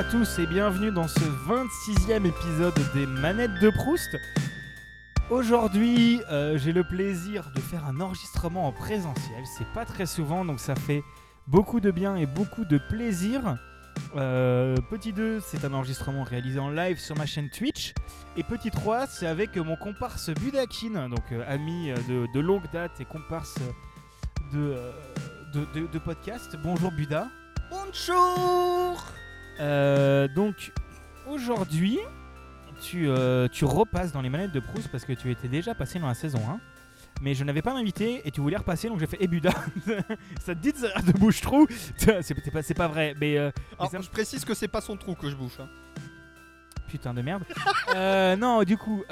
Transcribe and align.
à 0.00 0.04
tous 0.04 0.38
et 0.38 0.46
bienvenue 0.46 0.90
dans 0.90 1.08
ce 1.08 1.20
26e 1.20 2.24
épisode 2.24 2.72
des 2.94 3.04
Manettes 3.04 3.58
de 3.60 3.68
Proust. 3.68 4.16
Aujourd'hui, 5.28 6.22
euh, 6.30 6.56
j'ai 6.56 6.72
le 6.72 6.84
plaisir 6.84 7.50
de 7.54 7.60
faire 7.60 7.84
un 7.84 8.00
enregistrement 8.00 8.66
en 8.66 8.72
présentiel. 8.72 9.44
C'est 9.58 9.66
pas 9.74 9.84
très 9.84 10.06
souvent, 10.06 10.46
donc 10.46 10.58
ça 10.58 10.74
fait 10.74 11.02
beaucoup 11.48 11.80
de 11.80 11.90
bien 11.90 12.16
et 12.16 12.24
beaucoup 12.24 12.64
de 12.64 12.78
plaisir. 12.78 13.58
Euh, 14.16 14.74
petit 14.88 15.12
2, 15.12 15.40
c'est 15.40 15.66
un 15.66 15.74
enregistrement 15.74 16.24
réalisé 16.24 16.58
en 16.58 16.70
live 16.70 16.98
sur 16.98 17.14
ma 17.18 17.26
chaîne 17.26 17.50
Twitch. 17.50 17.92
Et 18.38 18.42
petit 18.42 18.70
3, 18.70 19.06
c'est 19.06 19.26
avec 19.26 19.54
mon 19.58 19.76
comparse 19.76 20.30
Budakin, 20.30 21.10
donc 21.10 21.30
euh, 21.32 21.44
ami 21.46 21.90
de, 22.08 22.40
longue 22.40 22.70
date 22.72 23.00
et 23.00 23.04
comparse 23.04 23.56
de, 24.54 24.76
de- 25.52 25.86
de 25.92 25.98
podcast. 25.98 26.56
Bonjour 26.64 26.90
Buda. 26.90 27.28
Bonjour 27.70 29.04
Euh, 29.60 30.26
donc 30.28 30.72
aujourd'hui, 31.28 31.98
tu, 32.82 33.08
euh, 33.08 33.46
tu 33.48 33.64
repasses 33.64 34.12
dans 34.12 34.22
les 34.22 34.30
manettes 34.30 34.52
de 34.52 34.60
Proust 34.60 34.88
parce 34.90 35.04
que 35.04 35.12
tu 35.12 35.30
étais 35.30 35.48
déjà 35.48 35.74
passé 35.74 35.98
dans 35.98 36.06
la 36.08 36.14
saison 36.14 36.40
1. 36.48 36.60
Mais 37.22 37.34
je 37.34 37.44
n'avais 37.44 37.60
pas 37.60 37.74
d'invité 37.74 38.22
et 38.24 38.30
tu 38.30 38.40
voulais 38.40 38.56
repasser 38.56 38.88
donc 38.88 38.98
j'ai 38.98 39.06
fait 39.06 39.18
Eh 39.20 39.26
Buda, 39.28 39.50
ça 40.40 40.54
te 40.54 40.60
dit 40.60 40.72
de, 40.72 41.12
de 41.12 41.18
bouche-trou 41.18 41.66
C'est 41.98 42.22
c'est 42.62 42.74
pas, 42.74 42.88
vrai, 42.88 43.14
mais 43.20 43.36
euh, 43.36 43.50
Alors, 43.78 43.90
ça 43.90 43.98
me- 43.98 44.02
je 44.02 44.08
précise 44.08 44.42
que 44.44 44.54
c'est 44.54 44.68
pas 44.68 44.80
son 44.80 44.96
trou 44.96 45.14
que 45.14 45.28
je 45.28 45.36
bouche. 45.36 45.60
hein. 45.60 45.68
putain 46.88 47.12
de 47.12 47.20
merde. 47.20 47.44
Non, 48.38 48.62
du 48.62 48.78
coup, 48.78 49.02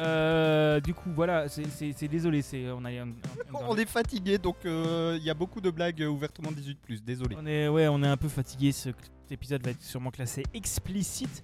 du 0.85 0.95
coup, 0.95 1.11
voilà, 1.15 1.49
c'est- 1.49 2.09
désolé, 2.09 2.43
on 2.75 2.85
a, 2.87 2.91
on, 2.93 3.09
on- 3.53 3.73
On 3.73 3.77
est 3.77 3.89
fatigué 3.89 4.39
donc 4.39 4.57
il 4.65 5.23
y 5.23 5.29
a 5.29 5.35
beaucoup 5.35 5.61
de 5.61 5.69
blagues 5.71 6.01
ouvertement 6.09 6.51
18 6.51 7.05
désolé. 7.05 7.37
On 7.39 7.45
est, 7.47 7.69
ouais, 7.69 7.89
on 7.89 8.03
est 8.03 8.09
un 8.09 8.17
peu 8.17 8.29
fatigué. 8.29 8.73
Ce 8.73 8.89
cet 9.29 9.33
épisode 9.33 9.62
va 9.62 9.73
être 9.73 9.83
sûrement 9.83 10.11
classé 10.11 10.43
explicite. 10.55 11.43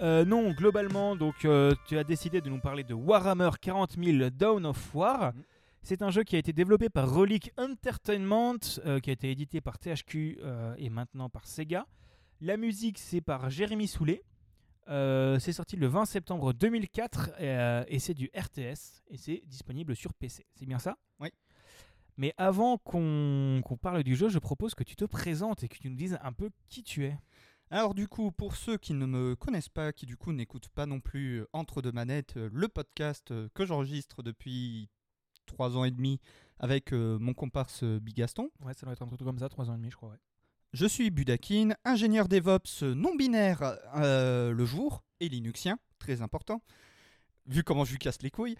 Euh, 0.00 0.24
non, 0.24 0.52
globalement, 0.52 1.16
donc 1.16 1.44
euh, 1.44 1.74
tu 1.88 1.98
as 1.98 2.04
décidé 2.04 2.40
de 2.40 2.48
nous 2.48 2.60
parler 2.60 2.84
de 2.84 2.94
Warhammer 2.94 3.50
40 3.60 3.96
000 4.00 4.30
Dawn 4.30 4.64
of 4.66 4.94
War. 4.94 5.34
Mhm. 5.34 5.42
C'est 5.82 6.02
un 6.02 6.10
jeu 6.10 6.22
qui 6.22 6.36
a 6.36 6.38
été 6.38 6.52
développé 6.52 6.88
par 6.88 7.12
Relic 7.12 7.50
Entertainment, 7.58 8.60
euh, 8.86 9.00
qui 9.00 9.10
a 9.10 9.14
été 9.14 9.32
édité 9.32 9.60
par 9.60 9.80
THQ 9.80 10.38
et 10.78 10.90
maintenant 10.90 11.28
par 11.28 11.48
Sega. 11.48 11.86
La 12.40 12.56
musique, 12.56 12.98
c'est 12.98 13.20
par 13.20 13.50
Jérémy 13.50 13.88
Soulet. 13.88 14.22
C'est 14.86 15.52
sorti 15.52 15.74
le 15.74 15.88
20 15.88 16.04
septembre 16.04 16.52
2004 16.52 17.30
euh, 17.40 17.84
et 17.88 17.98
c'est 17.98 18.14
du 18.14 18.30
RTS 18.32 19.02
et 19.08 19.16
c'est 19.16 19.42
disponible 19.46 19.96
sur 19.96 20.14
PC. 20.14 20.46
C'est 20.54 20.66
bien 20.66 20.78
ça? 20.78 20.96
Oui. 21.18 21.30
Mais 22.16 22.32
avant 22.36 22.78
qu'on 22.78 23.62
parle 23.80 24.04
du 24.04 24.14
jeu, 24.14 24.28
je 24.28 24.38
propose 24.38 24.74
que 24.74 24.84
tu 24.84 24.96
te 24.96 25.04
présentes 25.04 25.64
et 25.64 25.68
que 25.68 25.78
tu 25.78 25.90
nous 25.90 25.96
dises 25.96 26.18
un 26.22 26.32
peu 26.32 26.50
qui 26.68 26.82
tu 26.82 27.04
es. 27.04 27.16
Alors 27.70 27.94
du 27.94 28.06
coup 28.06 28.30
pour 28.30 28.54
ceux 28.56 28.76
qui 28.76 28.92
ne 28.94 29.06
me 29.06 29.34
connaissent 29.34 29.68
pas, 29.70 29.92
qui 29.92 30.06
du 30.06 30.16
coup 30.16 30.32
n'écoutent 30.32 30.68
pas 30.68 30.86
non 30.86 31.00
plus 31.00 31.40
euh, 31.40 31.48
Entre 31.52 31.82
deux 31.82 31.92
manettes, 31.92 32.36
euh, 32.36 32.50
le 32.52 32.68
podcast 32.68 33.30
euh, 33.30 33.48
que 33.54 33.64
j'enregistre 33.64 34.22
depuis 34.22 34.90
3 35.46 35.76
ans 35.76 35.84
et 35.84 35.90
demi 35.90 36.20
avec 36.58 36.92
euh, 36.92 37.18
mon 37.18 37.34
comparse 37.34 37.82
Bigaston. 37.82 38.50
Ouais, 38.60 38.74
ça 38.74 38.86
doit 38.86 38.92
être 38.92 39.02
un 39.02 39.06
truc 39.06 39.20
comme 39.24 39.38
ça, 39.38 39.48
3 39.48 39.70
ans 39.70 39.74
et 39.74 39.78
demi, 39.78 39.90
je 39.90 39.96
crois. 39.96 40.10
Ouais. 40.10 40.18
Je 40.74 40.86
suis 40.86 41.10
Budakin, 41.10 41.70
ingénieur 41.84 42.26
DevOps 42.26 42.82
non 42.82 43.14
binaire 43.14 43.76
euh, 43.96 44.52
le 44.52 44.64
jour 44.64 45.04
et 45.20 45.28
linuxien, 45.28 45.78
très 46.00 46.20
important, 46.20 46.62
vu 47.46 47.62
comment 47.62 47.84
je 47.84 47.92
lui 47.92 47.98
casse 47.98 48.20
les 48.22 48.30
couilles. 48.32 48.56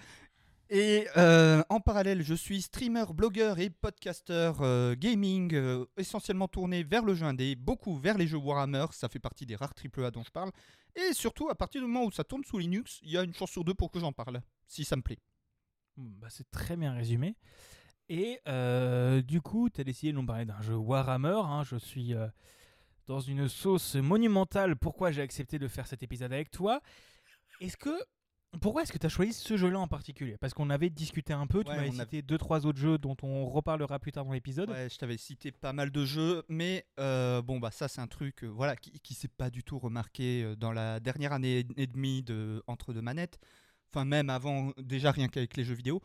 Et 0.70 1.06
euh, 1.16 1.62
en 1.68 1.78
parallèle, 1.80 2.22
je 2.22 2.34
suis 2.34 2.62
streamer, 2.62 3.04
blogueur 3.12 3.58
et 3.58 3.68
podcasteur 3.68 4.62
euh, 4.62 4.94
gaming, 4.96 5.54
euh, 5.54 5.84
essentiellement 5.98 6.48
tourné 6.48 6.82
vers 6.82 7.04
le 7.04 7.14
jeu 7.14 7.26
indé, 7.26 7.54
beaucoup 7.54 7.96
vers 7.98 8.16
les 8.16 8.26
jeux 8.26 8.38
Warhammer, 8.38 8.86
ça 8.92 9.08
fait 9.08 9.18
partie 9.18 9.44
des 9.44 9.56
rares 9.56 9.74
AAA 9.76 10.10
dont 10.10 10.22
je 10.22 10.30
parle. 10.30 10.50
Et 10.96 11.12
surtout, 11.12 11.50
à 11.50 11.54
partir 11.54 11.82
du 11.82 11.86
moment 11.86 12.06
où 12.06 12.10
ça 12.10 12.24
tourne 12.24 12.44
sous 12.44 12.58
Linux, 12.58 12.98
il 13.02 13.10
y 13.10 13.18
a 13.18 13.22
une 13.22 13.34
chance 13.34 13.50
sur 13.50 13.62
deux 13.62 13.74
pour 13.74 13.90
que 13.90 14.00
j'en 14.00 14.12
parle, 14.12 14.40
si 14.66 14.84
ça 14.84 14.96
me 14.96 15.02
plaît. 15.02 15.18
Hmm, 15.96 16.08
bah, 16.18 16.28
c'est 16.30 16.50
très 16.50 16.76
bien 16.76 16.94
résumé. 16.94 17.36
Et 18.08 18.40
euh, 18.48 19.20
du 19.22 19.42
coup, 19.42 19.68
tu 19.68 19.80
as 19.80 19.84
décidé 19.84 20.12
de 20.12 20.18
nous 20.18 20.26
parler 20.26 20.46
d'un 20.46 20.60
jeu 20.62 20.76
Warhammer. 20.76 21.40
hein. 21.44 21.62
Je 21.64 21.76
suis 21.76 22.14
dans 23.06 23.20
une 23.20 23.48
sauce 23.48 23.96
monumentale. 23.96 24.76
Pourquoi 24.76 25.10
j'ai 25.10 25.22
accepté 25.22 25.58
de 25.58 25.68
faire 25.68 25.86
cet 25.86 26.02
épisode 26.02 26.32
avec 26.32 26.50
toi 26.50 26.80
Est-ce 27.60 27.76
que. 27.76 27.90
Pourquoi 28.60 28.82
est-ce 28.82 28.92
que 28.92 28.98
tu 28.98 29.06
as 29.06 29.10
choisi 29.10 29.32
ce 29.32 29.56
jeu-là 29.56 29.78
en 29.80 29.88
particulier? 29.88 30.36
Parce 30.38 30.54
qu'on 30.54 30.70
avait 30.70 30.90
discuté 30.90 31.32
un 31.32 31.46
peu, 31.46 31.64
tu 31.64 31.70
Ouais, 31.70 31.76
m'avais 31.76 31.90
on 31.90 31.98
a- 31.98 32.04
cité 32.04 32.22
deux 32.22 32.38
trois 32.38 32.66
autres 32.66 32.78
jeux 32.78 32.98
dont 32.98 33.16
on 33.22 33.46
reparlera 33.46 33.98
plus 33.98 34.12
tard 34.12 34.24
dans 34.24 34.32
l'épisode. 34.32 34.70
Ouais, 34.70 34.88
je 34.90 34.96
t'avais 34.96 35.16
cité 35.16 35.50
pas 35.52 35.72
mal 35.72 35.90
de 35.90 36.04
jeux, 36.04 36.42
mais 36.48 36.86
euh, 37.00 37.42
bon 37.42 37.58
bah 37.58 37.70
ça 37.70 37.88
c'est 37.88 38.00
un 38.00 38.06
truc 38.06 38.44
euh, 38.44 38.46
voilà 38.48 38.76
qui, 38.76 38.90
qui 39.00 39.14
s'est 39.14 39.28
pas 39.28 39.50
du 39.50 39.62
tout 39.64 39.78
remarqué 39.78 40.42
euh, 40.44 40.56
dans 40.56 40.72
la 40.72 41.00
dernière 41.00 41.32
année 41.32 41.64
et 41.76 41.86
demie 41.86 42.22
de 42.22 42.62
entre 42.66 42.92
deux 42.92 43.02
manettes. 43.02 43.38
Enfin 43.92 44.04
même 44.04 44.30
avant 44.30 44.72
déjà 44.78 45.10
rien 45.12 45.28
qu'avec 45.28 45.56
les 45.56 45.64
jeux 45.64 45.74
vidéo. 45.74 46.00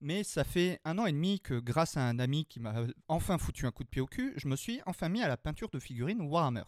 Mais 0.00 0.22
ça 0.24 0.44
fait 0.44 0.80
un 0.84 0.98
an 0.98 1.06
et 1.06 1.12
demi 1.12 1.40
que 1.40 1.58
grâce 1.60 1.96
à 1.96 2.06
un 2.06 2.18
ami 2.18 2.44
qui 2.44 2.60
m'a 2.60 2.74
enfin 3.08 3.38
foutu 3.38 3.64
un 3.66 3.70
coup 3.70 3.84
de 3.84 3.88
pied 3.88 4.02
au 4.02 4.06
cul, 4.06 4.34
je 4.36 4.48
me 4.48 4.56
suis 4.56 4.80
enfin 4.86 5.08
mis 5.08 5.22
à 5.22 5.28
la 5.28 5.36
peinture 5.38 5.70
de 5.70 5.78
figurines 5.78 6.20
Warhammer 6.20 6.64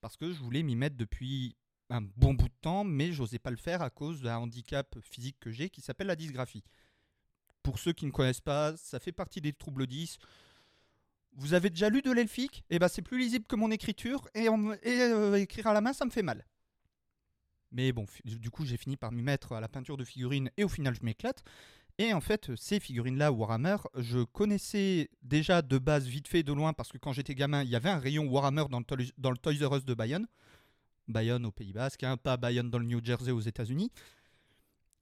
parce 0.00 0.16
que 0.16 0.32
je 0.32 0.38
voulais 0.40 0.62
m'y 0.62 0.76
mettre 0.76 0.96
depuis 0.96 1.56
un 1.90 2.02
bon 2.02 2.34
bout 2.34 2.48
de 2.48 2.54
temps, 2.60 2.84
mais 2.84 3.12
j'osais 3.12 3.38
pas 3.38 3.50
le 3.50 3.56
faire 3.56 3.82
à 3.82 3.90
cause 3.90 4.22
d'un 4.22 4.38
handicap 4.38 4.98
physique 5.00 5.36
que 5.40 5.50
j'ai 5.50 5.70
qui 5.70 5.80
s'appelle 5.80 6.08
la 6.08 6.16
dysgraphie. 6.16 6.64
Pour 7.62 7.78
ceux 7.78 7.92
qui 7.92 8.06
ne 8.06 8.10
connaissent 8.10 8.40
pas, 8.40 8.76
ça 8.76 9.00
fait 9.00 9.12
partie 9.12 9.40
des 9.40 9.52
troubles 9.52 9.86
10. 9.86 10.18
Vous 11.32 11.54
avez 11.54 11.70
déjà 11.70 11.88
lu 11.88 12.02
de 12.02 12.10
l'elfique 12.10 12.64
Eh 12.70 12.78
ben 12.78 12.88
c'est 12.88 13.02
plus 13.02 13.18
lisible 13.18 13.46
que 13.46 13.56
mon 13.56 13.70
écriture 13.70 14.28
et, 14.34 14.44
et, 14.44 15.00
euh, 15.02 15.34
écrire 15.34 15.66
à 15.68 15.72
la 15.72 15.80
main 15.80 15.92
ça 15.92 16.04
me 16.04 16.10
fait 16.10 16.22
mal. 16.22 16.46
Mais 17.70 17.92
bon, 17.92 18.06
du 18.24 18.50
coup 18.50 18.64
j'ai 18.64 18.76
fini 18.78 18.96
par 18.96 19.12
m'y 19.12 19.22
mettre 19.22 19.52
à 19.52 19.60
la 19.60 19.68
peinture 19.68 19.96
de 19.96 20.04
figurines 20.04 20.50
et 20.56 20.64
au 20.64 20.68
final 20.68 20.94
je 20.94 21.04
m'éclate. 21.04 21.44
Et 21.98 22.12
en 22.12 22.20
fait 22.20 22.54
ces 22.56 22.80
figurines-là 22.80 23.32
Warhammer, 23.32 23.76
je 23.96 24.24
connaissais 24.24 25.10
déjà 25.22 25.62
de 25.62 25.78
base 25.78 26.06
vite 26.06 26.28
fait 26.28 26.42
de 26.42 26.52
loin 26.52 26.72
parce 26.72 26.90
que 26.90 26.98
quand 26.98 27.12
j'étais 27.12 27.34
gamin 27.34 27.62
il 27.62 27.68
y 27.68 27.76
avait 27.76 27.90
un 27.90 27.98
rayon 27.98 28.26
Warhammer 28.26 28.64
dans 28.70 28.78
le, 28.78 28.86
dans 29.18 29.30
le 29.30 29.38
Toys 29.38 29.66
R 29.66 29.76
Us 29.76 29.84
de 29.84 29.94
Bayonne. 29.94 30.26
Bayonne 31.08 31.46
au 31.46 31.50
Pays 31.50 31.72
Basque, 31.72 32.04
hein, 32.04 32.16
pas 32.16 32.36
Bayonne 32.36 32.70
dans 32.70 32.78
le 32.78 32.84
New 32.84 33.04
Jersey 33.04 33.32
aux 33.32 33.40
États-Unis. 33.40 33.90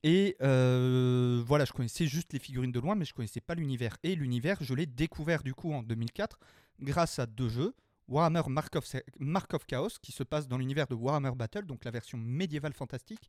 Et 0.03 0.37
euh, 0.41 1.43
voilà, 1.45 1.65
je 1.65 1.73
connaissais 1.73 2.07
juste 2.07 2.33
les 2.33 2.39
figurines 2.39 2.73
de 2.73 2.79
loin, 2.79 2.95
mais 2.95 3.05
je 3.05 3.13
connaissais 3.13 3.41
pas 3.41 3.55
l'univers. 3.55 3.97
Et 4.03 4.15
l'univers, 4.15 4.59
je 4.61 4.73
l'ai 4.75 4.87
découvert 4.87 5.43
du 5.43 5.53
coup 5.53 5.73
en 5.73 5.83
2004 5.83 6.39
grâce 6.81 7.19
à 7.19 7.27
deux 7.27 7.49
jeux. 7.49 7.75
Warhammer 8.09 8.43
Mark 8.49 8.77
of, 9.55 9.67
Chaos, 9.67 9.99
qui 10.01 10.13
se 10.13 10.23
passe 10.23 10.47
dans 10.47 10.59
l'univers 10.59 10.87
de 10.87 10.95
Warhammer 10.95 11.33
Battle, 11.35 11.67
donc 11.67 11.85
la 11.85 11.91
version 11.91 12.19
médiévale 12.19 12.73
fantastique, 12.73 13.29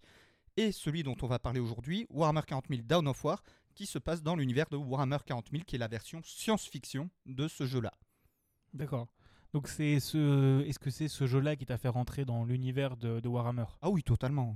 et 0.55 0.71
celui 0.71 1.01
dont 1.01 1.15
on 1.23 1.27
va 1.27 1.39
parler 1.39 1.59
aujourd'hui, 1.59 2.05
Warhammer 2.11 2.41
40 2.45 2.65
000 2.69 2.81
Down 2.83 3.07
of 3.07 3.23
War, 3.23 3.44
qui 3.73 3.88
se 3.88 3.97
passe 3.97 4.21
dans 4.21 4.35
l'univers 4.35 4.67
de 4.69 4.77
Warhammer 4.77 5.17
40 5.25 5.49
000, 5.51 5.63
qui 5.65 5.77
est 5.77 5.79
la 5.79 5.88
version 5.88 6.21
science-fiction 6.23 7.09
de 7.25 7.47
ce 7.47 7.65
jeu-là. 7.65 7.91
D'accord. 8.73 9.07
Donc 9.57 9.69
c'est 9.69 10.00
ce. 10.00 10.63
Est-ce 10.68 10.78
que 10.78 10.91
c'est 10.91 11.07
ce 11.07 11.25
jeu-là 11.25 11.56
qui 11.56 11.66
t'a 11.66 11.79
fait 11.79 11.88
rentrer 11.88 12.25
dans 12.25 12.45
l'univers 12.45 12.95
de, 12.95 13.19
de 13.19 13.28
Warhammer? 13.28 13.66
Ah 13.81 13.90
oui, 13.90 14.03
totalement. 14.03 14.56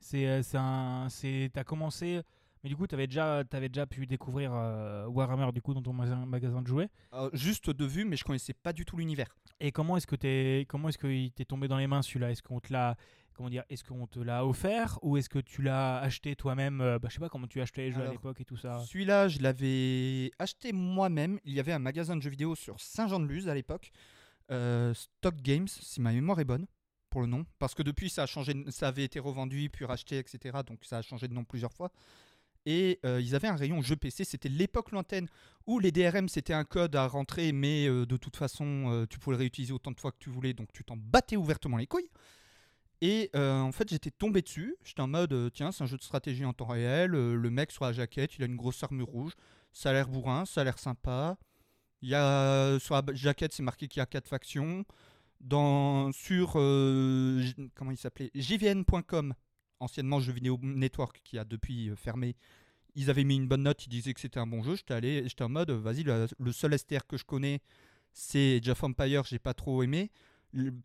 C'est 0.00 0.26
euh, 0.26 0.42
c'est 0.42 0.56
un. 0.56 1.08
C'est. 1.10 1.50
T'as 1.52 1.64
commencé. 1.64 2.22
Mais 2.64 2.70
du 2.70 2.76
coup, 2.76 2.86
t'avais 2.86 3.06
déjà, 3.06 3.44
t'avais 3.44 3.68
déjà 3.68 3.84
pu 3.84 4.06
découvrir 4.06 4.52
euh, 4.54 5.06
Warhammer 5.06 5.52
du 5.52 5.60
coup 5.60 5.74
dans 5.74 5.82
ton 5.82 5.92
magasin, 5.92 6.24
magasin 6.24 6.62
de 6.62 6.66
jouets? 6.66 6.88
Euh, 7.12 7.28
juste 7.34 7.68
de 7.68 7.84
vue, 7.84 8.06
mais 8.06 8.16
je 8.16 8.24
connaissais 8.24 8.54
pas 8.54 8.72
du 8.72 8.86
tout 8.86 8.96
l'univers. 8.96 9.36
Et 9.60 9.70
comment 9.70 9.98
est-ce 9.98 10.06
que 10.06 10.16
t'es, 10.16 10.64
comment 10.66 10.88
est-ce 10.88 10.96
qu'il 10.96 11.30
t'est 11.30 11.44
tombé 11.44 11.68
dans 11.68 11.76
les 11.76 11.86
mains 11.86 12.00
celui-là? 12.00 12.30
Est-ce 12.30 12.42
qu'on 12.42 12.58
te 12.58 12.72
l'a, 12.72 12.96
comment 13.34 13.50
dire, 13.50 13.64
est-ce 13.68 13.84
qu'on 13.84 14.06
te 14.06 14.18
l'a 14.18 14.46
offert 14.46 14.98
ou 15.02 15.18
est-ce 15.18 15.28
que 15.28 15.40
tu 15.40 15.60
l'as 15.60 15.98
acheté 15.98 16.34
toi-même 16.36 16.80
euh, 16.80 16.98
bah, 16.98 17.08
Je 17.10 17.14
sais 17.14 17.20
pas 17.20 17.28
comment 17.28 17.46
tu 17.46 17.60
achetais 17.60 17.82
les 17.82 17.92
jeux 17.92 18.02
à 18.02 18.10
l'époque 18.10 18.40
et 18.40 18.46
tout 18.46 18.56
ça. 18.56 18.80
Celui-là, 18.80 19.28
je 19.28 19.40
l'avais 19.40 20.30
acheté 20.38 20.72
moi-même. 20.72 21.38
Il 21.44 21.52
y 21.52 21.60
avait 21.60 21.72
un 21.72 21.78
magasin 21.78 22.16
de 22.16 22.22
jeux 22.22 22.30
vidéo 22.30 22.54
sur 22.54 22.80
Saint-Jean-de-Luz 22.80 23.46
à 23.46 23.54
l'époque. 23.54 23.92
Euh, 24.50 24.94
Stock 24.94 25.36
Games, 25.36 25.68
si 25.68 26.00
ma 26.00 26.12
mémoire 26.12 26.40
est 26.40 26.44
bonne, 26.44 26.66
pour 27.10 27.20
le 27.20 27.26
nom. 27.26 27.44
Parce 27.58 27.74
que 27.74 27.82
depuis, 27.82 28.10
ça, 28.10 28.24
a 28.24 28.26
changé, 28.26 28.54
ça 28.68 28.88
avait 28.88 29.04
été 29.04 29.18
revendu, 29.18 29.68
puis 29.70 29.84
racheté, 29.84 30.18
etc. 30.18 30.58
Donc 30.66 30.84
ça 30.84 30.98
a 30.98 31.02
changé 31.02 31.28
de 31.28 31.34
nom 31.34 31.44
plusieurs 31.44 31.72
fois. 31.72 31.90
Et 32.66 32.98
euh, 33.04 33.20
ils 33.20 33.34
avaient 33.34 33.48
un 33.48 33.56
rayon 33.56 33.80
jeux 33.80 33.96
PC. 33.96 34.24
C'était 34.24 34.48
l'époque 34.48 34.90
lointaine 34.90 35.26
où 35.66 35.78
les 35.78 35.92
DRM, 35.92 36.28
c'était 36.28 36.52
un 36.52 36.64
code 36.64 36.96
à 36.96 37.06
rentrer, 37.06 37.52
mais 37.52 37.86
euh, 37.88 38.04
de 38.04 38.16
toute 38.16 38.36
façon, 38.36 39.06
tu 39.08 39.18
pouvais 39.18 39.36
le 39.36 39.40
réutiliser 39.40 39.72
autant 39.72 39.90
de 39.90 40.00
fois 40.00 40.12
que 40.12 40.18
tu 40.18 40.30
voulais. 40.30 40.52
Donc 40.52 40.72
tu 40.72 40.84
t'en 40.84 40.96
battais 40.96 41.36
ouvertement 41.36 41.76
les 41.76 41.86
couilles. 41.86 42.10
Et 43.00 43.30
en 43.34 43.70
fait, 43.72 43.88
j'étais 43.88 44.10
tombé 44.10 44.42
dessus. 44.42 44.76
J'étais 44.82 45.02
en 45.02 45.08
mode, 45.08 45.52
tiens, 45.54 45.72
c'est 45.72 45.84
un 45.84 45.86
jeu 45.86 45.96
de 45.96 46.02
stratégie 46.02 46.44
en 46.44 46.52
temps 46.52 46.66
réel. 46.66 47.12
le 47.12 47.50
mec 47.50 47.70
sur 47.70 47.84
la 47.84 47.92
jaquette, 47.92 48.36
il 48.36 48.42
a 48.42 48.46
une 48.46 48.56
grosse 48.56 48.82
armure 48.82 49.06
rouge. 49.06 49.32
Ça 49.72 49.90
a 49.90 49.92
l'air 49.92 50.08
bourrin, 50.08 50.44
ça 50.44 50.62
a 50.62 50.64
l'air 50.64 50.78
sympa. 50.78 51.38
Il 52.02 52.08
y 52.08 52.14
a, 52.14 52.78
sur 52.78 52.94
la 52.94 53.02
jaquette, 53.14 53.52
c'est 53.52 53.62
marqué 53.62 53.88
qu'il 53.88 54.00
y 54.00 54.02
a 54.02 54.06
quatre 54.06 54.28
factions. 54.28 54.84
Dans, 55.40 56.10
sur, 56.12 56.54
euh, 56.56 57.44
comment 57.74 57.90
il 57.90 57.96
s'appelait? 57.96 58.30
JVN.com, 58.34 59.34
anciennement 59.80 60.20
Jeux 60.20 60.32
Vidéo 60.32 60.58
Network, 60.62 61.20
qui 61.24 61.38
a 61.38 61.44
depuis 61.44 61.90
euh, 61.90 61.96
fermé. 61.96 62.36
Ils 62.94 63.10
avaient 63.10 63.24
mis 63.24 63.36
une 63.36 63.46
bonne 63.46 63.62
note, 63.62 63.86
ils 63.86 63.88
disaient 63.88 64.14
que 64.14 64.20
c'était 64.20 64.40
un 64.40 64.46
bon 64.46 64.62
jeu. 64.62 64.74
J'étais 64.74 64.94
allé, 64.94 65.22
j'étais 65.28 65.44
en 65.44 65.48
mode, 65.48 65.70
euh, 65.70 65.78
vas-y, 65.78 66.02
le, 66.02 66.52
seul 66.52 66.76
STR 66.76 67.06
que 67.06 67.16
je 67.16 67.24
connais, 67.24 67.60
c'est 68.12 68.60
Age 68.60 68.68
of 68.68 68.82
Empire, 68.82 69.24
j'ai 69.24 69.38
pas 69.38 69.54
trop 69.54 69.82
aimé. 69.82 70.10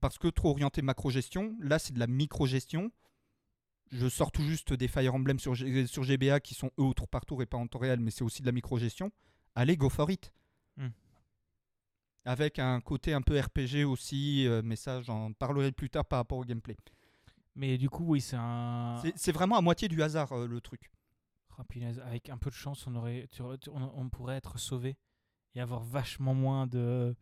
parce 0.01 0.19
que 0.19 0.27
trop 0.27 0.49
orienté 0.49 0.81
macro-gestion. 0.81 1.55
Là, 1.59 1.79
c'est 1.79 1.93
de 1.93 1.99
la 1.99 2.07
micro-gestion. 2.07 2.91
Je 3.91 4.07
sors 4.07 4.31
tout 4.31 4.43
juste 4.43 4.73
des 4.73 4.87
Fire 4.87 5.13
Emblem 5.15 5.39
sur, 5.39 5.55
sur 5.55 6.03
GBA 6.03 6.39
qui 6.39 6.53
sont 6.55 6.71
eux 6.79 6.83
au 6.83 6.93
tour 6.93 7.07
par 7.07 7.25
tour 7.25 7.41
et 7.41 7.45
pas 7.45 7.57
en 7.57 7.67
temps 7.67 7.79
réel, 7.79 7.99
mais 7.99 8.11
c'est 8.11 8.23
aussi 8.23 8.41
de 8.41 8.47
la 8.47 8.51
micro-gestion. 8.51 9.11
Allez, 9.55 9.77
go 9.77 9.89
for 9.89 10.09
it. 10.11 10.31
Avec 12.25 12.57
un 12.59 12.79
côté 12.79 13.13
un 13.13 13.21
peu 13.21 13.37
RPG 13.39 13.83
aussi, 13.85 14.47
euh, 14.47 14.61
mais 14.63 14.75
ça, 14.77 15.01
j'en 15.01 15.33
parlerai 15.33 15.71
plus 15.73 15.89
tard 15.89 16.05
par 16.05 16.19
rapport 16.19 16.37
au 16.37 16.45
gameplay. 16.45 16.77
Mais 17.55 17.77
du 17.77 17.89
coup, 17.89 18.05
oui, 18.05 18.21
c'est 18.21 18.37
un. 18.39 19.01
C'est- 19.15 19.31
vraiment 19.31 19.57
à 19.57 19.61
moitié 19.61 19.87
du 19.87 20.01
hasard 20.01 20.31
euh, 20.31 20.47
le 20.47 20.61
truc. 20.61 20.89
Punaise, 21.69 21.99
avec 22.07 22.29
un 22.29 22.37
peu 22.37 22.49
de 22.49 22.55
chance, 22.55 22.87
on, 22.87 22.95
aurait, 22.95 23.27
tu 23.31 23.41
on, 23.43 23.91
on 23.95 24.09
pourrait 24.09 24.37
être 24.37 24.57
sauvé 24.57 24.97
et 25.53 25.61
avoir 25.61 25.81
vachement 25.83 26.33
moins 26.33 26.65
de 26.65 27.15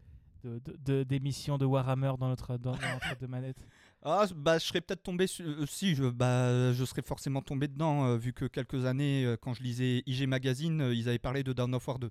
de- 0.43 0.57
de- 0.59 0.77
de- 0.77 1.03
d'émissions 1.03 1.57
de, 1.57 1.65
Warhammer 1.65 2.13
dans 2.17 2.29
notre, 2.29 2.57
dans, 2.57 2.71
dans 2.71 2.77
notre 2.93 3.19
de 3.19 3.27
manette. 3.27 3.57
Ah, 4.01 4.25
bah, 4.35 4.57
je 4.57 4.65
serais 4.65 4.79
peut-être 4.81 5.03
tombé 5.03 5.27
su- 5.27 5.43
euh, 5.43 5.65
si 5.67 5.93
je 5.95 6.05
bah, 6.05 6.71
je 6.73 6.83
serais 6.85 7.01
forcément 7.03 7.41
tombé 7.41 7.67
dedans 7.67 8.05
euh, 8.05 8.17
vu 8.17 8.31
que 8.33 8.45
quelques 8.45 8.85
années 8.85 9.35
quand 9.41 9.53
je 9.53 9.61
lisais 9.63 10.01
IG 10.07 10.25
Magazine, 10.27 10.89
ils 10.93 11.09
avaient 11.09 11.19
parlé 11.19 11.43
de 11.43 11.51
Dawn 11.53 11.75
of 11.75 11.85
War 11.87 11.99
2. 11.99 12.09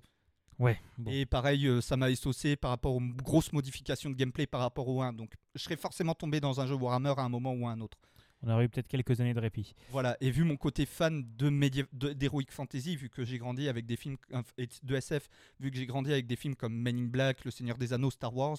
Ouais. 0.59 0.79
Bon. 0.97 1.11
Et 1.11 1.25
pareil, 1.25 1.67
euh, 1.67 1.81
ça 1.81 1.97
m'a 1.97 2.13
saucé 2.15 2.55
par 2.55 2.71
rapport 2.71 2.95
aux 2.95 3.01
grosses 3.01 3.51
modifications 3.51 4.09
de 4.09 4.15
gameplay 4.15 4.45
par 4.45 4.61
rapport 4.61 4.87
au 4.87 5.01
1. 5.01 5.13
Donc, 5.13 5.33
je 5.55 5.63
serais 5.63 5.75
forcément 5.75 6.13
tombé 6.13 6.39
dans 6.39 6.61
un 6.61 6.67
jeu 6.67 6.75
Warhammer 6.75 7.13
à 7.17 7.21
un 7.21 7.29
moment 7.29 7.53
ou 7.53 7.67
à 7.67 7.71
un 7.71 7.81
autre. 7.81 7.97
On 8.43 8.49
aurait 8.49 8.65
eu 8.65 8.69
peut-être 8.69 8.87
quelques 8.87 9.19
années 9.21 9.33
de 9.33 9.39
répit. 9.39 9.75
Voilà. 9.91 10.17
Et 10.19 10.31
vu 10.31 10.43
mon 10.43 10.57
côté 10.57 10.85
fan 10.85 11.23
de 11.37 12.13
d'Heroic 12.13 12.47
Fantasy, 12.49 12.95
vu 12.95 13.09
que 13.09 13.23
j'ai 13.23 13.37
grandi 13.37 13.69
avec 13.69 13.85
des 13.85 13.95
films 13.95 14.17
euh, 14.33 14.41
de 14.83 14.95
SF, 14.95 15.29
vu 15.59 15.69
que 15.69 15.77
j'ai 15.77 15.85
grandi 15.85 16.11
avec 16.11 16.25
des 16.25 16.35
films 16.35 16.55
comme 16.55 16.73
Men 16.73 16.97
in 16.97 17.05
Black, 17.05 17.45
Le 17.45 17.51
Seigneur 17.51 17.77
des 17.77 17.93
Anneaux, 17.93 18.09
Star 18.09 18.35
Wars, 18.35 18.57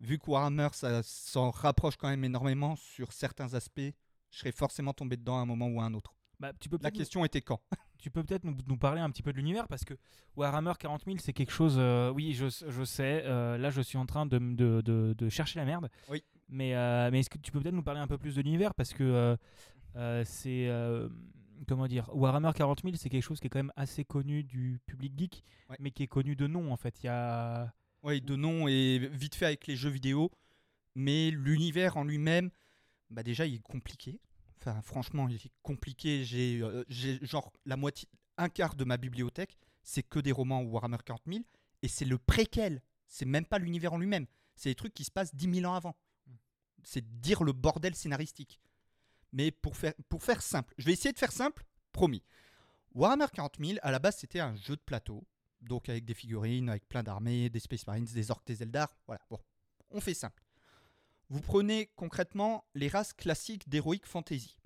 vu 0.00 0.18
que 0.18 0.28
Warhammer 0.30 0.68
ça 0.72 1.02
s'en 1.04 1.50
rapproche 1.50 1.96
quand 1.96 2.08
même 2.08 2.24
énormément 2.24 2.74
sur 2.76 3.12
certains 3.12 3.54
aspects, 3.54 3.92
je 4.30 4.38
serais 4.38 4.52
forcément 4.52 4.92
tombé 4.92 5.16
dedans 5.16 5.38
à 5.38 5.42
un 5.42 5.46
moment 5.46 5.68
ou 5.68 5.80
à 5.80 5.84
un 5.84 5.94
autre. 5.94 6.14
Bah, 6.40 6.52
tu 6.58 6.68
peux 6.68 6.78
La 6.82 6.90
question 6.90 7.24
était 7.24 7.42
quand? 7.42 7.60
Tu 7.98 8.10
peux 8.10 8.24
peut-être 8.24 8.44
nous, 8.44 8.56
nous 8.66 8.78
parler 8.78 9.00
un 9.02 9.10
petit 9.10 9.22
peu 9.22 9.30
de 9.30 9.36
l'univers 9.36 9.68
parce 9.68 9.84
que 9.84 9.92
Warhammer 10.36 10.72
40 10.78 11.04
000 11.04 11.18
c'est 11.20 11.34
quelque 11.34 11.52
chose. 11.52 11.76
euh, 11.78 12.10
oui, 12.10 12.32
je, 12.32 12.46
je 12.48 12.82
sais. 12.84 13.22
euh, 13.26 13.58
là, 13.58 13.68
je 13.70 13.82
suis 13.82 13.98
en 13.98 14.06
train 14.06 14.24
de, 14.24 14.38
de, 14.38 14.80
de- 14.80 15.14
de 15.16 15.28
chercher 15.28 15.58
la 15.60 15.66
merde. 15.66 15.90
Oui. 16.08 16.24
Mais, 16.48 16.74
euh, 16.74 17.10
mais 17.12 17.20
est-ce 17.20 17.28
que 17.30 17.36
tu 17.38 17.52
peux 17.52 17.60
peut-être 17.60 17.74
nous 17.74 17.82
parler 17.82 18.00
un 18.00 18.06
peu 18.08 18.16
plus 18.18 18.34
de 18.34 18.40
l'univers 18.42 18.74
parce 18.74 18.92
que 18.94 19.36
c'est 20.24 20.68
comment 21.68 21.86
dire 21.86 22.08
Warhammer 22.14 22.50
40 22.54 22.82
000 22.84 22.96
c'est 22.96 23.10
quelque 23.10 23.22
chose 23.22 23.38
qui 23.38 23.46
est 23.46 23.50
quand 23.50 23.58
même 23.58 23.72
assez 23.76 24.04
connu 24.04 24.42
du 24.44 24.80
public 24.86 25.12
geek, 25.18 25.44
Ouais. 25.68 25.76
mais 25.78 25.90
qui 25.90 26.02
est 26.02 26.06
connu 26.08 26.34
de 26.36 26.46
nom 26.46 26.72
en 26.72 26.76
fait. 26.76 27.02
Il 27.02 27.06
y 27.06 27.08
a 27.10 27.72
Oui, 28.02 28.20
de 28.22 28.34
nom 28.34 28.66
et 28.66 28.98
vite 29.12 29.34
fait 29.34 29.46
avec 29.46 29.66
les 29.66 29.76
jeux 29.76 29.90
vidéo, 29.90 30.30
mais 30.94 31.30
l'univers 31.30 31.96
en 31.98 32.04
lui-même, 32.04 32.50
bah 33.10 33.22
déjà 33.22 33.44
il 33.46 33.56
est 33.56 33.62
compliqué. 33.62 34.20
Franchement, 34.82 35.28
il 35.28 35.36
est 35.36 35.52
compliqué. 35.62 36.24
J'ai 36.24 36.60
euh, 36.62 36.84
j'ai 36.88 37.18
genre 37.24 37.52
la 37.64 37.76
moitié, 37.76 38.08
un 38.36 38.48
quart 38.48 38.74
de 38.74 38.84
ma 38.84 38.96
bibliothèque, 38.96 39.56
c'est 39.82 40.02
que 40.02 40.18
des 40.18 40.32
romans 40.32 40.62
Warhammer 40.62 40.98
40 41.04 41.22
000, 41.26 41.40
et 41.82 41.88
c'est 41.88 42.04
le 42.04 42.18
préquel. 42.18 42.82
C'est 43.06 43.26
même 43.26 43.44
pas 43.44 43.58
l'univers 43.58 43.92
en 43.92 43.98
lui-même. 43.98 44.26
C'est 44.54 44.68
des 44.68 44.74
trucs 44.74 44.94
qui 44.94 45.04
se 45.04 45.10
passent 45.10 45.34
10 45.34 45.60
000 45.60 45.70
ans 45.70 45.74
avant. 45.74 45.96
C'est 46.84 47.20
dire 47.20 47.42
le 47.42 47.52
bordel 47.52 47.94
scénaristique. 47.94 48.60
Mais 49.32 49.50
pour 49.50 49.76
faire, 49.76 49.94
pour 50.08 50.22
faire 50.22 50.42
simple, 50.42 50.74
je 50.78 50.86
vais 50.86 50.92
essayer 50.92 51.12
de 51.12 51.18
faire 51.18 51.32
simple, 51.32 51.64
promis. 51.92 52.22
Warhammer 52.94 53.26
40 53.32 53.56
000, 53.58 53.78
à 53.82 53.90
la 53.90 53.98
base, 53.98 54.16
c'était 54.16 54.40
un 54.40 54.54
jeu 54.56 54.76
de 54.76 54.82
plateau 54.82 55.24
donc 55.60 55.88
avec 55.88 56.04
des 56.04 56.14
figurines, 56.14 56.68
avec 56.68 56.88
plein 56.88 57.02
d'armées, 57.02 57.50
des 57.50 57.60
Space 57.60 57.86
Marines, 57.86 58.04
des 58.04 58.30
orques, 58.30 58.46
des 58.46 58.62
Eldar. 58.62 58.94
Voilà, 59.06 59.20
bon, 59.30 59.38
on 59.90 60.00
fait 60.00 60.14
simple. 60.14 60.42
Vous 61.30 61.40
prenez 61.40 61.86
concrètement 61.94 62.64
les 62.74 62.88
races 62.88 63.12
classiques 63.12 63.68
d'Heroic 63.68 64.00
Fantasy. 64.04 64.58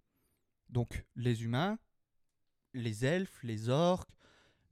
Donc 0.71 1.05
les 1.15 1.45
humains, 1.45 1.79
les 2.73 3.05
elfes, 3.05 3.43
les 3.43 3.69
orques, 3.69 4.11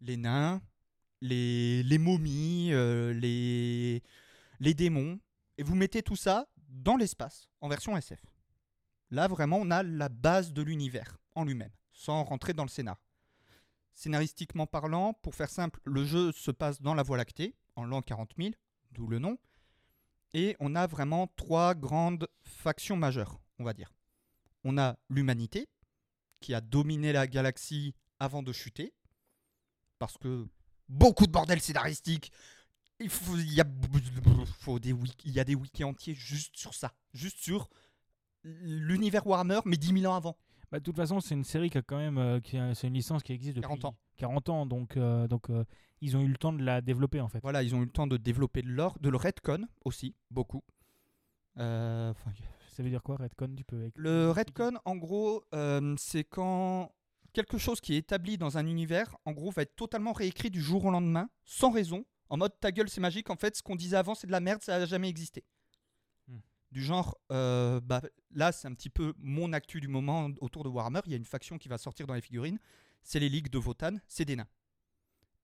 les 0.01 0.17
nains, 0.17 0.63
les, 1.21 1.99
momies, 1.99 2.73
euh, 2.73 3.13
les, 3.13 4.03
les 4.59 4.75
démons. 4.75 5.21
Et 5.59 5.63
vous 5.63 5.75
mettez 5.75 6.03
tout 6.03 6.17
ça 6.17 6.49
dans 6.69 6.97
l'espace, 6.97 7.51
en 7.61 7.69
version 7.69 7.95
SF. 7.95 8.25
Là, 9.11 9.29
vraiment, 9.29 9.59
on 9.59 9.71
a 9.71 9.83
la 9.83 10.09
base 10.09 10.55
de 10.55 10.63
l'univers 10.63 11.19
en 11.35 11.45
lui-même, 11.45 11.73
sans 11.93 12.25
rentrer 12.25 12.55
dans 12.55 12.65
le 12.65 12.71
scénar. 12.71 12.97
Scénaristiquement 13.93 14.67
parlant, 14.67 15.13
pour 15.13 15.35
faire 15.35 15.51
simple, 15.51 15.81
le 15.85 16.07
jeu 16.07 16.33
se 16.33 16.51
passe 16.51 16.81
dans 16.81 16.95
la 16.95 17.03
Voie 17.03 17.19
lactée, 17.19 17.55
en 17.77 17.85
l'an 17.85 18.01
40 18.01 18.33
000, 18.39 18.51
d'où 18.93 19.07
le 19.07 19.19
nom. 19.19 19.37
Et 20.35 20.57
on 20.61 20.75
a 20.75 20.87
vraiment 20.87 21.27
trois 21.37 21.75
grandes 21.75 22.29
factions 22.43 22.97
majeures, 22.97 23.41
on 23.59 23.65
va 23.65 23.75
dire. 23.75 23.93
On 24.65 24.79
a 24.79 24.97
l'humanité, 25.09 25.69
qui 26.41 26.55
a 26.55 26.61
dominé 26.61 27.13
la 27.13 27.27
galaxie 27.27 27.95
avant 28.19 28.43
de 28.43 28.53
chuter, 28.53 28.95
parce 29.99 30.19
que 30.19 30.47
beaucoup 30.89 31.27
de 31.27 31.33
bordel 31.33 31.61
scénaristique. 31.61 32.33
Il, 33.01 33.53
y 33.53 33.61
a, 33.61 33.65
des 33.65 34.93
wiki, 34.93 35.29
il 35.29 35.33
y 35.33 35.41
a 35.41 35.45
des 35.45 35.57
wikis 35.57 35.83
entiers 35.83 36.15
juste 36.15 36.57
sur 36.57 36.73
ça, 36.75 36.93
juste 37.13 37.39
sur 37.39 37.69
l'univers 38.45 39.27
Warhammer, 39.27 39.61
mais 39.65 39.77
10 39.77 40.01
000 40.01 40.13
ans 40.13 40.17
avant. 40.17 40.37
Bah, 40.73 40.79
de 40.79 40.85
toute 40.85 40.97
façon, 40.97 41.21
c'est 41.21 41.35
une 41.35 41.45
série 41.45 41.69
qui 41.69 41.77
a 41.77 41.83
quand 41.83 41.99
même, 41.99 42.17
euh, 42.17 42.41
c'est 42.75 42.87
une 42.87 42.95
licence 42.95 43.23
qui 43.23 43.35
existe 43.35 43.57
depuis 43.57 43.69
40 43.69 43.85
ans. 43.85 43.95
40 44.17 44.49
ans, 44.49 44.67
donc, 44.67 44.97
euh, 44.97 45.29
donc 45.29 45.51
euh, 45.51 45.67
ils 46.01 46.17
ont 46.17 46.23
eu 46.23 46.29
le 46.29 46.39
temps 46.39 46.55
de 46.55 46.65
la 46.65 46.81
développer 46.81 47.21
en 47.21 47.29
fait. 47.29 47.41
Voilà, 47.43 47.63
ils 47.63 47.75
ont 47.75 47.83
eu 47.83 47.85
le 47.85 47.91
temps 47.91 48.07
de 48.07 48.17
développer 48.17 48.63
de 48.63 48.69
l'or, 48.71 48.99
de 48.99 49.11
le 49.11 49.19
redcon 49.19 49.69
aussi, 49.85 50.17
beaucoup. 50.31 50.63
Euh, 51.59 52.15
Ça 52.71 52.83
veut 52.83 52.89
dire 52.89 53.03
quoi, 53.03 53.17
Redcon 53.17 53.55
Tu 53.55 53.65
peux. 53.65 53.91
Le 53.97 54.31
redcon, 54.31 54.79
en 54.87 54.97
gros, 54.97 55.45
c'est 55.99 56.25
quand 56.25 56.91
quelque 57.35 57.59
chose 57.59 57.83
qui 57.83 57.95
est 57.95 57.99
établi 57.99 58.39
dans 58.39 58.57
un 58.57 58.67
univers, 58.67 59.15
en 59.27 59.33
gros, 59.33 59.51
va 59.51 59.63
être 59.63 59.77
totalement 59.77 60.13
réécrit 60.13 60.51
du 60.51 60.63
jour 60.63 60.87
au 60.87 60.91
lendemain, 60.91 61.29
sans 61.45 61.71
raison, 61.71 62.07
en 62.31 62.39
mode 62.39 62.59
ta 62.61 62.73
gueule, 62.73 62.89
c'est 62.89 63.03
magique. 63.03 63.29
En 63.29 63.37
fait, 63.37 63.57
ce 63.57 63.63
qu'on 63.63 63.77
disait 63.77 63.97
avant, 63.99 64.15
c'est 64.15 64.27
de 64.27 64.33
la 64.33 64.41
merde, 64.41 64.63
ça 64.63 64.79
n'a 64.79 64.87
jamais 64.87 65.11
existé. 65.11 65.45
Du 66.73 66.83
genre, 66.83 67.19
euh, 67.31 67.81
bah, 67.83 68.01
là, 68.31 68.51
c'est 68.51 68.67
un 68.67 68.73
petit 68.73 68.89
peu 68.89 69.13
mon 69.19 69.53
actu 69.53 69.79
du 69.79 69.89
moment 69.89 70.31
autour 70.41 70.65
de 70.65 70.71
Warhammer. 70.71 71.01
Il 71.05 71.13
y 71.13 71.15
a 71.15 71.19
une 71.19 71.25
faction 71.27 71.59
qui 71.59 71.69
va 71.69 71.77
sortir 71.77 72.07
dans 72.07 72.15
les 72.15 72.23
figurines. 72.23 72.59
C'est 73.03 73.21
les 73.21 73.29
ligues 73.29 73.51
de 73.51 73.59
Votan, 73.59 73.97
c'est 74.09 74.25
des 74.25 74.37
nains. 74.37 74.49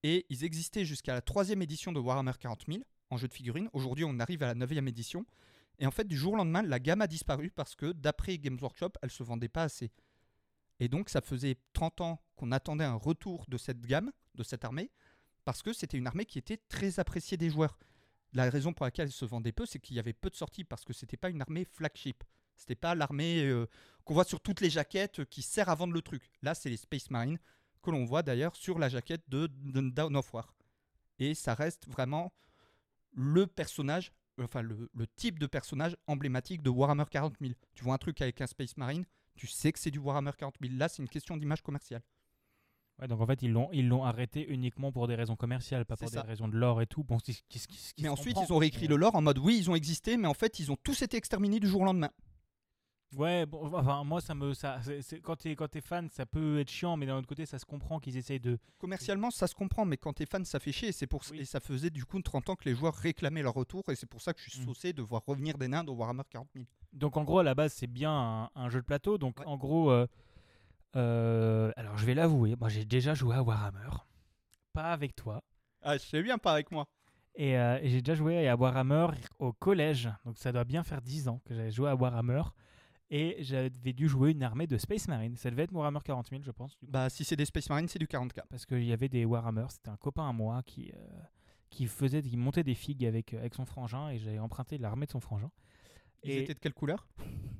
Et 0.02 0.24
ils 0.30 0.42
existaient 0.42 0.86
jusqu'à 0.86 1.12
la 1.12 1.20
troisième 1.20 1.60
édition 1.60 1.92
de 1.92 2.00
Warhammer 2.00 2.32
40 2.40 2.64
000 2.66 2.80
en 3.10 3.18
jeu 3.18 3.28
de 3.28 3.34
figurines. 3.34 3.68
Aujourd'hui, 3.74 4.06
on 4.06 4.18
arrive 4.20 4.42
à 4.42 4.46
la 4.46 4.54
neuvième 4.54 4.88
édition. 4.88 5.26
Et 5.78 5.86
en 5.86 5.90
fait, 5.90 6.08
du 6.08 6.16
jour 6.16 6.32
au 6.32 6.36
lendemain, 6.36 6.62
la 6.62 6.78
gamme 6.78 7.02
a 7.02 7.06
disparu 7.06 7.50
parce 7.50 7.74
que, 7.74 7.92
d'après 7.92 8.38
Games 8.38 8.58
Workshop, 8.60 8.92
elle 9.02 9.10
se 9.10 9.22
vendait 9.22 9.48
pas 9.48 9.64
assez. 9.64 9.90
Et 10.80 10.88
donc, 10.88 11.10
ça 11.10 11.20
faisait 11.20 11.58
30 11.74 12.00
ans 12.00 12.22
qu'on 12.36 12.52
attendait 12.52 12.84
un 12.84 12.94
retour 12.94 13.44
de 13.48 13.58
cette 13.58 13.82
gamme, 13.82 14.12
de 14.34 14.42
cette 14.42 14.64
armée, 14.64 14.90
parce 15.44 15.62
que 15.62 15.74
c'était 15.74 15.98
une 15.98 16.06
armée 16.06 16.24
qui 16.24 16.38
était 16.38 16.56
très 16.68 17.00
appréciée 17.00 17.36
des 17.36 17.50
joueurs. 17.50 17.78
La 18.32 18.50
raison 18.50 18.72
pour 18.72 18.84
laquelle 18.84 19.06
elle 19.06 19.12
se 19.12 19.24
vendait 19.24 19.52
peu, 19.52 19.66
c'est 19.66 19.78
qu'il 19.78 19.96
y 19.96 19.98
avait 19.98 20.12
peu 20.12 20.30
de 20.30 20.34
sorties, 20.34 20.64
parce 20.64 20.84
que 20.84 20.92
c'était 20.92 21.16
pas 21.16 21.30
une 21.30 21.40
armée 21.40 21.64
flagship. 21.64 22.24
C'était 22.56 22.74
pas 22.74 22.94
l'armée 22.94 23.44
euh, 23.44 23.66
qu'on 24.04 24.14
voit 24.14 24.24
sur 24.24 24.40
toutes 24.40 24.60
les 24.60 24.70
jaquettes 24.70 25.20
euh, 25.20 25.24
qui 25.24 25.42
sert 25.42 25.68
à 25.68 25.74
vendre 25.74 25.94
le 25.94 26.02
truc. 26.02 26.30
Là, 26.42 26.54
c'est 26.54 26.68
les 26.68 26.76
Space 26.76 27.10
Marines, 27.10 27.38
que 27.82 27.90
l'on 27.90 28.04
voit 28.04 28.22
d'ailleurs 28.22 28.56
sur 28.56 28.78
la 28.78 28.88
jaquette 28.88 29.22
de, 29.28 29.46
de 29.46 29.80
Dawn 29.90 30.16
of 30.16 30.34
War. 30.34 30.54
Et 31.18 31.34
ça 31.34 31.54
reste 31.54 31.88
vraiment 31.88 32.32
le 33.12 33.46
personnage, 33.46 34.12
le 34.36 35.06
type 35.16 35.38
de 35.38 35.46
personnage 35.46 35.96
emblématique 36.06 36.62
de 36.62 36.70
Warhammer 36.70 37.04
40 37.10 37.36
000. 37.40 37.52
Tu 37.74 37.84
vois 37.84 37.94
un 37.94 37.98
truc 37.98 38.20
avec 38.20 38.40
un 38.40 38.46
Space 38.46 38.76
Marine, 38.76 39.04
tu 39.34 39.46
sais 39.46 39.72
que 39.72 39.78
c'est 39.78 39.90
du 39.90 39.98
Warhammer 39.98 40.32
40 40.36 40.56
000. 40.60 40.74
Là, 40.76 40.88
c'est 40.88 41.02
une 41.02 41.08
question 41.08 41.36
d'image 41.36 41.62
commerciale. 41.62 42.02
Ouais, 43.00 43.06
donc 43.08 43.20
en 43.20 43.26
fait, 43.26 43.42
ils 43.42 43.52
l'ont, 43.52 43.68
ils 43.72 43.86
l'ont 43.88 44.04
arrêté 44.04 44.44
uniquement 44.52 44.90
pour 44.90 45.06
des 45.06 45.14
raisons 45.14 45.36
commerciales, 45.36 45.84
pas 45.84 45.96
pour 45.96 46.08
ça. 46.08 46.22
des 46.22 46.28
raisons 46.28 46.48
de 46.48 46.56
l'or 46.56 46.82
et 46.82 46.86
tout. 46.86 47.04
Bon, 47.04 47.18
Mais 47.98 48.08
ensuite, 48.08 48.36
ils 48.44 48.52
ont 48.52 48.58
réécrit 48.58 48.82
Mais- 48.82 48.88
le 48.88 48.96
lore 48.96 49.14
en 49.14 49.22
mode 49.22 49.38
oui, 49.38 49.56
ils 49.58 49.70
ont 49.70 49.74
existé, 49.76 50.16
mais 50.16 50.26
en 50.28 50.34
fait, 50.34 50.58
ils 50.58 50.72
ont 50.72 50.76
tous 50.82 51.00
été 51.02 51.16
exterminés 51.16 51.60
du 51.60 51.68
jour 51.68 51.82
au 51.82 51.84
lendemain. 51.84 52.10
Ouais, 53.16 53.46
bon, 53.46 53.72
enfin, 53.74 54.04
moi, 54.04 54.20
ça 54.20 54.34
me. 54.34 54.52
Ça, 54.52 54.80
c'est- 55.00 55.20
quand 55.22 55.36
t'es, 55.36 55.56
quand 55.56 55.68
t'es 55.68 55.80
fan, 55.80 56.10
ça 56.10 56.26
peut 56.26 56.58
être 56.58 56.68
chiant, 56.70 56.98
mais 56.98 57.06
d'un 57.06 57.16
autre 57.16 57.26
côté, 57.26 57.46
ça 57.46 57.58
se 57.58 57.64
comprend 57.64 58.00
qu'ils 58.00 58.18
essayent 58.18 58.40
de. 58.40 58.58
Commercialement, 58.78 59.30
ça 59.30 59.46
se 59.46 59.54
comprend, 59.54 59.86
mais 59.86 59.96
quand 59.96 60.12
t'es 60.12 60.26
fan, 60.26 60.44
ça 60.44 60.60
fait 60.60 60.72
chier. 60.72 60.88
Et, 60.88 60.92
c'est 60.92 61.06
pour... 61.06 61.22
Oui. 61.30 61.38
et 61.40 61.44
ça 61.46 61.58
faisait 61.60 61.88
du 61.88 62.04
coup 62.04 62.20
30 62.20 62.50
ans 62.50 62.56
que 62.56 62.68
les 62.68 62.74
joueurs 62.74 62.94
réclamaient 62.94 63.40
leur 63.42 63.54
retour, 63.54 63.82
et 63.88 63.94
c'est 63.96 64.06
pour 64.06 64.20
ça 64.20 64.34
que 64.34 64.40
je 64.42 64.50
suis 64.50 64.60
Mm. 64.60 64.64
saucé 64.66 64.92
de 64.92 65.00
voir 65.00 65.22
revenir 65.26 65.56
des 65.56 65.68
nains 65.68 65.84
dans 65.84 65.94
Warhammer 65.94 66.24
40 66.28 66.48
000. 66.54 66.66
Donc 66.92 67.16
en 67.16 67.24
gros, 67.24 67.38
à 67.38 67.42
la 67.44 67.54
base, 67.54 67.72
c'est 67.72 67.86
bien 67.86 68.10
un, 68.12 68.50
un 68.54 68.68
jeu 68.68 68.80
de 68.80 68.84
plateau. 68.84 69.16
Donc 69.16 69.38
Ouais. 69.40 69.46
en 69.46 69.56
gros, 69.56 69.90
euh, 69.90 70.06
euh, 70.96 71.72
alors 71.76 71.96
je 71.98 72.06
vais 72.06 72.14
l'avouer, 72.14 72.56
moi 72.56 72.68
j'ai 72.68 72.84
déjà 72.84 73.14
joué 73.14 73.34
à 73.36 73.42
Warhammer, 73.42 73.90
pas 74.72 74.92
avec 74.92 75.14
toi. 75.14 75.42
Ah, 75.82 75.96
je 75.96 76.02
sais 76.02 76.22
bien, 76.22 76.38
pas 76.38 76.52
avec 76.52 76.70
moi. 76.70 76.88
Et, 77.34 77.56
euh, 77.56 77.78
et 77.80 77.88
j'ai 77.88 78.02
déjà 78.02 78.14
joué 78.14 78.48
à 78.48 78.56
Warhammer 78.56 79.08
au 79.38 79.52
collège, 79.52 80.08
donc 80.24 80.38
ça 80.38 80.50
doit 80.52 80.64
bien 80.64 80.82
faire 80.82 81.00
10 81.00 81.28
ans 81.28 81.40
que 81.44 81.54
j'avais 81.54 81.70
joué 81.70 81.88
à 81.88 81.94
Warhammer. 81.94 82.42
Et 83.10 83.36
j'avais 83.40 83.94
dû 83.94 84.06
jouer 84.06 84.32
une 84.32 84.42
armée 84.42 84.66
de 84.66 84.76
Space 84.76 85.08
Marine. 85.08 85.34
Ça 85.36 85.50
devait 85.50 85.62
être 85.62 85.72
Warhammer 85.72 86.00
40 86.04 86.28
000, 86.28 86.42
je 86.44 86.50
pense. 86.50 86.76
Bah, 86.82 87.08
si 87.08 87.24
c'est 87.24 87.36
des 87.36 87.46
Space 87.46 87.70
Marines, 87.70 87.88
c'est 87.88 87.98
du 87.98 88.06
40k. 88.06 88.42
parce 88.50 88.66
qu'il 88.66 88.84
y 88.84 88.92
avait 88.92 89.08
des 89.08 89.24
Warhammer. 89.24 89.64
C'était 89.70 89.88
un 89.88 89.96
copain 89.96 90.28
à 90.28 90.32
moi 90.32 90.62
qui, 90.66 90.92
euh, 90.94 91.20
qui 91.70 91.86
faisait, 91.86 92.20
qui 92.20 92.36
montait 92.36 92.64
des 92.64 92.74
figues 92.74 93.06
avec, 93.06 93.32
avec 93.32 93.54
son 93.54 93.64
frangin 93.64 94.10
et 94.10 94.18
j'avais 94.18 94.38
emprunté 94.38 94.76
l'armée 94.76 95.06
de 95.06 95.12
son 95.12 95.20
frangin. 95.20 95.50
Ils 96.24 96.30
Et- 96.32 96.42
étaient 96.42 96.54
de 96.54 96.58
quelle 96.58 96.74
couleur? 96.74 97.06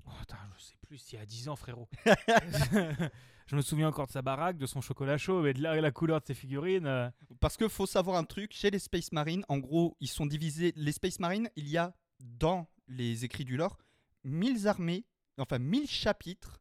Oh, 0.07 0.11
putain, 0.21 0.37
je 0.57 0.63
sais 0.63 0.77
plus, 0.83 1.13
il 1.13 1.17
y 1.17 1.19
a 1.23 1.27
10 1.27 1.49
ans, 1.49 1.57
frérot. 1.57 1.89
je 3.47 3.57
me 3.57 3.63
souviens 3.63 3.89
encore 3.89 4.07
de 4.07 4.13
sa 4.13 4.23
baraque, 4.23 4.59
de 4.59 4.67
son 4.67 4.81
chocolat 4.81 5.19
chaud, 5.19 5.43
mais 5.43 5.55
de 5.55 5.63
la, 5.63 5.81
la 5.81 5.91
couleur 5.91 6.21
de 6.21 6.27
ses 6.27 6.35
figurines. 6.35 6.87
euh, 6.87 7.09
Parce 7.41 7.57
que 7.57 7.69
faut 7.69 7.87
savoir 7.87 8.17
un 8.17 8.25
truc, 8.25 8.53
chez 8.53 8.71
les 8.71 8.79
Space 8.79 9.13
Marines, 9.13 9.45
en 9.49 9.59
gros, 9.59 9.97
ils 10.01 10.09
sont 10.09 10.27
divisés. 10.27 10.73
Les 10.77 10.93
Space 10.93 11.19
Marines, 11.21 11.49
il 11.57 11.69
y 11.69 11.77
a 11.79 11.95
dans 12.21 12.67
les 12.89 13.25
écrits 13.25 13.45
du 13.45 13.57
lore 13.57 13.79
1000 14.25 14.67
armées, 14.67 15.05
enfin 15.39 15.59
1000 15.59 15.87
chapitres, 15.89 16.61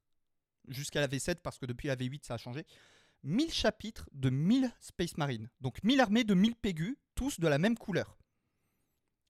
jusqu'à 0.67 1.01
la 1.01 1.07
V7, 1.07 1.35
parce 1.41 1.57
que 1.57 1.65
depuis 1.65 1.87
la 1.87 1.95
V8, 1.95 2.25
ça 2.25 2.35
a 2.35 2.37
changé. 2.37 2.65
1000 3.23 3.51
chapitres 3.51 4.07
de 4.13 4.29
1000 4.29 4.71
Space 4.79 5.17
Marines. 5.17 5.49
Donc 5.61 5.83
1000 5.83 5.99
armées 5.99 6.23
de 6.23 6.33
1000 6.33 6.55
pégus, 6.55 6.95
tous 7.15 7.39
de 7.39 7.47
la 7.47 7.57
même 7.57 7.77
couleur. 7.77 8.16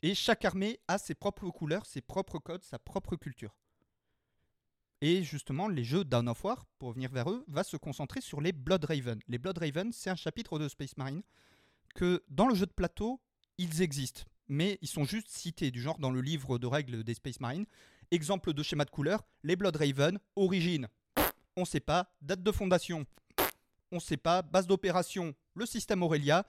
Et 0.03 0.13
chaque 0.13 0.45
armée 0.45 0.79
a 0.87 0.97
ses 0.97 1.15
propres 1.15 1.49
couleurs, 1.49 1.85
ses 1.85 2.01
propres 2.01 2.39
codes, 2.39 2.63
sa 2.63 2.79
propre 2.79 3.15
culture. 3.15 3.55
Et 5.01 5.23
justement, 5.23 5.67
les 5.67 5.83
jeux 5.83 6.03
Dawn 6.03 6.27
of 6.27 6.43
War, 6.43 6.65
pour 6.79 6.89
revenir 6.89 7.11
vers 7.11 7.29
eux, 7.29 7.43
va 7.47 7.63
se 7.63 7.77
concentrer 7.77 8.21
sur 8.21 8.41
les 8.41 8.51
Blood 8.51 8.85
Raven. 8.85 9.19
Les 9.27 9.37
Blood 9.37 9.57
Raven, 9.57 9.91
c'est 9.91 10.09
un 10.09 10.15
chapitre 10.15 10.57
de 10.59 10.67
Space 10.67 10.97
Marine 10.97 11.21
que 11.95 12.23
dans 12.29 12.47
le 12.47 12.55
jeu 12.55 12.65
de 12.65 12.71
plateau, 12.71 13.19
ils 13.57 13.81
existent, 13.81 14.23
mais 14.47 14.77
ils 14.81 14.87
sont 14.87 15.03
juste 15.03 15.29
cités, 15.29 15.71
du 15.71 15.81
genre 15.81 15.99
dans 15.99 16.11
le 16.11 16.21
livre 16.21 16.57
de 16.57 16.67
règles 16.67 17.03
des 17.03 17.13
Space 17.13 17.39
Marines. 17.39 17.65
Exemple 18.11 18.53
de 18.53 18.63
schéma 18.63 18.85
de 18.85 18.89
couleur, 18.89 19.23
les 19.43 19.55
Blood 19.55 19.75
Raven, 19.75 20.19
origine, 20.35 20.87
on 21.55 21.65
sait 21.65 21.79
pas, 21.79 22.11
date 22.21 22.41
de 22.43 22.51
fondation, 22.51 23.05
on 23.91 23.99
sait 23.99 24.17
pas, 24.17 24.41
base 24.41 24.67
d'opération, 24.67 25.35
le 25.55 25.65
système 25.65 26.03
Aurelia, 26.03 26.45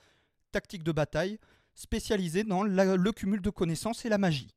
tactique 0.52 0.84
de 0.84 0.92
bataille, 0.92 1.38
spécialisé 1.78 2.42
dans 2.44 2.64
la- 2.64 2.96
le 2.96 3.12
cumul 3.12 3.40
de 3.40 3.50
connaissances 3.50 4.04
et 4.04 4.08
la 4.08 4.18
magie. 4.18 4.50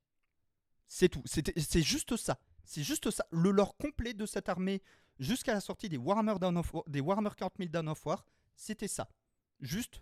C'est 0.88 1.08
tout, 1.10 1.22
c'est 1.25 1.82
juste 1.82 2.18
ça. 2.18 2.40
C'est 2.63 2.84
juste 2.84 3.12
ça. 3.12 3.25
Le 3.32 3.51
lore 3.51 3.78
complet 3.78 4.13
de 4.13 4.25
cette 4.25 4.50
armée 4.50 4.82
jusqu'à 5.20 5.54
la 5.54 5.62
sortie 5.62 5.88
des 5.88 5.98
Warhammer, 5.98 6.36
Dawn 6.40 6.58
of 6.58 6.74
War- 6.74 6.84
des 6.88 7.00
Warhammer 7.00 7.30
40 7.38 7.54
000 7.60 7.70
Dawn 7.70 7.88
of 7.90 8.06
War, 8.06 8.25
c'était 8.56 8.88
ça. 8.88 9.08
Juste 9.60 10.01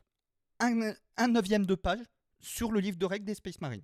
un, 0.60 0.94
un 1.18 1.28
neuvième 1.28 1.66
de 1.66 1.76
page 1.76 2.00
sur 2.40 2.72
le 2.72 2.80
livre 2.80 2.98
de 2.98 3.06
règles 3.06 3.26
des 3.26 3.36
Space 3.36 3.60
Marines. 3.60 3.84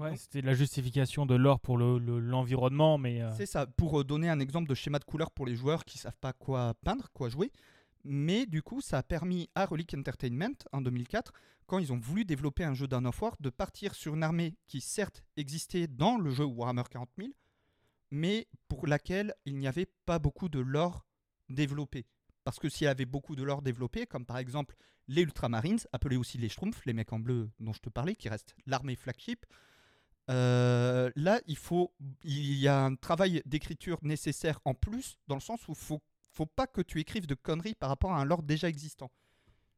Ouais, 0.00 0.16
C'était 0.16 0.40
la 0.42 0.54
justification 0.54 1.26
de 1.26 1.34
l'or 1.34 1.60
pour 1.60 1.76
le- 1.78 1.98
le- 1.98 2.18
l'environnement, 2.20 2.96
mais 2.98 3.22
euh, 3.22 3.30
c'est 3.36 3.46
ça. 3.46 3.66
Pour 3.66 4.00
euh, 4.00 4.04
donner 4.04 4.28
un 4.28 4.40
exemple 4.40 4.68
de 4.68 4.74
schéma 4.74 4.98
de 4.98 5.04
couleur 5.04 5.30
pour 5.30 5.46
les 5.46 5.54
joueurs 5.56 5.84
qui 5.84 5.98
savent 5.98 6.18
pas 6.20 6.32
quoi 6.32 6.74
peindre, 6.84 7.08
quoi 7.12 7.28
jouer. 7.28 7.52
Mais 8.08 8.46
du 8.46 8.62
coup, 8.62 8.80
ça 8.80 8.98
a 8.98 9.02
permis 9.02 9.50
à 9.54 9.66
Relic 9.66 9.94
Entertainment, 9.94 10.54
en 10.72 10.80
2004, 10.80 11.32
quand 11.66 11.78
ils 11.78 11.92
ont 11.92 11.98
voulu 11.98 12.24
développer 12.24 12.64
un 12.64 12.74
jeu 12.74 12.86
Dawn 12.86 13.06
of 13.06 13.20
War, 13.20 13.36
de 13.40 13.50
partir 13.50 13.94
sur 13.94 14.14
une 14.14 14.22
armée 14.22 14.56
qui 14.66 14.80
certes 14.80 15.24
existait 15.36 15.88
dans 15.88 16.16
le 16.16 16.30
jeu 16.30 16.44
Warhammer 16.44 16.84
40 16.90 17.10
000, 17.18 17.30
mais 18.10 18.46
pour 18.68 18.86
laquelle 18.86 19.34
il 19.44 19.56
n'y 19.56 19.66
avait 19.66 19.90
pas 20.06 20.18
beaucoup 20.18 20.48
de 20.48 20.60
lore 20.60 21.04
développé. 21.48 22.06
Parce 22.44 22.60
que 22.60 22.68
s'il 22.68 22.84
y 22.84 22.88
avait 22.88 23.06
beaucoup 23.06 23.34
de 23.34 23.42
lore 23.42 23.62
développé, 23.62 24.06
comme 24.06 24.24
par 24.24 24.38
exemple 24.38 24.76
les 25.08 25.22
Ultramarines, 25.22 25.80
appelés 25.92 26.16
aussi 26.16 26.38
les 26.38 26.48
Schtroumpfs, 26.48 26.84
les 26.86 26.92
mecs 26.92 27.12
en 27.12 27.18
bleu 27.18 27.50
dont 27.58 27.72
je 27.72 27.80
te 27.80 27.88
parlais, 27.88 28.14
qui 28.14 28.28
restent 28.28 28.54
l'armée 28.66 28.94
flagship, 28.94 29.44
euh, 30.30 31.10
là, 31.14 31.40
il 31.46 31.56
faut, 31.56 31.92
il 32.24 32.54
y 32.54 32.68
a 32.68 32.84
un 32.84 32.96
travail 32.96 33.42
d'écriture 33.46 33.98
nécessaire 34.02 34.60
en 34.64 34.74
plus, 34.74 35.18
dans 35.28 35.36
le 35.36 35.40
sens 35.40 35.66
où 35.68 35.74
faut, 35.74 36.02
faut 36.36 36.46
pas 36.46 36.66
que 36.66 36.80
tu 36.80 37.00
écrives 37.00 37.26
de 37.26 37.34
conneries 37.34 37.74
par 37.74 37.88
rapport 37.88 38.12
à 38.12 38.20
un 38.20 38.24
lore 38.24 38.42
déjà 38.42 38.68
existant. 38.68 39.10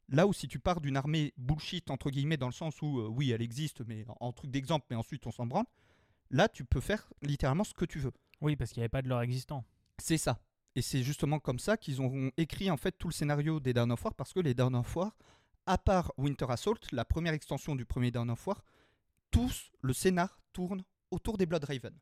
Là 0.08 0.26
où 0.26 0.32
si 0.32 0.48
tu 0.48 0.58
pars 0.58 0.80
d'une 0.80 0.96
armée 0.96 1.34
bullshit 1.36 1.90
entre 1.90 2.10
guillemets, 2.10 2.36
dans 2.36 2.46
le 2.46 2.52
sens 2.52 2.80
où 2.82 3.00
euh, 3.00 3.08
oui, 3.08 3.30
elle 3.30 3.42
existe, 3.42 3.82
mais 3.86 4.04
en, 4.08 4.16
en 4.20 4.32
truc 4.32 4.50
d'exemple, 4.50 4.86
mais 4.90 4.96
ensuite 4.96 5.26
on 5.26 5.30
s'en 5.30 5.46
branle. 5.46 5.66
Là, 6.30 6.48
tu 6.48 6.64
peux 6.64 6.80
faire 6.80 7.10
littéralement 7.22 7.64
ce 7.64 7.74
que 7.74 7.84
tu 7.84 7.98
veux. 7.98 8.12
oui, 8.40 8.56
parce 8.56 8.72
qu'il 8.72 8.80
n'y 8.80 8.84
avait 8.84 8.90
pas 8.90 9.02
de 9.02 9.08
l'or 9.08 9.22
existant. 9.22 9.64
C'est 9.98 10.18
ça. 10.18 10.40
Et 10.74 10.82
c'est 10.82 11.02
justement 11.02 11.38
comme 11.38 11.58
ça 11.58 11.76
qu'ils 11.76 12.02
ont 12.02 12.30
écrit 12.36 12.70
en 12.70 12.76
fait 12.76 12.92
tout 12.92 13.08
le 13.08 13.12
scénario 13.14 13.60
des 13.60 13.72
Dawn 13.72 13.90
of 13.90 14.04
War, 14.04 14.14
parce 14.14 14.32
que 14.32 14.40
les 14.40 14.54
Dawn 14.54 14.74
of 14.74 14.94
War, 14.96 15.16
à 15.66 15.78
part 15.78 16.12
Winter 16.16 16.46
Assault, 16.48 16.78
la 16.92 17.04
première 17.04 17.32
extension 17.32 17.74
du 17.74 17.84
premier 17.84 18.10
Dawn 18.10 18.30
of 18.30 18.46
War, 18.46 18.62
tous 19.30 19.70
le 19.82 19.92
scénar 19.92 20.40
tourne 20.52 20.84
autour 21.10 21.36
des 21.38 21.46
Blood 21.46 21.64
Raven. 21.64 21.94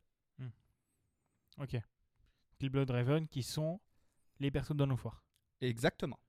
Ok. 1.59 1.75
Les 2.59 2.69
Blood 2.69 2.89
Raven 2.89 3.27
qui 3.27 3.43
sont 3.43 3.79
les 4.39 4.51
persos 4.51 4.73
de 4.73 4.79
Dawn 4.79 4.91
of 4.91 5.03
War. 5.05 5.23
Exactement. 5.61 6.19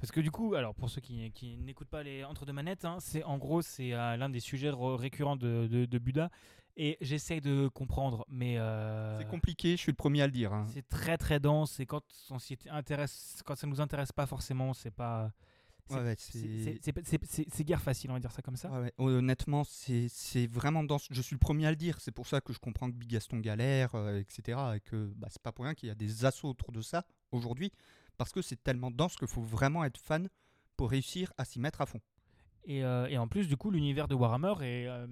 Parce 0.00 0.12
que 0.12 0.20
du 0.20 0.30
coup, 0.30 0.54
alors 0.54 0.72
pour 0.74 0.88
ceux 0.88 1.00
qui, 1.00 1.32
qui 1.32 1.56
n'écoutent 1.56 1.88
pas 1.88 2.04
les 2.04 2.22
entre 2.24 2.46
deux 2.46 2.52
manettes, 2.52 2.84
hein, 2.84 2.98
c'est 3.00 3.24
en 3.24 3.38
gros 3.38 3.60
c'est 3.60 3.92
euh, 3.92 4.16
l'un 4.16 4.28
des 4.28 4.38
sujets 4.38 4.70
re- 4.70 4.94
récurrents 4.94 5.34
de, 5.36 5.66
de, 5.66 5.84
de 5.84 5.98
Buda 5.98 6.30
et 6.76 6.96
j'essaye 7.00 7.40
de 7.40 7.66
comprendre, 7.68 8.24
mais 8.28 8.56
euh, 8.58 9.18
C'est 9.18 9.26
compliqué, 9.26 9.72
je 9.72 9.78
suis 9.82 9.90
le 9.90 9.96
premier 9.96 10.22
à 10.22 10.26
le 10.26 10.32
dire. 10.32 10.52
hein. 10.52 10.66
c'est 10.72 10.86
très 10.86 11.16
très 11.18 11.40
dense 11.40 11.80
et 11.80 11.86
quand 11.86 12.02
on 12.30 12.38
s'y 12.38 12.56
intéresse, 12.70 13.42
quand 13.44 13.56
ça 13.56 13.66
nous 13.66 13.80
intéresse 13.80 14.12
pas 14.12 14.26
forcément, 14.26 14.72
c'est 14.74 14.92
pas 14.92 15.32
Ouais, 15.90 16.14
c'est- 16.18 17.64
guère 17.64 17.80
facile, 17.80 18.10
on 18.10 18.14
va 18.14 18.20
dire 18.20 18.32
ça 18.32 18.42
comme 18.42 18.56
ça. 18.56 18.70
Ouais, 18.70 18.78
ouais. 18.80 18.92
Honnêtement, 18.98 19.62
c'est 19.64 20.46
vraiment 20.48 20.82
dense. 20.84 21.06
Je 21.10 21.20
suis 21.22 21.34
le 21.34 21.38
premier 21.38 21.66
à 21.66 21.70
le 21.70 21.76
dire. 21.76 22.00
C'est 22.00 22.10
pour 22.12 22.26
ça 22.26 22.40
que 22.40 22.52
je 22.52 22.58
comprends 22.58 22.90
que 22.90 22.96
Big 22.96 23.08
Gaston 23.10 23.38
galère, 23.38 23.94
euh, 23.94 24.18
etc. 24.18 24.58
Et 24.76 24.80
que 24.80 25.12
bah, 25.16 25.28
c'est 25.30 25.42
pas 25.42 25.52
pour 25.52 25.64
rien 25.64 25.74
qu'il 25.74 25.88
y 25.88 25.92
a 25.92 25.94
des 25.94 26.24
assauts 26.24 26.48
autour 26.50 26.72
de 26.72 26.80
ça 26.80 27.04
aujourd'hui. 27.32 27.70
Parce 28.16 28.32
que 28.32 28.42
c'est 28.42 28.62
tellement 28.62 28.90
dense 28.90 29.16
qu'il 29.16 29.28
faut 29.28 29.42
vraiment 29.42 29.84
être 29.84 29.98
fan 29.98 30.28
pour 30.76 30.90
réussir 30.90 31.32
à 31.38 31.44
s'y 31.44 31.60
mettre 31.60 31.80
à 31.80 31.86
fond. 31.86 32.00
Et, 32.64 32.82
euh, 32.84 33.06
et 33.06 33.18
en 33.18 33.28
plus, 33.28 33.46
du 33.46 33.56
coup, 33.56 33.70
l'univers 33.70 34.08
de 34.08 34.14
Warhammer 34.14 34.54
est, 34.62 34.86
euh, 34.88 35.06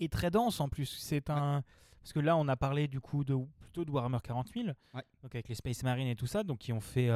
est 0.00 0.10
très 0.12 0.30
dense 0.30 0.60
en 0.60 0.68
plus. 0.68 0.86
C'est 0.86 1.28
un. 1.30 1.62
Parce 2.00 2.12
que 2.12 2.20
là, 2.20 2.36
on 2.36 2.48
a 2.48 2.56
parlé 2.56 2.88
du 2.88 3.00
coup 3.00 3.22
de, 3.24 3.36
plutôt 3.60 3.84
de 3.84 3.90
Warhammer 3.90 4.18
40 4.24 4.48
000, 4.52 4.68
Ouais. 4.94 5.04
donc 5.22 5.34
avec 5.34 5.48
les 5.48 5.54
Space 5.54 5.82
Marines 5.84 6.08
et 6.08 6.16
tout 6.16 6.26
ça, 6.26 6.42
donc 6.42 6.58
qui 6.58 6.72
ont 6.72 6.80
fait 6.80 7.08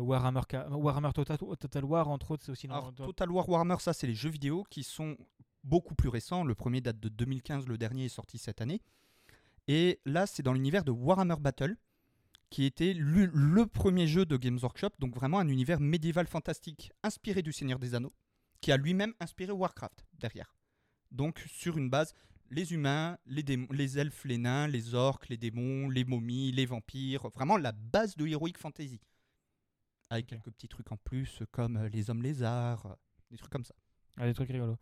Warhammer, 0.00 0.42
Ca- 0.50 0.68
Warhammer 0.70 1.12
Total, 1.12 1.36
Total 1.38 1.84
War, 1.84 2.08
entre 2.08 2.32
autres, 2.32 2.44
c'est 2.44 2.52
aussi. 2.52 2.66
Alors, 2.66 2.92
dans- 2.92 3.06
Total 3.06 3.30
War 3.30 3.48
Warhammer, 3.48 3.76
ça, 3.80 3.92
c'est 3.92 4.06
les 4.06 4.14
jeux 4.14 4.30
vidéo 4.30 4.64
qui 4.70 4.82
sont 4.82 5.16
beaucoup 5.64 5.94
plus 5.94 6.08
récents. 6.08 6.44
Le 6.44 6.54
premier 6.54 6.80
date 6.80 7.00
de 7.00 7.08
2015, 7.08 7.66
le 7.66 7.78
dernier 7.78 8.06
est 8.06 8.08
sorti 8.10 8.38
cette 8.38 8.60
année. 8.60 8.80
Et 9.68 10.00
là, 10.04 10.26
c'est 10.26 10.42
dans 10.42 10.52
l'univers 10.52 10.84
de 10.84 10.92
Warhammer 10.92 11.36
Battle, 11.40 11.76
qui 12.50 12.64
était 12.64 12.94
le, 12.94 13.26
le 13.26 13.66
premier 13.66 14.06
jeu 14.06 14.24
de 14.24 14.36
Games 14.36 14.58
Workshop, 14.62 14.90
donc 15.00 15.14
vraiment 15.16 15.40
un 15.40 15.48
univers 15.48 15.80
médiéval 15.80 16.26
fantastique 16.28 16.92
inspiré 17.02 17.42
du 17.42 17.52
Seigneur 17.52 17.78
des 17.80 17.94
Anneaux, 17.94 18.12
qui 18.60 18.70
a 18.70 18.76
lui-même 18.76 19.12
inspiré 19.18 19.50
Warcraft 19.50 20.04
derrière. 20.14 20.54
Donc 21.10 21.40
sur 21.48 21.76
une 21.78 21.90
base, 21.90 22.14
les 22.50 22.72
humains, 22.72 23.18
les, 23.26 23.42
les 23.72 23.98
elfes, 23.98 24.24
les 24.24 24.38
nains, 24.38 24.68
les 24.68 24.94
orques, 24.94 25.28
les 25.28 25.36
démons, 25.36 25.88
les 25.90 26.04
momies, 26.04 26.52
les 26.52 26.66
vampires, 26.66 27.28
vraiment 27.30 27.56
la 27.56 27.72
base 27.72 28.14
de 28.16 28.26
Heroic 28.28 28.52
Fantasy. 28.56 29.00
Avec 30.10 30.26
quelques 30.26 30.50
petits 30.50 30.68
trucs 30.68 30.90
en 30.92 30.96
plus, 30.96 31.42
comme 31.50 31.76
euh, 31.76 31.88
les 31.88 32.10
hommes 32.10 32.22
lézards, 32.22 32.86
euh, 32.86 32.94
des 33.30 33.36
trucs 33.36 33.50
comme 33.52 33.64
ça. 33.64 33.74
Ah, 34.18 34.26
des 34.26 34.34
trucs 34.34 34.48
rigolos. 34.50 34.76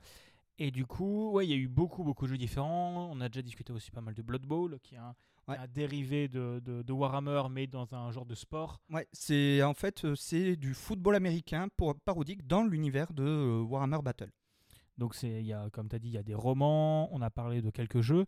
Et 0.58 0.70
du 0.70 0.86
coup, 0.86 1.32
ouais, 1.32 1.46
il 1.46 1.50
y 1.50 1.54
a 1.54 1.56
eu 1.56 1.66
beaucoup, 1.66 2.04
beaucoup 2.04 2.26
de 2.26 2.30
jeux 2.30 2.38
différents. 2.38 3.08
On 3.10 3.20
a 3.20 3.28
déjà 3.28 3.42
discuté 3.42 3.72
aussi 3.72 3.90
pas 3.90 4.00
mal 4.00 4.14
de 4.14 4.22
Blood 4.22 4.42
Bowl, 4.46 4.78
qui 4.82 4.94
est 4.94 4.98
un, 4.98 5.14
Ouais. 5.48 5.58
un 5.58 5.66
dérivé 5.66 6.26
de, 6.28 6.60
de- 6.64 6.80
de 6.82 6.92
Warhammer, 6.92 7.42
mais 7.50 7.66
dans 7.66 7.94
un 7.94 8.10
genre 8.12 8.24
de 8.24 8.34
sport. 8.34 8.80
Ouais, 8.90 9.06
c'est 9.12 9.62
en 9.62 9.74
fait 9.74 10.04
euh, 10.06 10.14
c'est 10.14 10.56
du 10.56 10.72
football 10.72 11.14
américain 11.16 11.68
pour, 11.76 11.94
parodique 12.00 12.46
dans 12.46 12.62
l'univers 12.64 13.12
de 13.12 13.60
Warhammer 13.60 13.98
Battle. 14.02 14.30
Donc, 14.96 15.14
il 15.22 15.42
y 15.42 15.52
a, 15.52 15.68
comme 15.70 15.88
tu 15.88 15.96
as 15.96 15.98
dit, 15.98 16.08
il 16.08 16.14
y 16.14 16.18
a 16.18 16.22
des 16.22 16.34
romans, 16.36 17.12
on 17.12 17.20
a 17.20 17.28
parlé 17.28 17.60
de 17.60 17.68
quelques 17.70 18.00
jeux. 18.00 18.24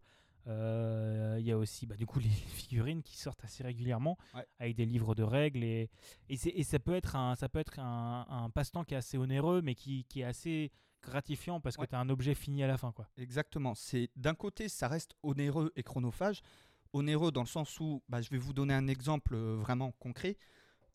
Euh, 0.48 1.36
Il 1.40 1.46
y 1.46 1.52
a 1.52 1.58
aussi 1.58 1.86
bah, 1.86 1.96
du 1.96 2.06
coup 2.06 2.18
les 2.20 2.28
figurines 2.28 3.02
qui 3.02 3.16
sortent 3.16 3.44
assez 3.44 3.62
régulièrement 3.62 4.16
Ouais. 4.34 4.46
avec 4.58 4.76
des 4.76 4.86
livres 4.86 5.14
de 5.14 5.22
règles 5.22 5.64
et, 5.64 5.90
et, 6.28 6.60
et 6.60 6.62
ça 6.62 6.78
peut 6.78 6.94
être 6.94 7.16
un, 7.16 7.34
ça 7.34 7.48
peut 7.48 7.58
être 7.58 7.78
un, 7.78 8.26
un 8.28 8.50
passe-temps 8.50 8.84
qui 8.84 8.94
est 8.94 8.96
assez 8.98 9.18
onéreux 9.18 9.60
mais 9.62 9.74
qui, 9.74 10.04
qui 10.04 10.20
est 10.20 10.24
assez 10.24 10.70
gratifiant 11.02 11.60
parce 11.60 11.76
que 11.76 11.82
Ouais. 11.82 11.86
tu 11.88 11.94
as 11.94 12.00
un 12.00 12.08
objet 12.08 12.34
fini 12.34 12.62
à 12.62 12.66
la 12.66 12.78
fin. 12.78 12.92
Quoi. 12.92 13.08
Exactement. 13.16 13.74
C'est 13.74 14.10
d'un 14.16 14.34
côté 14.34 14.68
ça 14.68 14.88
reste 14.88 15.14
onéreux 15.22 15.72
et 15.76 15.82
chronophage. 15.82 16.40
Onéreux 16.92 17.30
dans 17.32 17.42
le 17.42 17.46
sens 17.48 17.78
où 17.80 18.02
bah, 18.08 18.22
je 18.22 18.30
vais 18.30 18.38
vous 18.38 18.52
donner 18.52 18.72
un 18.74 18.86
exemple 18.88 19.34
euh, 19.34 19.56
vraiment 19.56 19.92
concret. 19.92 20.36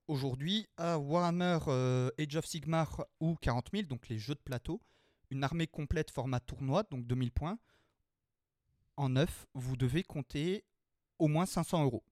Aujourd'hui, 0.07 0.67
à 0.77 0.97
Warhammer 0.97 1.59
euh, 1.67 2.09
Age 2.19 2.35
of 2.35 2.45
Sigmar 2.45 3.05
ou 3.19 3.35
40 3.35 3.69
000, 3.71 3.83
donc 3.87 4.09
les 4.09 4.17
jeux 4.17 4.33
de 4.33 4.39
plateau, 4.39 4.81
une 5.29 5.43
armée 5.43 5.67
complète 5.67 6.11
format 6.11 6.39
tournoi, 6.41 6.83
donc 6.89 7.05
2000 7.05 7.31
points, 7.31 7.57
en 9.01 9.09
neuf, 9.09 9.47
vous 9.53 9.75
devez 9.77 10.03
compter 10.03 10.63
au 11.19 11.27
moins 11.27 11.45
500 11.45 11.83
euros. 11.83 12.03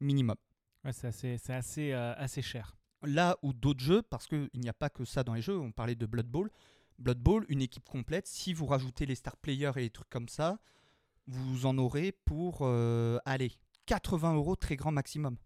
Minimum. 0.00 0.36
Ouais, 0.84 0.92
c'est 0.92 1.08
assez, 1.08 1.38
c'est 1.38 1.52
assez, 1.54 1.92
euh, 1.92 2.14
assez 2.16 2.42
cher. 2.42 2.76
Là 3.02 3.36
où 3.42 3.52
d'autres 3.52 3.80
jeux, 3.82 4.02
parce 4.02 4.26
qu'il 4.26 4.48
n'y 4.54 4.68
a 4.68 4.72
pas 4.72 4.90
que 4.90 5.04
ça 5.04 5.22
dans 5.24 5.34
les 5.34 5.42
jeux, 5.42 5.58
on 5.58 5.72
parlait 5.72 5.94
de 5.94 6.06
Blood 6.06 6.26
Bowl. 6.26 6.50
Blood 6.98 7.18
Bowl, 7.18 7.44
une 7.48 7.62
équipe 7.62 7.88
complète, 7.88 8.26
si 8.26 8.52
vous 8.52 8.66
rajoutez 8.66 9.06
les 9.06 9.14
star 9.16 9.36
players 9.36 9.72
et 9.76 9.80
les 9.80 9.90
trucs 9.90 10.08
comme 10.10 10.28
ça, 10.28 10.58
vous 11.26 11.66
en 11.66 11.76
aurez 11.78 12.12
pour, 12.12 12.58
euh, 12.62 13.18
allez, 13.24 13.52
80 13.86 14.34
euros 14.34 14.54
très 14.56 14.76
grand 14.76 14.92
maximum. 14.92 15.36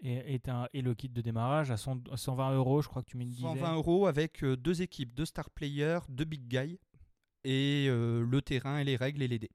Et, 0.00 0.34
et, 0.34 0.38
t'as- 0.38 0.68
et 0.72 0.82
le 0.82 0.94
kit 0.94 1.08
de 1.08 1.20
démarrage 1.22 1.70
à 1.70 1.76
100 1.76 2.08
à 2.10 2.16
120 2.16 2.54
euros, 2.56 2.82
je 2.82 2.88
crois 2.88 3.02
que 3.02 3.08
tu 3.10 3.16
me 3.16 3.24
disais. 3.24 3.42
120 3.42 3.74
euros 3.74 4.06
avec 4.06 4.44
euh, 4.44 4.56
deux 4.56 4.82
équipes, 4.82 5.14
deux 5.14 5.24
star 5.24 5.50
players, 5.50 6.00
deux 6.08 6.24
big 6.24 6.46
guys, 6.46 6.78
et 7.44 7.86
euh, 7.88 8.24
le 8.24 8.42
terrain 8.42 8.78
et 8.78 8.84
les 8.84 8.96
règles 8.96 9.22
et 9.22 9.28
les 9.28 9.38
dés. 9.38 9.50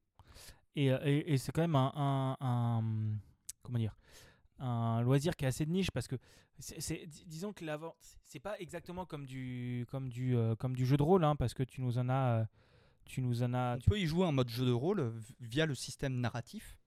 Et, 0.75 0.91
euh, 0.91 0.99
et- 1.03 1.33
et 1.33 1.37
c'est 1.37 1.51
quand 1.51 1.61
même 1.61 1.75
un, 1.75 1.91
un- 1.95 2.37
un- 2.39 3.17
comment 3.63 3.79
dire 3.79 3.95
un 4.59 5.01
loisir 5.01 5.35
qui 5.35 5.45
est 5.45 5.47
assez 5.47 5.65
de 5.65 5.71
niche 5.71 5.89
parce 5.91 6.07
que 6.07 6.15
c'est, 6.59 6.81
c'est- 6.81 7.05
dis- 7.07 7.23
disons 7.25 7.53
que 7.53 7.63
l'avant 7.63 7.95
c'est 8.25 8.39
pas 8.41 8.59
exactement 8.59 9.05
comme 9.05 9.25
du 9.25 9.85
comme 9.89 10.09
du 10.09 10.35
euh, 10.35 10.55
comme 10.55 10.75
du 10.75 10.85
jeu 10.85 10.97
de 10.97 11.03
rôle 11.03 11.23
hein, 11.23 11.35
parce 11.37 11.53
que 11.53 11.63
tu 11.63 11.81
nous 11.81 11.97
en 11.97 12.09
as 12.09 12.45
tu 13.05 13.21
nous 13.21 13.41
en 13.41 13.53
as 13.53 13.75
On 13.75 13.79
tu- 13.79 13.89
peut 13.89 13.99
y 13.99 14.05
jouer 14.05 14.25
en 14.25 14.31
mode 14.33 14.49
jeu 14.49 14.65
de 14.65 14.71
rôle 14.71 15.13
via 15.39 15.65
le 15.65 15.75
système 15.75 16.19
narratif. 16.19 16.77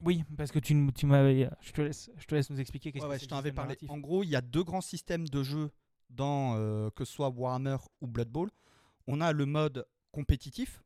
oui 0.00 0.24
parce 0.36 0.50
que 0.50 0.58
tu, 0.58 0.90
tu 0.94 1.04
m'avais 1.06 1.50
je 1.60 1.72
te 1.72 1.82
laisse 1.82 2.10
je 2.16 2.24
te 2.26 2.34
laisse 2.34 2.48
nous 2.50 2.58
expliquer 2.60 2.90
qu'est-ce 2.90 3.04
Ouais, 3.04 3.08
que 3.10 3.12
ouais, 3.12 3.18
c'est 3.18 3.24
je 3.26 3.28
t'en 3.28 3.36
avais 3.36 3.52
parlé. 3.52 3.68
narratif. 3.74 3.90
En 3.90 3.98
gros, 3.98 4.22
il 4.24 4.30
y 4.30 4.36
a 4.36 4.40
deux 4.40 4.64
grands 4.64 4.80
systèmes 4.80 5.28
de 5.28 5.42
jeu 5.42 5.70
dans 6.08 6.56
euh, 6.56 6.88
que 6.90 7.04
ce 7.04 7.12
soit 7.12 7.28
Warhammer 7.28 7.76
ou 8.00 8.06
Blood 8.06 8.28
Bowl. 8.30 8.50
On 9.06 9.20
a 9.20 9.32
le 9.32 9.44
mode 9.46 9.86
compétitif, 10.12 10.82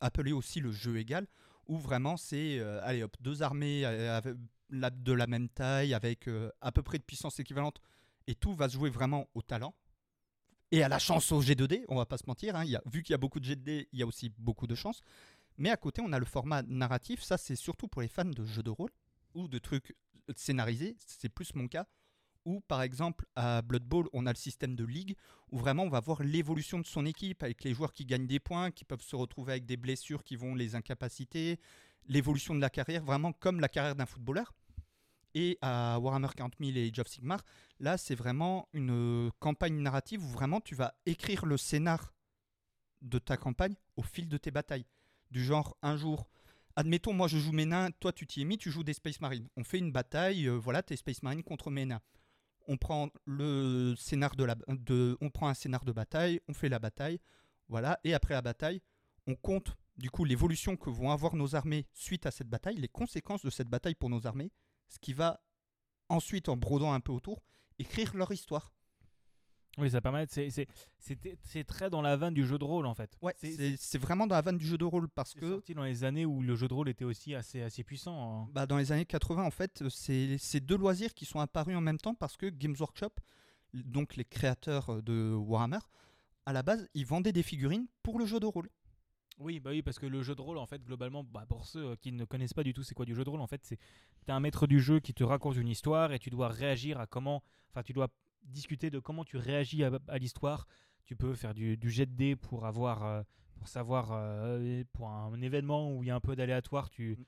appelé 0.00 0.32
aussi 0.32 0.60
le 0.60 0.72
jeu 0.72 0.98
égal, 0.98 1.26
où 1.66 1.78
vraiment 1.78 2.16
c'est 2.16 2.58
euh, 2.58 2.80
allez 2.82 3.02
hop, 3.02 3.16
deux 3.20 3.42
armées 3.42 3.82
euh, 3.84 4.20
de 4.70 5.12
la 5.12 5.26
même 5.26 5.48
taille, 5.48 5.94
avec 5.94 6.28
euh, 6.28 6.50
à 6.60 6.72
peu 6.72 6.82
près 6.82 6.98
de 6.98 7.02
puissance 7.02 7.38
équivalente, 7.40 7.80
et 8.26 8.34
tout 8.34 8.54
va 8.54 8.68
se 8.68 8.74
jouer 8.74 8.90
vraiment 8.90 9.28
au 9.34 9.42
talent. 9.42 9.74
Et 10.72 10.82
à 10.82 10.88
la 10.88 10.98
chance 10.98 11.30
au 11.30 11.40
G2D, 11.40 11.84
on 11.88 11.96
va 11.96 12.06
pas 12.06 12.18
se 12.18 12.24
mentir, 12.26 12.56
hein, 12.56 12.64
y 12.64 12.74
a, 12.74 12.82
vu 12.86 13.02
qu'il 13.02 13.12
y 13.12 13.14
a 13.14 13.18
beaucoup 13.18 13.38
de 13.38 13.46
G2D, 13.46 13.88
il 13.92 13.98
y 13.98 14.02
a 14.02 14.06
aussi 14.06 14.32
beaucoup 14.38 14.66
de 14.66 14.74
chance. 14.74 15.00
Mais 15.58 15.70
à 15.70 15.76
côté, 15.76 16.02
on 16.04 16.12
a 16.12 16.18
le 16.18 16.24
format 16.24 16.62
narratif, 16.62 17.22
ça 17.22 17.38
c'est 17.38 17.56
surtout 17.56 17.88
pour 17.88 18.02
les 18.02 18.08
fans 18.08 18.24
de 18.24 18.44
jeux 18.44 18.62
de 18.62 18.70
rôle 18.70 18.90
ou 19.34 19.48
de 19.48 19.58
trucs 19.58 19.94
scénarisés, 20.34 20.96
c'est 21.06 21.28
plus 21.28 21.54
mon 21.54 21.68
cas, 21.68 21.86
où 22.46 22.60
par 22.60 22.80
exemple 22.80 23.26
à 23.34 23.60
Blood 23.60 23.84
Bowl, 23.84 24.08
on 24.14 24.24
a 24.24 24.30
le 24.30 24.36
système 24.36 24.74
de 24.74 24.84
ligue, 24.84 25.16
où 25.50 25.58
vraiment 25.58 25.82
on 25.82 25.90
va 25.90 26.00
voir 26.00 26.22
l'évolution 26.22 26.78
de 26.78 26.86
son 26.86 27.04
équipe, 27.04 27.42
avec 27.42 27.62
les 27.64 27.74
joueurs 27.74 27.92
qui 27.92 28.06
gagnent 28.06 28.26
des 28.26 28.40
points, 28.40 28.70
qui 28.70 28.84
peuvent 28.84 29.02
se 29.02 29.16
retrouver 29.16 29.52
avec 29.52 29.66
des 29.66 29.76
blessures 29.76 30.24
qui 30.24 30.36
vont 30.36 30.54
les 30.54 30.74
incapaciter, 30.74 31.58
l'évolution 32.06 32.54
de 32.54 32.60
la 32.60 32.70
carrière, 32.70 33.04
vraiment 33.04 33.32
comme 33.32 33.60
la 33.60 33.68
carrière 33.68 33.96
d'un 33.96 34.06
footballeur. 34.06 34.54
Et 35.34 35.58
à 35.60 35.98
Warhammer 35.98 36.28
40 36.34 36.54
000 36.58 36.72
et 36.76 36.90
Age 36.96 37.06
Sigmar, 37.08 37.44
là 37.78 37.98
c'est 37.98 38.14
vraiment 38.14 38.68
une 38.72 39.26
euh, 39.26 39.30
campagne 39.38 39.76
narrative 39.82 40.24
où 40.24 40.28
vraiment 40.28 40.62
tu 40.62 40.74
vas 40.74 40.94
écrire 41.04 41.44
le 41.44 41.58
scénar 41.58 42.14
de 43.02 43.18
ta 43.18 43.36
campagne 43.36 43.74
au 43.96 44.02
fil 44.02 44.28
de 44.28 44.38
tes 44.38 44.50
batailles. 44.50 44.86
Du 45.30 45.44
genre, 45.44 45.76
un 45.82 45.98
jour, 45.98 46.26
admettons, 46.74 47.12
moi 47.12 47.28
je 47.28 47.36
joue 47.36 47.52
mes 47.52 47.66
nains, 47.66 47.90
toi 48.00 48.12
tu 48.12 48.26
t'y 48.26 48.42
es 48.42 48.44
mis, 48.44 48.56
tu 48.56 48.70
joues 48.70 48.84
des 48.84 48.94
Space 48.94 49.20
Marines. 49.20 49.48
On 49.56 49.64
fait 49.64 49.78
une 49.78 49.92
bataille, 49.92 50.46
euh, 50.46 50.56
voilà, 50.56 50.82
tes 50.82 50.96
Space 50.96 51.22
Marines 51.22 51.42
contre 51.42 51.70
mes 51.70 51.84
nains. 51.84 52.00
On 52.68 52.76
prend 52.76 53.10
un 53.28 53.94
scénar 53.96 54.34
de 55.84 55.92
bataille, 55.92 56.40
on 56.48 56.54
fait 56.54 56.68
la 56.68 56.78
bataille, 56.78 57.20
voilà, 57.68 57.98
et 58.04 58.14
après 58.14 58.34
la 58.34 58.42
bataille, 58.42 58.82
on 59.26 59.34
compte 59.34 59.76
du 59.96 60.10
coup 60.10 60.24
l'évolution 60.24 60.76
que 60.76 60.90
vont 60.90 61.10
avoir 61.10 61.34
nos 61.34 61.54
armées 61.54 61.86
suite 61.92 62.26
à 62.26 62.30
cette 62.30 62.48
bataille, 62.48 62.76
les 62.76 62.88
conséquences 62.88 63.44
de 63.44 63.50
cette 63.50 63.68
bataille 63.68 63.94
pour 63.94 64.10
nos 64.10 64.26
armées, 64.26 64.52
ce 64.88 64.98
qui 64.98 65.12
va 65.12 65.40
ensuite, 66.08 66.48
en 66.48 66.56
brodant 66.56 66.92
un 66.92 67.00
peu 67.00 67.12
autour, 67.12 67.42
écrire 67.78 68.14
leur 68.16 68.30
histoire. 68.32 68.72
Oui 69.78 69.90
ça 69.90 70.00
permet 70.00 70.26
c'est 70.28 71.64
très 71.64 71.90
dans 71.90 72.02
la 72.02 72.16
vanne 72.16 72.34
du 72.34 72.46
jeu 72.46 72.58
de 72.58 72.64
rôle 72.64 72.86
en 72.86 72.94
fait 72.94 73.16
Ouais, 73.22 73.34
c'est 73.38 73.98
vraiment 73.98 74.26
dans 74.26 74.34
la 74.34 74.42
vanne 74.42 74.58
du 74.58 74.66
jeu 74.66 74.78
de 74.78 74.84
rôle 74.84 75.08
parce 75.08 75.32
c'est 75.32 75.40
que 75.40 75.50
sorti 75.50 75.74
dans 75.74 75.84
les 75.84 76.04
années 76.04 76.26
où 76.26 76.42
le 76.42 76.56
jeu 76.56 76.68
de 76.68 76.74
rôle 76.74 76.88
était 76.88 77.04
aussi 77.04 77.34
assez 77.34 77.62
assez 77.62 77.84
puissant 77.84 78.44
hein. 78.44 78.48
Bah, 78.52 78.66
dans 78.66 78.78
les 78.78 78.92
années 78.92 79.04
80, 79.04 79.44
en 79.44 79.50
fait, 79.50 79.84
c'est 79.88 80.60
deux 80.60 80.76
loisirs 80.76 81.14
qui 81.14 81.24
sont 81.24 81.40
apparus 81.40 81.76
en 81.76 81.80
même 81.80 81.98
temps 81.98 82.14
parce 82.14 82.36
que 82.36 82.46
Games 82.46 82.76
Workshop, 82.78 83.12
donc 83.74 84.16
les 84.16 84.24
créateurs 84.24 85.02
de 85.02 85.34
Warhammer, 85.34 85.80
à 86.46 86.52
la 86.52 86.62
base, 86.62 86.88
ils 86.94 87.04
vendaient 87.06 87.32
des 87.32 87.42
figurines 87.42 87.86
pour 88.02 88.18
le 88.18 88.26
jeu 88.26 88.40
de 88.40 88.46
rôle. 88.46 88.68
Oui, 89.38 89.60
bah 89.60 89.70
oui, 89.70 89.82
parce 89.82 89.98
que 89.98 90.06
le 90.06 90.22
jeu 90.22 90.34
de 90.34 90.40
rôle, 90.40 90.56
en 90.56 90.66
fait, 90.66 90.82
globalement, 90.82 91.22
bah, 91.22 91.44
pour 91.46 91.66
ceux 91.66 91.96
qui 91.96 92.12
ne 92.12 92.24
connaissent 92.24 92.54
pas 92.54 92.62
du 92.62 92.72
tout 92.72 92.82
c'est 92.82 92.94
quoi 92.94 93.04
du 93.04 93.14
jeu 93.14 93.24
de 93.24 93.28
rôle, 93.28 93.40
en 93.40 93.46
fait, 93.46 93.60
c'est 93.64 93.78
t'es 94.24 94.32
un 94.32 94.40
maître 94.40 94.66
du 94.66 94.80
jeu 94.80 94.98
qui 95.00 95.12
te 95.12 95.22
raconte 95.22 95.56
une 95.56 95.68
histoire 95.68 96.12
et 96.12 96.18
tu 96.18 96.30
dois 96.30 96.48
réagir 96.48 96.98
à 96.98 97.06
comment, 97.06 97.42
enfin, 97.70 97.82
tu 97.82 97.92
dois 97.92 98.08
discuter 98.46 98.90
de 98.90 98.98
comment 98.98 99.24
tu 99.24 99.36
réagis 99.36 99.84
à, 99.84 99.90
à 100.08 100.18
l'histoire. 100.18 100.66
Tu 101.04 101.14
peux 101.16 101.34
faire 101.34 101.54
du, 101.54 101.76
du 101.76 101.90
jet 101.90 102.06
de 102.06 102.14
dés 102.16 102.36
pour 102.36 102.66
avoir, 102.66 103.04
euh, 103.04 103.22
pour 103.58 103.68
savoir, 103.68 104.08
euh, 104.12 104.82
pour 104.92 105.08
un 105.08 105.40
événement 105.40 105.92
où 105.94 106.02
il 106.02 106.06
y 106.06 106.10
a 106.10 106.14
un 106.14 106.20
peu 106.20 106.34
d'aléatoire, 106.36 106.90
tu 106.90 107.16
Mm. 107.18 107.24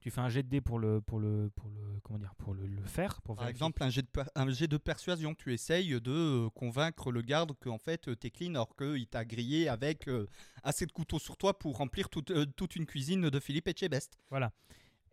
tu 0.00 0.10
fais 0.12 0.20
un 0.20 0.28
jet 0.28 0.42
de 0.44 0.48
dés 0.48 0.60
pour 0.60 0.78
le, 0.78 1.00
pour 1.00 1.18
le, 1.18 1.50
pour 1.56 1.68
le, 1.68 1.98
comment 2.04 2.18
dire, 2.20 2.34
pour 2.36 2.54
le, 2.54 2.66
le 2.66 2.82
faire, 2.84 3.20
pour 3.22 3.34
Par 3.34 3.48
exemple, 3.48 3.82
un 3.82 3.88
jet, 3.90 4.02
de, 4.02 4.06
per- 4.08 4.30
un 4.36 4.48
jet 4.50 4.68
de 4.68 4.76
persuasion, 4.76 5.34
tu 5.34 5.52
essayes 5.52 6.00
de 6.00 6.10
euh, 6.12 6.50
convaincre 6.50 7.10
le 7.10 7.22
garde 7.22 7.52
qu'en 7.58 7.78
fait, 7.78 8.16
t'es 8.20 8.30
clean 8.30 8.50
alors 8.50 8.76
qu'il 8.76 9.06
t'a 9.08 9.24
grillé 9.24 9.68
avec 9.68 10.06
euh, 10.06 10.28
assez 10.62 10.86
de 10.86 10.92
couteaux 10.92 11.18
sur 11.18 11.36
toi 11.36 11.58
pour 11.58 11.76
remplir 11.78 12.08
toute, 12.08 12.32
toute 12.54 12.76
une 12.76 12.86
cuisine 12.86 13.30
de 13.30 13.40
Philippe 13.40 13.66
Etchebest. 13.66 14.16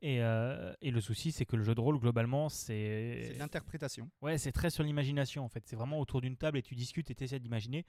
Et, 0.06 0.22
euh, 0.22 0.74
et 0.82 0.92
le 0.92 1.00
souci, 1.00 1.32
c'est 1.32 1.46
que 1.46 1.56
le 1.56 1.64
jeu 1.64 1.74
de 1.74 1.80
rôle, 1.80 1.98
globalement, 1.98 2.50
c'est. 2.50 3.30
C'est 3.32 3.38
l'interprétation. 3.40 4.10
Ouais, 4.22 4.38
c'est 4.38 4.52
très 4.52 4.70
sur 4.70 4.84
l'imagination 4.84 5.46
en 5.46 5.50
fait. 5.50 5.64
C'est 5.66 5.78
vraiment 5.78 5.98
autour 6.00 6.20
d'une 6.22 6.36
table 6.36 6.58
et 6.58 6.62
tu 6.62 6.76
discutes 6.76 7.10
et 7.10 7.16
tu 7.16 7.24
essaies 7.24 7.40
d'imaginer. 7.40 7.86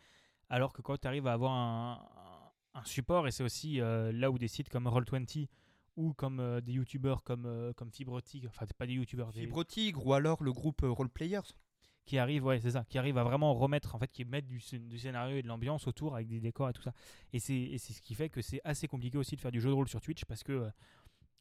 Alors 0.49 0.73
que 0.73 0.81
quand 0.81 0.97
tu 0.97 1.09
arrives 1.09 1.27
à 1.27 1.33
avoir 1.33 1.53
un, 1.53 2.07
un 2.75 2.85
support, 2.85 3.27
et 3.27 3.33
c'est 3.33 3.43
aussi 3.43 3.81
euh, 3.81 4.13
là 4.13 4.31
où 4.31 4.39
des 4.39 4.47
sites 4.49 4.69
comme 4.69 4.87
Roll20 4.87 5.49
ou 5.97 6.13
comme 6.13 6.39
euh, 6.41 6.61
des 6.61 6.73
youtubeurs 6.73 7.23
comme, 7.25 7.73
comme 7.77 7.91
Fibre 7.91 8.21
Tigre, 8.21 8.49
enfin, 8.51 8.65
c'est 8.69 8.77
pas 8.77 8.87
des 8.87 8.93
youtubeurs, 8.95 9.33
des- 9.33 9.41
Fibre 9.41 9.65
Tigre 9.65 10.07
ou 10.07 10.13
alors 10.13 10.43
le 10.43 10.53
groupe 10.53 10.83
euh, 10.85 10.91
Role 10.91 11.09
Players. 11.09 11.41
qui 12.05 12.19
arrivent, 12.19 12.45
ouais, 12.45 12.61
c'est 12.61 12.73
ça, 12.73 12.85
qui 12.89 12.99
arrivent 12.99 13.17
à 13.19 13.25
vraiment 13.25 13.55
remettre, 13.55 13.95
en 13.95 13.99
fait, 13.99 14.11
qui 14.13 14.25
mettent 14.27 14.47
du, 14.47 14.59
scén- 14.59 14.87
du 14.89 14.99
scénario 14.99 15.39
et 15.39 15.43
de 15.43 15.49
l'ambiance 15.49 15.87
autour 15.89 16.15
avec 16.15 16.29
des 16.29 16.39
décors 16.41 16.69
et 16.69 16.73
tout 16.75 16.83
ça. 16.83 16.93
Et 17.33 17.39
c'est 17.41 17.79
ce 17.79 18.01
qui 18.03 18.15
fait 18.15 18.29
que 18.29 18.43
c'est 18.43 18.61
assez 18.63 18.87
compliqué 18.89 19.17
aussi 19.19 19.35
de 19.37 19.41
faire 19.41 19.51
du 19.53 19.61
jeu 19.61 19.71
de 19.71 19.75
rôle 19.75 19.89
sur 19.89 20.01
Twitch 20.03 20.25
parce 20.27 20.43
que 20.45 20.71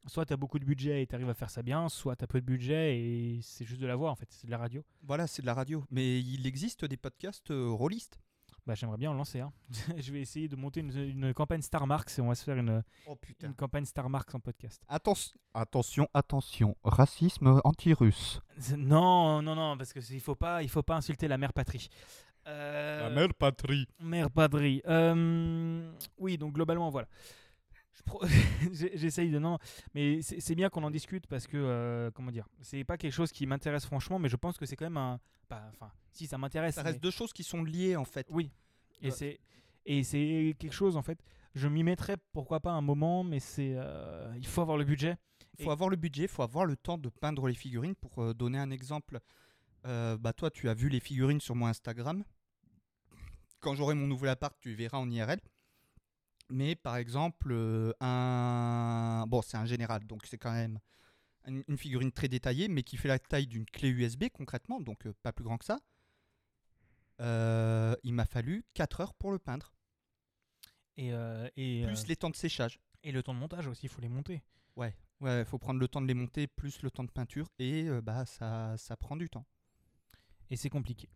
soit 0.06 0.26
tu 0.26 0.34
as 0.34 0.38
beaucoup 0.38 0.60
de 0.60 0.66
budget 0.66 1.02
et 1.04 1.08
tu 1.08 1.16
arrives 1.16 1.30
à 1.30 1.34
faire 1.34 1.50
ça 1.50 1.62
bien, 1.64 1.90
soit 1.90 2.16
tu 2.16 2.24
as 2.24 2.28
peu 2.28 2.42
de 2.42 2.46
budget 2.46 2.98
et 2.98 3.40
c'est 3.42 3.66
juste 3.66 3.82
de 3.82 3.88
la 3.88 3.96
voix 3.96 4.10
en 4.12 4.16
fait, 4.16 4.28
c'est 4.32 4.46
de 4.48 4.52
la 4.52 4.58
radio. 4.58 4.84
Voilà, 5.04 5.28
c'est 5.28 5.42
de 5.42 5.48
la 5.48 5.54
radio. 5.54 5.84
Mais 5.92 6.20
il 6.20 6.46
existe 6.48 6.86
des 6.86 6.98
podcasts 6.98 7.52
euh, 7.52 7.70
rôlistes. 7.70 8.20
Bah, 8.66 8.76
j'aimerais 8.76 8.96
bien 8.98 9.12
en 9.12 9.14
lancer 9.14 9.42
un. 9.42 9.52
je 9.98 10.12
vais 10.14 10.22
essayer 10.22 10.48
de 10.48 10.56
monter 10.56 10.80
une, 10.80 10.96
une 10.98 11.34
campagne 11.34 11.62
Star 11.62 11.86
Marks 11.86 12.18
et 12.18 12.22
on 12.22 12.30
va 12.30 12.36
se 12.36 12.46
faire 12.46 12.56
une, 12.56 12.82
Oh 13.08 13.16
putain. 13.18 13.48
une 13.48 13.56
campagne 13.56 13.84
Star 13.84 14.10
Marks 14.10 14.34
en 14.36 14.40
podcast. 14.40 14.82
Attention, 14.88 15.34
attention, 15.54 16.08
attention. 16.14 16.78
Racisme 16.84 17.60
anti-russe. 17.66 18.42
Non, 18.78 19.42
non, 19.42 19.56
non, 19.56 19.78
parce 19.78 19.92
que 19.92 20.00
c'est- 20.00 20.14
il 20.14 20.22
faut 20.22 20.36
pas, 20.36 20.64
il 20.64 20.70
faut 20.70 20.84
pas 20.84 20.96
insulter 20.96 21.28
la 21.28 21.38
mère 21.38 21.52
patrie. 21.52 21.90
Euh, 22.48 23.28
patrie. 23.38 23.88
mère 24.00 24.30
patrie. 24.30 24.82
Euh, 24.88 25.92
oui, 26.18 26.38
donc 26.38 26.54
globalement, 26.54 26.90
voilà. 26.90 27.08
Je 27.96 28.02
pro- 28.04 28.22
j'ai- 28.72 28.98
J'essaye 28.98 29.30
de 29.30 29.40
non, 29.40 29.58
mais 29.94 30.22
c'est 30.22 30.56
bien 30.56 30.70
qu'on 30.70 30.84
en 30.84 30.90
discute 30.92 31.28
parce 31.28 31.46
que 31.48 31.58
euh, 31.58 32.10
comment 32.12 32.32
dire, 32.32 32.48
c'est 32.62 32.84
pas 32.84 32.98
quelque 32.98 33.12
chose 33.14 33.32
qui 33.32 33.46
m'intéresse 33.46 33.86
franchement, 33.86 34.18
mais 34.20 34.30
je 34.30 34.36
pense 34.36 34.58
que 34.58 34.66
c'est 34.66 34.76
quand 34.76 34.86
même 34.86 34.98
un, 34.98 35.20
pas- 35.48 35.70
enfin, 35.74 35.92
si 36.12 36.26
ça 36.28 36.38
m'intéresse, 36.38 36.76
Ça 36.76 36.82
reste 36.84 36.96
mais- 36.96 37.00
deux 37.02 37.12
choses 37.12 37.34
qui 37.34 37.44
sont 37.44 37.64
liées 37.64 37.96
en 37.96 38.06
fait. 38.06 38.28
Oui. 38.32 38.52
Et 39.02 39.06
Ouais. 39.06 39.12
c'est 39.12 39.40
et 39.86 40.04
c'est 40.04 40.56
quelque 40.60 40.74
chose 40.74 40.96
en 40.98 41.02
fait. 41.04 41.20
Je 41.56 41.68
m'y 41.68 41.84
mettrais 41.84 42.18
pourquoi 42.32 42.60
pas 42.62 42.72
un 42.72 42.82
moment, 42.82 43.24
mais 43.24 43.40
c'est 43.40 43.74
euh, 43.76 44.34
il 44.38 44.48
faut 44.48 44.62
avoir 44.62 44.78
le 44.78 44.86
budget. 44.86 45.18
Il 45.60 45.66
faut 45.66 45.72
avoir 45.72 45.90
le 45.90 45.98
budget, 45.98 46.24
il 46.24 46.30
faut 46.30 46.42
avoir 46.42 46.66
le 46.66 46.76
temps 46.76 46.98
de 46.98 47.10
peindre 47.10 47.48
les 47.48 47.54
figurines. 47.54 47.94
Pour 47.94 48.18
euh, 48.24 48.34
donner 48.34 48.58
un 48.58 48.72
exemple, 48.72 49.20
euh, 49.86 50.18
bah 50.18 50.34
toi 50.34 50.50
tu 50.50 50.68
as 50.68 50.74
vu 50.74 50.90
les 50.90 51.00
figurines 51.00 51.40
sur 51.42 51.54
mon 51.54 51.68
Instagram. 51.68 52.24
Quand 53.60 53.76
j'aurai 53.76 53.94
mon 53.94 54.08
nouvel 54.08 54.30
appart, 54.30 54.56
tu 54.60 54.74
verras 54.74 54.98
en 54.98 55.10
IRL. 55.12 55.40
Mais 56.54 56.76
par 56.76 56.98
exemple, 56.98 57.52
euh, 57.52 57.94
un 58.00 59.26
bon, 59.28 59.42
c'est 59.42 59.58
un 59.58 59.66
général, 59.66 60.06
donc 60.06 60.28
c'est 60.28 60.38
quand 60.38 60.52
même 60.52 60.80
une, 61.48 61.78
figurine 61.78 62.12
très 62.12 62.28
détaillée, 62.28 62.68
mais 62.68 62.84
qui 62.84 62.96
fait 62.96 63.08
la 63.08 63.18
taille 63.18 63.48
d'une 63.48 63.66
clé 63.66 63.90
USB 63.90 64.26
concrètement, 64.32 64.80
donc 64.80 65.08
euh, 65.08 65.14
pas 65.24 65.34
plus 65.34 65.44
grand 65.44 65.58
que 65.58 65.66
ça. 65.66 65.80
Euh, 67.22 67.96
il 68.04 68.14
m'a 68.14 68.26
fallu 68.26 68.64
4 68.76 69.02
heures 69.02 69.14
pour 69.16 69.32
le 69.32 69.40
peindre, 69.40 69.74
Et 70.96 71.12
euh, 71.12 71.50
et, 71.56 71.86
plus 71.86 72.02
euh, 72.02 72.08
les 72.08 72.16
temps 72.16 72.30
de 72.30 72.36
séchage. 72.36 72.80
et 73.02 73.12
le 73.12 73.24
temps 73.24 73.34
de 73.34 73.40
montage 73.40 73.66
aussi, 73.66 73.88
il 73.88 73.90
faut 73.90 74.02
les 74.02 74.10
monter. 74.10 74.44
Ouais, 74.76 74.96
il 75.22 75.46
faut 75.46 75.58
prendre 75.58 75.80
le 75.80 75.88
temps 75.88 76.02
de 76.02 76.08
les 76.08 76.14
monter, 76.14 76.46
plus 76.46 76.84
le 76.84 76.92
temps 76.92 77.04
de 77.04 77.12
peinture, 77.12 77.50
et 77.58 77.90
bah 78.04 78.28
ça, 78.28 78.76
ça 78.78 78.96
prend 78.96 79.16
du 79.16 79.28
temps. 79.28 79.48
Et 80.52 80.56
c'est 80.56 80.70
compliqué. 80.70 81.10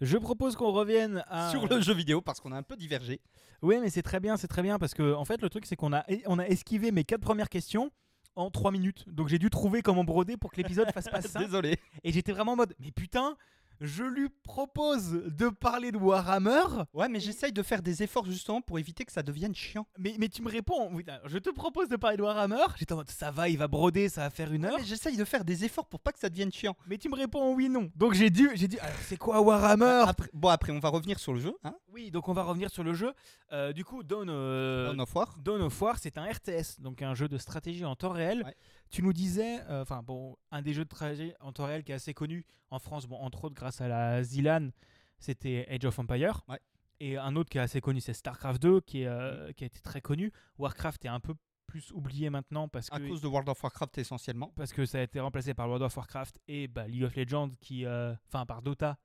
Je 0.00 0.16
propose 0.16 0.54
qu'on 0.56 0.72
revienne 0.72 1.24
à 1.28 1.50
Sur 1.50 1.66
le 1.66 1.80
jeu 1.80 1.92
vidéo, 1.94 2.20
parce 2.20 2.40
qu'on 2.40 2.52
a 2.52 2.56
un 2.56 2.62
peu 2.62 2.76
divergé. 2.76 3.20
Oui, 3.62 3.78
mais 3.80 3.90
c'est 3.90 4.02
très 4.02 4.20
bien, 4.20 4.36
c'est 4.36 4.46
très 4.46 4.62
bien 4.62 4.78
parce 4.78 4.94
que 4.94 5.14
en 5.14 5.24
fait 5.24 5.42
le 5.42 5.48
truc 5.48 5.66
c'est 5.66 5.74
qu'on 5.74 5.92
a 5.92 6.04
on 6.26 6.38
a 6.38 6.46
esquivé 6.46 6.92
mes 6.92 7.02
quatre 7.02 7.22
premières 7.22 7.48
questions 7.48 7.90
en 8.36 8.50
trois 8.50 8.70
minutes. 8.70 9.04
Donc 9.08 9.26
j'ai 9.28 9.38
dû 9.38 9.50
trouver 9.50 9.82
comment 9.82 10.04
broder 10.04 10.36
pour 10.36 10.52
que 10.52 10.58
l'épisode 10.58 10.90
fasse 10.92 11.08
pas 11.08 11.20
ça. 11.22 11.40
Désolé. 11.40 11.76
Et 12.04 12.12
j'étais 12.12 12.30
vraiment 12.32 12.52
en 12.52 12.56
mode 12.56 12.74
mais 12.78 12.92
putain, 12.92 13.36
Je 13.80 14.02
lui 14.04 14.28
propose 14.42 15.12
de 15.12 15.48
parler 15.50 15.92
de 15.92 15.98
Warhammer, 15.98 16.64
Ouais, 16.94 17.08
mais 17.08 17.20
j'essaye 17.20 17.52
de 17.52 17.62
faire 17.62 17.80
des 17.82 18.02
efforts 18.02 18.24
justement 18.26 18.60
pour 18.60 18.78
éviter 18.78 19.04
que 19.04 19.12
ça 19.12 19.22
devienne 19.22 19.54
chiant. 19.54 19.86
mais, 19.98 20.16
mais 20.18 20.28
tu 20.28 20.42
me 20.42 20.48
réponds. 20.50 20.90
oui, 20.92 21.04
Je 21.26 21.38
te 21.38 21.50
propose 21.50 21.88
de 21.88 21.96
parler 21.96 22.16
de 22.16 22.22
Warhammer. 22.22 22.64
J'étais 22.76 22.92
en 22.92 22.96
mode 22.96 23.08
ça 23.10 23.30
va, 23.30 23.48
il 23.48 23.56
va 23.58 23.68
broder, 23.68 24.08
ça 24.08 24.22
va 24.22 24.30
faire 24.30 24.52
une 24.52 24.64
Ouais, 24.64 24.72
heure. 24.72 24.78
mais 24.78 24.84
j'essaye 24.84 25.16
de 25.16 25.24
faire 25.24 25.44
des 25.44 25.64
efforts 25.64 25.86
pour 25.86 26.00
pas 26.00 26.12
que 26.12 26.18
ça 26.18 26.28
devienne 26.28 26.52
chiant. 26.52 26.76
Mais 26.86 26.98
tu 26.98 27.08
me 27.08 27.14
réponds 27.14 27.54
oui, 27.54 27.68
non. 27.68 27.90
Donc 27.94 28.14
j'ai 28.14 28.30
dit, 28.30 28.48
j'ai 28.54 28.68
dit, 28.68 28.78
c'est 29.02 29.16
quoi 29.16 29.40
Warhammer? 29.40 30.04
Après, 30.08 30.28
bon, 30.32 30.48
après, 30.48 30.72
on 30.72 30.80
va 30.80 30.88
revenir 30.88 31.18
sur 31.18 31.32
le 31.32 31.40
jeu. 31.40 31.54
Hein 31.64 31.74
Oui, 31.92 32.10
donc 32.10 32.28
on 32.28 32.32
va 32.32 32.42
revenir 32.42 32.70
sur 32.70 32.82
le 32.82 32.94
jeu. 32.94 33.12
Euh, 33.52 33.72
du 33.72 33.84
coup, 33.84 34.02
Dawn, 34.02 34.28
euh, 34.28 34.86
Dawn 34.88 35.00
of 35.00 35.14
War. 35.14 35.36
Dawn 35.38 35.62
of 35.62 35.80
War, 35.82 35.98
c'est 35.98 36.18
un 36.18 36.24
RTS, 36.24 36.80
donc 36.80 37.02
un 37.02 37.14
jeu 37.14 37.28
de 37.28 37.38
stratégie 37.38 37.84
en 37.84 37.94
temps 37.96 38.10
réel. 38.10 38.42
Ouais. 38.44 38.54
Tu 38.90 39.02
nous 39.02 39.12
disais, 39.12 39.60
euh, 39.68 39.82
enfin 39.82 40.02
bon, 40.02 40.36
un 40.50 40.62
des 40.62 40.72
jeux 40.72 40.84
de 40.84 40.90
stratégie 40.94 41.32
en 41.40 41.52
temps 41.52 41.66
réel 41.66 41.84
qui 41.84 41.92
est 41.92 41.94
assez 41.94 42.14
connu 42.14 42.44
en 42.70 42.78
France, 42.78 43.06
bon, 43.06 43.16
entre 43.16 43.44
autres 43.44 43.54
grâce 43.54 43.67
à 43.80 43.88
la 43.88 44.22
Zilan, 44.22 44.70
c'était 45.18 45.66
Age 45.70 45.84
of 45.84 45.98
Empire. 45.98 46.42
Ouais. 46.48 46.60
Et 47.00 47.16
un 47.16 47.36
autre 47.36 47.48
qui 47.50 47.58
est 47.58 47.60
assez 47.60 47.80
connu, 47.80 48.00
c'est 48.00 48.12
StarCraft 48.12 48.60
2, 48.60 48.80
qui, 48.80 49.02
est, 49.02 49.06
euh, 49.06 49.52
qui 49.52 49.64
a 49.64 49.66
été 49.68 49.80
très 49.80 50.00
connu. 50.00 50.32
Warcraft 50.58 51.04
est 51.04 51.08
un 51.08 51.20
peu 51.20 51.34
plus 51.66 51.92
oublié 51.92 52.30
maintenant 52.30 52.66
parce 52.66 52.88
À 52.90 52.98
que, 52.98 53.06
cause 53.06 53.20
de 53.20 53.28
World 53.28 53.48
of 53.48 53.62
Warcraft 53.62 53.98
essentiellement. 53.98 54.52
parce 54.56 54.72
que 54.72 54.84
ça 54.86 54.98
a 54.98 55.02
été 55.02 55.20
remplacé 55.20 55.54
par 55.54 55.66
World 55.66 55.82
of 55.84 55.96
Warcraft 55.96 56.40
et 56.48 56.66
bah, 56.66 56.88
League 56.88 57.04
of 57.04 57.14
Legends, 57.14 57.50
qui, 57.60 57.84
euh, 57.84 58.14
enfin 58.26 58.46
par 58.46 58.62
Dota. 58.62 58.98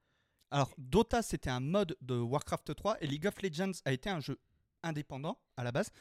Alors, 0.50 0.74
Dota, 0.78 1.22
c'était 1.22 1.50
un 1.50 1.60
mode 1.60 1.96
de 2.02 2.16
Warcraft 2.18 2.74
3 2.76 2.98
et 3.02 3.08
League 3.08 3.28
of 3.28 3.42
Legends 3.42 3.72
a 3.86 3.92
été 3.92 4.10
un 4.10 4.20
jeu 4.20 4.40
indépendant 4.82 5.38
à 5.58 5.64
la 5.64 5.72
base, 5.72 5.92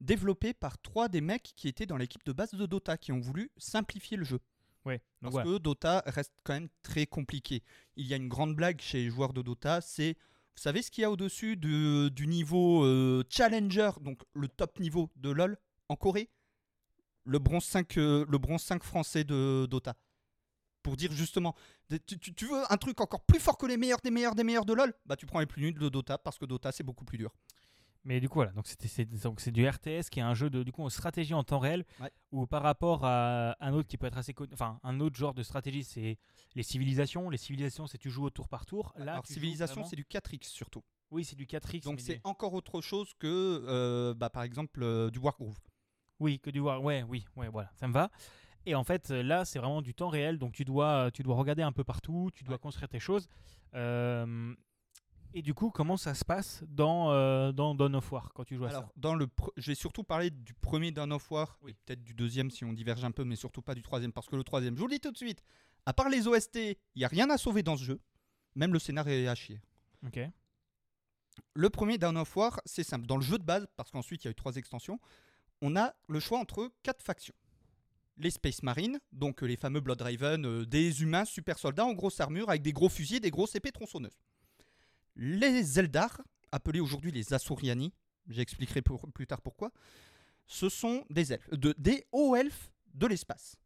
développé 0.00 0.52
par 0.54 0.78
trois 0.80 1.08
des 1.08 1.20
mecs 1.20 1.52
qui 1.56 1.68
étaient 1.68 1.86
dans 1.86 1.96
l'équipe 1.96 2.24
de 2.24 2.32
base 2.32 2.52
de 2.54 2.66
Dota, 2.66 2.96
qui 2.96 3.12
ont 3.12 3.20
voulu 3.20 3.50
simplifier 3.56 4.16
le 4.16 4.24
jeu. 4.24 4.40
Ouais, 4.84 5.00
donc 5.20 5.32
Parce 5.32 5.44
que 5.44 5.58
Dota 5.58 6.02
reste 6.06 6.32
quand 6.44 6.54
même 6.54 6.68
très 6.82 7.06
compliqué. 7.06 7.62
Il 7.96 8.06
y 8.06 8.14
a 8.14 8.16
une 8.16 8.28
grande 8.28 8.54
blague 8.56 8.80
chez 8.80 9.04
les 9.04 9.10
joueurs 9.10 9.32
de 9.32 9.40
Dota, 9.42 9.80
c'est, 9.80 10.14
vous 10.56 10.62
savez 10.62 10.82
ce 10.82 10.90
qu'il 10.90 11.02
y 11.02 11.04
a 11.04 11.10
au-dessus 11.10 11.56
de- 11.56 12.08
du 12.08 12.26
niveau 12.26 12.84
euh, 12.84 13.22
Challenger, 13.28 13.90
donc 14.00 14.22
le 14.34 14.48
top 14.48 14.80
niveau 14.80 15.08
de 15.16 15.30
LoL 15.30 15.56
en 15.88 15.96
Corée? 15.96 16.30
Le 17.24 17.38
bronze 17.38 17.64
5, 17.64 17.96
euh, 17.98 18.24
le 18.28 18.38
bronze 18.38 18.62
5 18.62 18.82
français 18.82 19.22
de 19.22 19.66
Dota. 19.70 19.94
Pour 20.82 20.96
dire 20.96 21.12
justement, 21.12 21.54
tu, 22.06 22.18
tu- 22.18 22.34
tu 22.34 22.46
veux 22.46 22.60
un 22.72 22.76
truc 22.76 23.00
encore 23.00 23.20
plus 23.24 23.38
fort 23.38 23.56
que 23.56 23.66
les 23.66 23.76
meilleurs 23.76 24.00
des 24.02 24.10
meilleurs 24.10 24.34
des 24.34 24.42
meilleurs 24.42 24.64
de 24.64 24.72
LoL? 24.72 24.92
Bah 25.06 25.14
tu 25.14 25.26
prends 25.26 25.38
les 25.38 25.46
plus 25.46 25.62
nuls 25.62 25.78
de 25.78 25.88
Dota 25.88 26.18
parce 26.18 26.38
que 26.38 26.44
Dota 26.44 26.72
c'est 26.72 26.82
beaucoup 26.82 27.04
plus 27.04 27.18
dur. 27.18 27.32
Mais 28.04 28.18
du 28.20 28.28
coup, 28.28 28.36
voilà, 28.40 28.50
donc 28.52 28.66
c'est, 28.66 29.52
du 29.52 29.68
RTS 29.68 30.10
qui 30.10 30.18
est 30.18 30.22
un 30.22 30.34
jeu 30.34 30.50
de 30.50 30.64
du 30.64 30.72
coup 30.72 30.82
en 30.82 30.88
stratégie 30.88 31.34
en 31.34 31.44
temps 31.44 31.60
réel 31.60 31.84
Ouais. 32.00 32.10
où 32.32 32.46
par 32.46 32.62
rapport 32.62 33.04
à 33.04 33.56
un 33.64 33.72
autre 33.72 33.86
qui 33.88 33.96
peut 33.96 34.06
être 34.06 34.18
assez 34.18 34.34
connu, 34.34 34.50
enfin 34.54 34.80
un 34.82 34.98
autre 34.98 35.16
genre 35.16 35.34
de 35.34 35.42
stratégie, 35.44 35.84
c'est 35.84 36.18
les 36.56 36.62
civilisations. 36.64 37.30
Les 37.30 37.38
civilisations, 37.38 37.86
c'est 37.86 37.98
tu 37.98 38.10
joues 38.10 38.24
au 38.24 38.30
tour 38.30 38.48
par 38.48 38.66
tour. 38.66 38.92
Là, 38.96 39.12
Alors 39.12 39.26
civilisation 39.26 39.84
c'est 39.84 39.94
du 39.96 40.04
4X 40.04 40.48
surtout. 40.48 40.82
oui, 41.12 41.24
c'est 41.24 41.36
du 41.36 41.46
4x. 41.46 41.84
Donc 41.84 42.00
c'est 42.00 42.20
encore 42.24 42.54
autre 42.54 42.80
chose 42.80 43.12
que 43.20 43.64
euh, 43.68 44.14
bah, 44.14 44.30
par 44.30 44.42
exemple 44.42 44.82
euh, 44.82 45.08
du 45.10 45.20
Wargroove. 45.20 45.58
oui 46.18 46.40
que 46.40 46.50
du 46.50 46.58
war. 46.58 46.82
Ouais, 46.82 47.04
oui, 47.08 47.24
ouais, 47.36 47.48
voilà, 47.48 47.70
ça 47.76 47.86
me 47.86 47.92
va. 47.92 48.10
Et 48.66 48.74
en 48.76 48.84
fait, 48.84 49.10
là, 49.10 49.44
c'est 49.44 49.58
vraiment 49.58 49.82
du 49.82 49.92
temps 49.92 50.08
réel, 50.08 50.38
donc 50.38 50.52
tu 50.52 50.64
dois, 50.64 51.10
tu 51.12 51.22
dois 51.24 51.34
regarder 51.34 51.62
un 51.62 51.72
peu 51.72 51.82
partout, 51.84 52.30
tu 52.34 52.44
dois 52.44 52.54
Ouais. 52.54 52.58
construire 52.60 52.88
tes 52.88 53.00
choses. 53.00 53.28
Euh, 53.74 54.54
et 55.34 55.42
du 55.42 55.54
coup, 55.54 55.70
comment 55.70 55.96
ça 55.96 56.14
se 56.14 56.24
passe 56.24 56.62
dans 56.68 57.10
euh, 57.12 57.52
dans 57.52 57.74
Dawn 57.74 57.94
of 57.96 58.10
War 58.12 58.32
quand 58.34 58.44
tu 58.44 58.56
joues 58.56 58.64
à 58.64 58.68
Alors, 58.70 58.82
ça 58.84 58.92
dans 58.96 59.14
le 59.14 59.26
je 59.56 59.66
vais 59.70 59.74
surtout 59.74 60.04
parler 60.04 60.30
du 60.30 60.54
premier 60.54 60.90
Dawn 60.92 61.12
of 61.12 61.30
War, 61.30 61.58
Oui. 61.62 61.74
peut-être 61.84 62.02
du 62.02 62.14
deuxième 62.14 62.50
si 62.50 62.64
on 62.64 62.72
diverge 62.72 63.04
un 63.04 63.10
peu, 63.12 63.24
mais 63.24 63.36
surtout 63.36 63.62
pas 63.62 63.74
du 63.74 63.82
troisième, 63.82 64.12
parce 64.12 64.28
que 64.28 64.36
le 64.36 64.44
troisième, 64.44 64.74
je 64.76 64.80
vous 64.80 64.86
le 64.88 64.94
dis 64.94 65.00
tout 65.00 65.10
de 65.12 65.16
suite, 65.16 65.42
à 65.86 65.92
part 65.92 66.08
les 66.08 66.26
OST, 66.28 66.56
il 66.56 66.76
n'y 66.96 67.04
a 67.04 67.08
rien 67.08 67.28
à 67.30 67.38
sauver 67.38 67.62
dans 67.62 67.76
ce 67.76 67.84
jeu. 67.84 68.00
Même 68.54 68.72
le 68.72 68.78
scénario 68.78 69.12
est 69.14 69.28
à 69.28 69.34
chier. 69.34 69.60
Ok. 70.06 70.20
Le 71.54 71.70
premier 71.70 71.98
Dawn 71.98 72.16
of 72.18 72.36
War, 72.36 72.60
c'est 72.66 72.82
simple. 72.84 73.06
Dans 73.06 73.16
le 73.16 73.22
jeu 73.22 73.38
de 73.38 73.44
base, 73.44 73.66
parce 73.76 73.90
qu'ensuite 73.90 74.24
il 74.24 74.26
y 74.26 74.28
a 74.28 74.32
eu 74.32 74.34
trois 74.34 74.56
extensions, 74.56 75.00
on 75.62 75.76
a 75.76 75.94
le 76.08 76.20
choix 76.20 76.38
entre 76.38 76.70
quatre 76.82 77.02
factions. 77.02 77.34
Les 78.18 78.30
Space 78.30 78.62
Marines, 78.62 79.00
donc 79.12 79.42
euh, 79.42 79.46
les 79.46 79.56
fameux 79.56 79.80
Blood 79.80 80.02
Raven, 80.02 80.44
euh, 80.44 80.66
des 80.66 81.02
humains 81.02 81.24
super 81.24 81.58
soldats 81.58 81.86
en 81.86 81.94
grosse 81.94 82.20
armure 82.20 82.50
avec 82.50 82.60
des 82.60 82.72
gros 82.74 82.90
fusils 82.90 83.16
et 83.16 83.20
des 83.20 83.30
grosses 83.30 83.54
épées 83.54 83.72
tronçonneuses. 83.72 84.18
Les 85.16 85.78
Eldar, 85.78 86.22
appelés 86.50 86.80
aujourd'hui 86.80 87.12
les 87.12 87.34
Asuriani, 87.34 87.92
j'expliquerai 88.28 88.82
plus 88.82 89.26
tard 89.26 89.42
pourquoi, 89.42 89.72
ce 90.46 90.68
sont 90.68 91.04
des 91.10 91.32
elfes, 91.32 91.50
de- 91.50 91.74
des 91.78 92.06
hauts 92.12 92.34
elfes 92.36 92.70
de 92.94 93.06
l'espace, 93.06 93.56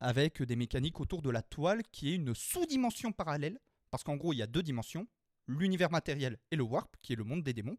avec 0.00 0.42
des 0.42 0.56
mécaniques 0.56 1.00
autour 1.00 1.22
de 1.22 1.30
la 1.30 1.42
toile 1.42 1.82
qui 1.90 2.10
est 2.10 2.14
une 2.14 2.34
sous-dimension 2.34 3.12
parallèle, 3.12 3.58
parce 3.90 4.02
qu'en 4.02 4.16
gros 4.16 4.32
il 4.32 4.36
y 4.36 4.42
a 4.42 4.46
deux 4.46 4.62
dimensions, 4.62 5.06
l'univers 5.46 5.90
matériel 5.90 6.38
et 6.50 6.56
le 6.56 6.62
warp, 6.62 6.94
qui 7.02 7.12
est 7.12 7.16
le 7.16 7.24
monde 7.24 7.42
des 7.42 7.52
démons. 7.52 7.76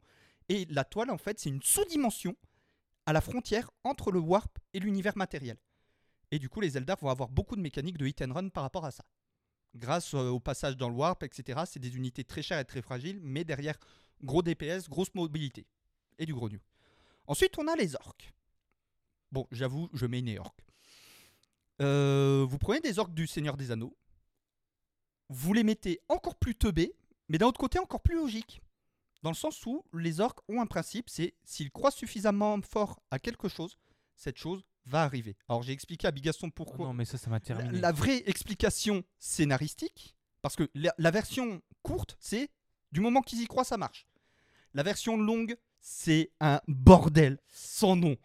Et 0.50 0.66
la 0.66 0.84
toile, 0.84 1.10
en 1.12 1.18
fait, 1.18 1.40
c'est 1.40 1.50
une 1.50 1.62
sous-dimension 1.62 2.36
à 3.06 3.14
la 3.14 3.22
frontière 3.22 3.72
entre 3.84 4.12
le 4.12 4.20
warp 4.20 4.58
et 4.74 4.80
l'univers 4.80 5.16
matériel. 5.16 5.58
Et 6.32 6.40
du 6.40 6.50
coup, 6.50 6.60
les 6.60 6.78
Eldar 6.78 6.98
vont 7.00 7.10
avoir 7.10 7.30
beaucoup 7.30 7.56
de 7.56 7.62
mécaniques 7.62 7.98
de 7.98 8.06
hit 8.08 8.22
and 8.22 8.34
run 8.34 8.50
par 8.50 8.64
rapport 8.64 8.84
à 8.86 8.92
ça. 8.92 9.06
Grâce 9.76 10.14
euh, 10.14 10.30
au 10.30 10.40
passage 10.40 10.76
dans 10.76 10.90
le 10.90 10.96
warp, 10.96 11.24
etc., 11.24 11.62
c'est 11.66 11.80
des 11.80 11.96
unités 11.96 12.24
très 12.24 12.42
chères 12.42 12.60
et 12.60 12.66
très 12.66 12.82
fragiles, 12.82 13.20
mais 13.22 13.44
derrière, 13.44 13.78
gros 14.24 14.42
DPS, 14.42 14.90
grosse 14.90 15.14
mobilité. 15.16 15.66
Et 16.20 16.26
du 16.26 16.34
gros 16.34 16.50
nu. 16.50 16.62
Ensuite, 17.28 17.58
on 17.58 17.68
a 17.68 17.76
les 17.76 17.96
orques. 17.96 18.34
Bon, 19.32 19.48
j'avoue, 19.52 19.90
je 19.94 20.06
mets 20.06 20.20
une 20.20 20.38
orques. 20.40 20.66
Euh, 21.82 22.46
vous 22.48 22.58
prenez 22.58 22.82
des 22.82 23.00
orques 23.00 23.14
du 23.14 23.28
Seigneur 23.28 23.58
des 23.58 23.72
Anneaux, 23.72 23.98
vous 25.30 25.54
les 25.54 25.64
mettez 25.64 26.02
encore 26.10 26.36
plus 26.36 26.56
teubés, 26.56 26.94
mais 27.30 27.38
d'un 27.38 27.48
autre 27.48 27.60
côté 27.60 27.80
encore 27.80 28.02
plus 28.02 28.16
logique. 28.16 28.62
Dans 29.24 29.30
le 29.30 29.36
sens 29.36 29.66
où 29.66 29.86
les 29.94 30.20
orques 30.20 30.40
ont 30.50 30.62
un 30.62 30.66
principe, 30.66 31.10
c'est 31.10 31.34
s'ils 31.44 31.72
croient 31.72 31.92
suffisamment 31.92 32.62
fort 32.62 33.02
à 33.10 33.20
quelque 33.20 33.48
chose, 33.48 33.78
cette 34.16 34.38
chose 34.38 34.64
va 34.86 35.04
arriver. 35.04 35.36
Alors 35.50 35.64
j'ai 35.64 35.72
expliqué 35.74 36.08
à 36.08 36.12
Bigaston 36.12 36.48
Oh 36.48 36.52
pourquoi. 36.56 36.88
non, 36.88 36.94
mais 36.94 37.06
ça, 37.06 37.18
ça 37.18 37.30
m'a 37.30 37.38
la, 37.38 37.40
terminé. 37.40 37.80
la 37.80 37.92
vraie 37.92 38.24
explication 38.26 39.04
scénaristique, 39.20 40.16
parce 40.42 40.56
que 40.56 40.70
la, 40.74 40.94
la 40.98 41.12
version 41.12 41.62
courte, 41.84 42.18
c'est 42.20 42.50
du 42.92 43.00
moment 43.00 43.22
qu'ils 43.22 43.42
y 43.42 43.48
croient, 43.48 43.64
ça 43.64 43.78
marche. 43.78 44.08
La 44.74 44.84
version 44.84 45.18
longue, 45.18 45.56
c'est 45.80 46.32
un 46.40 46.62
bordel 46.68 47.40
sans 47.48 47.96
nom. 47.96 48.16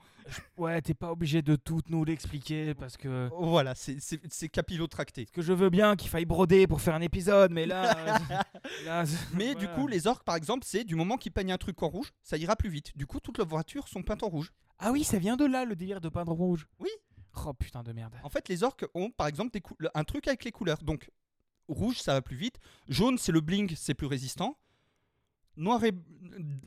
Ouais, 0.57 0.83
t'es 0.83 0.95
pas 0.95 1.12
obligé 1.12 1.40
de 1.40 1.55
tout 1.55 1.81
nous 1.88 2.05
l'expliquer 2.05 2.75
parce 2.75 2.97
que. 2.97 3.29
Voilà, 3.38 3.75
c'est- 3.77 4.49
capillotracté. 4.49 5.25
Parce 5.25 5.33
que 5.33 5.42
je 5.42 5.53
veux 5.53 5.71
bien 5.71 5.95
qu'il 5.95 6.11
faille 6.11 6.25
broder 6.25 6.66
pour 6.66 6.81
faire 6.81 6.95
un 6.97 7.01
épisode, 7.01 7.53
mais 7.53 7.64
là. 7.64 7.95
là, 8.85 9.05
Mais 9.35 9.55
du 9.55 9.69
coup, 9.69 9.87
les 9.87 10.07
orques, 10.09 10.25
par 10.25 10.35
exemple, 10.35 10.64
c'est 10.66 10.83
du 10.85 10.97
moment 10.97 11.16
qu'ils 11.16 11.31
peignent 11.33 11.53
un 11.53 11.59
truc 11.59 11.81
en 11.83 11.88
rouge, 11.88 12.12
ça 12.25 12.37
ira 12.37 12.57
plus 12.57 12.71
vite. 12.71 12.97
Du 12.97 13.07
coup, 13.07 13.21
toutes 13.21 13.38
leurs 13.38 13.47
voitures 13.47 13.87
sont 13.87 14.03
peintes 14.03 14.25
en 14.25 14.29
rouge. 14.29 14.53
Ah 14.78 14.92
oui, 14.92 15.04
ça 15.04 15.18
vient 15.18 15.36
de 15.36 15.44
là 15.44 15.64
le 15.64 15.74
délire 15.76 16.00
de 16.00 16.08
peindre 16.08 16.32
rouge. 16.32 16.66
Oui. 16.78 16.90
Oh 17.44 17.52
putain 17.54 17.82
de 17.82 17.92
merde. 17.92 18.14
En 18.22 18.28
fait, 18.30 18.48
les 18.48 18.62
orques 18.62 18.86
ont 18.94 19.10
par 19.10 19.26
exemple 19.26 19.50
des 19.52 19.60
cou- 19.60 19.76
un 19.94 20.04
truc 20.04 20.26
avec 20.28 20.44
les 20.44 20.52
couleurs. 20.52 20.82
Donc, 20.82 21.10
rouge, 21.68 22.00
ça 22.00 22.14
va 22.14 22.22
plus 22.22 22.36
vite. 22.36 22.58
Jaune, 22.88 23.18
c'est 23.18 23.32
le 23.32 23.40
bling, 23.40 23.74
c'est 23.76 23.94
plus 23.94 24.06
résistant. 24.06 24.58
Noir 25.56 25.82
et 25.84 25.92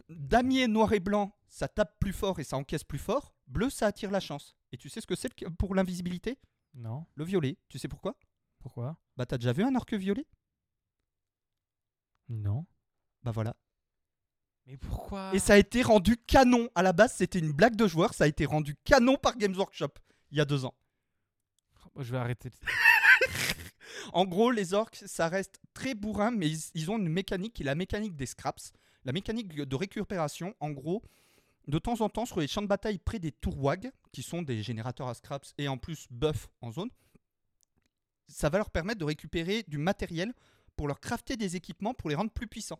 damier, 0.09 0.67
noir 0.67 0.93
et 0.93 0.99
blanc, 0.99 1.31
ça 1.47 1.67
tape 1.67 1.99
plus 1.99 2.13
fort 2.13 2.39
et 2.39 2.43
ça 2.43 2.57
encaisse 2.57 2.83
plus 2.83 2.97
fort. 2.99 3.33
Bleu, 3.47 3.69
ça 3.69 3.87
attire 3.87 4.11
la 4.11 4.19
chance. 4.19 4.55
Et 4.71 4.77
tu 4.77 4.89
sais 4.89 5.01
ce 5.01 5.07
que 5.07 5.15
c'est 5.15 5.33
pour 5.57 5.75
l'invisibilité? 5.75 6.37
Non. 6.73 7.05
Le 7.15 7.23
violet. 7.23 7.57
Tu 7.67 7.79
sais 7.79 7.87
pourquoi? 7.87 8.15
Pourquoi? 8.59 8.97
Bah, 9.17 9.25
t'as 9.25 9.37
déjà 9.37 9.53
vu 9.53 9.63
un 9.63 9.75
orque 9.75 9.93
violet? 9.93 10.25
Non. 12.29 12.65
Bah 13.23 13.31
voilà. 13.31 13.55
Mais 14.69 14.77
pourquoi 14.77 15.31
Et 15.33 15.39
ça 15.39 15.53
a 15.53 15.57
été 15.57 15.81
rendu 15.81 16.15
canon. 16.15 16.69
À 16.75 16.83
la 16.83 16.93
base, 16.93 17.13
c'était 17.13 17.39
une 17.39 17.51
blague 17.51 17.75
de 17.75 17.87
joueur. 17.87 18.13
Ça 18.13 18.25
a 18.25 18.27
été 18.27 18.45
rendu 18.45 18.75
canon 18.83 19.17
par 19.17 19.35
Games 19.35 19.55
Workshop 19.55 19.93
il 20.31 20.37
y 20.37 20.41
a 20.41 20.45
deux 20.45 20.63
ans. 20.63 20.75
Oh, 21.95 22.03
Je 22.03 22.11
vais 22.11 22.19
arrêter. 22.19 22.51
En 24.13 24.25
gros, 24.25 24.49
les 24.49 24.73
orques, 24.73 25.03
ça 25.05 25.27
reste 25.27 25.59
très 25.73 25.93
bourrin, 25.93 26.31
mais 26.31 26.49
ils, 26.49 26.59
ils 26.73 26.89
ont 26.89 26.97
une 26.97 27.09
mécanique 27.09 27.53
qui 27.53 27.63
est 27.63 27.65
la 27.65 27.75
mécanique 27.75 28.15
des 28.15 28.25
scraps. 28.25 28.71
La 29.03 29.11
mécanique 29.11 29.53
de 29.53 29.75
récupération, 29.75 30.55
en 30.59 30.71
gros, 30.71 31.03
de 31.67 31.77
temps 31.79 31.99
en 32.01 32.09
temps, 32.09 32.25
sur 32.25 32.39
les 32.39 32.47
champs 32.47 32.61
de 32.61 32.67
bataille 32.67 32.97
près 32.97 33.19
des 33.19 33.31
tourwags, 33.31 33.91
qui 34.11 34.23
sont 34.23 34.41
des 34.41 34.63
générateurs 34.63 35.09
à 35.09 35.13
scraps 35.15 35.53
et 35.57 35.67
en 35.67 35.77
plus 35.77 36.07
buff 36.11 36.47
en 36.61 36.71
zone, 36.71 36.89
ça 38.27 38.49
va 38.49 38.59
leur 38.59 38.69
permettre 38.69 38.99
de 38.99 39.05
récupérer 39.05 39.63
du 39.67 39.77
matériel 39.77 40.33
pour 40.75 40.87
leur 40.87 40.99
crafter 40.99 41.35
des 41.35 41.55
équipements 41.55 41.93
pour 41.93 42.09
les 42.09 42.15
rendre 42.15 42.31
plus 42.31 42.47
puissants. 42.47 42.79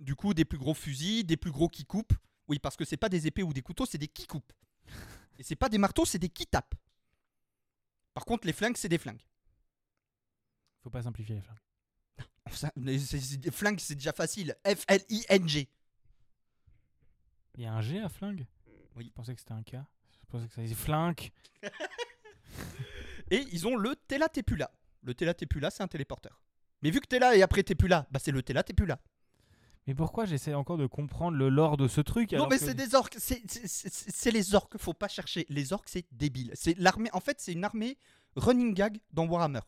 Du 0.00 0.14
coup, 0.14 0.34
des 0.34 0.44
plus 0.44 0.58
gros 0.58 0.74
fusils, 0.74 1.24
des 1.24 1.36
plus 1.36 1.50
gros 1.50 1.68
qui 1.68 1.84
coupent. 1.84 2.14
Oui, 2.48 2.58
parce 2.58 2.76
que 2.76 2.84
c'est 2.84 2.96
pas 2.96 3.08
des 3.08 3.26
épées 3.26 3.42
ou 3.42 3.52
des 3.52 3.62
couteaux, 3.62 3.86
c'est 3.86 3.98
des 3.98 4.08
qui 4.08 4.26
coupent. 4.26 4.52
Et 5.38 5.42
c'est 5.42 5.56
pas 5.56 5.68
des 5.68 5.78
marteaux, 5.78 6.04
c'est 6.04 6.18
des 6.18 6.28
qui 6.30 6.46
tapent. 6.46 6.74
Par 8.14 8.24
contre, 8.24 8.46
les 8.46 8.52
flingues, 8.52 8.76
c'est 8.76 8.88
des 8.88 8.98
flingues. 8.98 9.22
Faut 10.82 10.90
pas 10.90 11.02
simplifier 11.02 11.36
les 11.36 11.40
flingues. 11.42 11.58
Ça, 12.50 12.72
c'est- 12.74 13.36
des 13.36 13.50
flingues, 13.50 13.78
c'est 13.78 13.94
déjà 13.94 14.12
facile. 14.12 14.56
F-L-I-N-G. 14.66 15.68
Il 17.56 17.62
y 17.62 17.66
a 17.66 17.74
un 17.74 17.82
G 17.82 18.00
à 18.00 18.08
flingue? 18.08 18.46
Oui. 18.96 19.06
Je 19.06 19.12
pensais 19.12 19.34
que 19.34 19.40
c'était 19.40 19.52
un 19.52 19.62
K. 19.62 19.72
Je 19.72 20.26
pensais 20.28 20.48
que 20.48 20.54
ça 20.54 20.62
disait 20.62 20.74
flingue. 20.74 21.30
Et 23.30 23.44
ils 23.52 23.66
ont 23.66 23.76
le 23.76 23.94
Tela 24.08 24.28
Tepula. 24.28 24.70
Le 25.02 25.14
plus 25.14 25.60
là, 25.60 25.70
c'est 25.70 25.82
un 25.82 25.88
téléporteur. 25.88 26.40
Mais 26.82 26.90
vu 26.90 27.00
que 27.00 27.06
t'es 27.06 27.18
là 27.18 27.36
et 27.36 27.42
après 27.42 27.62
là, 27.88 28.06
bah 28.10 28.18
c'est 28.18 28.30
le 28.30 28.42
plus 28.42 28.86
là. 28.86 29.00
Mais 29.88 29.94
pourquoi 29.94 30.26
j'essaie 30.26 30.52
encore 30.54 30.76
de 30.76 30.86
comprendre 30.86 31.36
le 31.36 31.48
lore 31.48 31.76
de 31.78 31.88
ce 31.88 32.00
truc 32.00 32.30
non 32.32 32.38
alors 32.40 32.50
mais 32.50 32.58
que- 32.58 32.64
c'est 32.66 32.74
des 32.74 32.94
orques, 32.94 33.16
c'est- 33.18 33.42
c'est 33.50 33.66
c'est- 33.66 34.10
c'est 34.14 34.30
les 34.30 34.54
orques, 34.54 34.76
faut 34.78 34.92
pas 34.94 35.08
chercher. 35.08 35.46
Les 35.48 35.72
orques 35.72 35.88
c'est 35.88 36.06
débile. 36.12 36.52
C'est 36.54 36.78
l'armée, 36.78 37.08
en 37.14 37.20
fait 37.20 37.40
c'est 37.40 37.52
une 37.54 37.64
armée 37.64 37.96
running 38.36 38.74
gag 38.74 39.00
dans 39.12 39.26
Warhammer. 39.26 39.60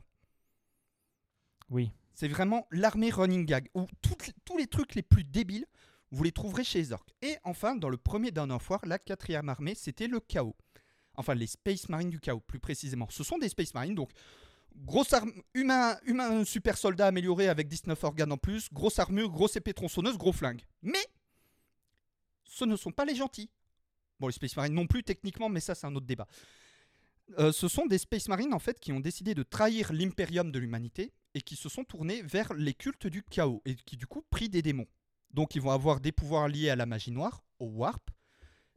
Oui. 1.71 1.91
C'est 2.15 2.29
vraiment 2.29 2.67
l'armée 2.71 3.11
running 3.11 3.47
gag 3.47 3.69
où 3.75 3.87
toutes- 4.03 4.33
tous 4.45 4.59
les 4.59 4.67
trucs 4.67 4.95
les 4.95 5.03
plus 5.03 5.25
débiles, 5.25 5.65
vous 6.11 6.23
les 6.23 6.33
trouverez 6.33 6.65
chez 6.65 6.81
les 6.81 6.93
orques. 6.93 7.15
Et 7.23 7.37
enfin, 7.45 7.77
dans 7.77 7.89
le 7.89 7.97
premier 7.97 8.31
of 8.37 8.69
War, 8.71 8.81
la 8.85 8.99
quatrième 8.99 9.49
armée, 9.49 9.75
c'était 9.75 10.07
le 10.09 10.21
chaos. 10.21 10.57
Enfin, 11.15 11.35
les 11.35 11.47
Space 11.47 11.89
Marines 11.89 12.11
du 12.11 12.21
chaos, 12.21 12.41
plus 12.41 12.59
précisément. 12.61 13.07
Ce 13.11 13.25
sont 13.25 13.39
des 13.39 13.49
Space 13.49 13.73
Marines, 13.75 13.95
donc 13.95 14.11
grosse 14.77 15.13
arme, 15.13 15.33
humain, 15.55 15.97
humain 16.05 16.45
super 16.45 16.77
soldat 16.77 17.07
amélioré 17.07 17.49
avec 17.49 17.69
19 17.69 18.03
organes 18.05 18.33
en 18.33 18.37
plus, 18.37 18.69
grosse 18.73 18.99
armure, 18.99 19.31
grosse 19.31 19.57
épée 19.57 19.75
tronçonneuse, 19.75 20.19
gros 20.19 20.33
flingue. 20.33 20.63
Mais 20.83 21.05
ce 22.45 22.65
ne 22.65 22.77
sont 22.77 22.93
pas 22.93 23.05
les 23.05 23.15
gentils. 23.15 23.51
Bon, 24.19 24.27
les 24.27 24.33
Space 24.33 24.57
Marines 24.57 24.75
non 24.75 24.87
plus 24.87 25.03
techniquement, 25.03 25.49
mais 25.49 25.61
ça 25.61 25.75
c'est 25.75 25.87
un 25.87 25.95
autre 25.95 26.07
débat. 26.07 26.27
Euh, 27.39 27.53
ce 27.53 27.69
sont 27.69 27.87
des 27.87 27.99
Space 27.99 28.29
Marines 28.29 28.53
en 28.53 28.59
fait 28.59 28.81
qui 28.81 28.93
ont 28.93 29.01
décidé 29.01 29.35
de 29.35 29.43
trahir 29.43 29.93
l'impérium 29.93 30.51
de 30.51 30.59
l'humanité 30.59 31.13
et 31.35 31.41
qui 31.41 31.57
se 31.57 31.69
sont 31.69 31.85
tournés 31.85 32.23
vers 32.23 32.53
les 32.55 32.75
cultes 32.75 33.07
du 33.07 33.23
chaos 33.23 33.63
et 33.65 33.77
qui 33.77 33.97
du 33.97 34.07
coup 34.07 34.23
prient 34.31 34.49
des 34.49 34.63
démons. 34.63 34.89
Donc 35.31 35.55
ils 35.55 35.63
vont 35.63 35.71
avoir 35.71 36.01
des 36.01 36.13
pouvoirs 36.13 36.49
liés 36.49 36.71
à 36.71 36.77
la 36.77 36.87
magie 36.87 37.13
noire, 37.13 37.45
au 37.61 37.67
warp, 37.67 38.11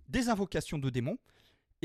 des 0.08 0.29
invocations 0.29 0.77
de 0.77 0.89
démons 0.89 1.17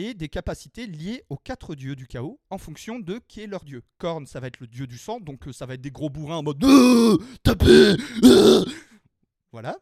et 0.01 0.15
des 0.15 0.29
capacités 0.29 0.87
liées 0.87 1.25
aux 1.29 1.37
quatre 1.37 1.75
dieux 1.75 1.97
du 1.97 2.07
chaos 2.07 2.39
en 2.51 2.59
fonction 2.59 3.01
de 3.01 3.21
qui 3.27 3.41
est 3.41 3.49
leur 3.49 3.65
dieu. 3.65 3.83
Korn, 3.99 4.27
ça 4.27 4.39
va 4.39 4.47
être 4.47 4.61
le 4.61 4.69
dieu 4.69 4.87
du 4.87 4.97
sang, 4.97 5.19
donc 5.19 5.49
euh, 5.49 5.53
ça 5.53 5.67
va 5.67 5.75
être 5.75 5.81
des 5.81 5.91
gros 5.91 6.09
bourrins 6.09 6.37
en 6.37 6.43
mode 6.45 6.63
Euh, 6.63 7.19
tapez 7.43 7.97
euh 8.25 8.65
Voilà, 9.51 9.77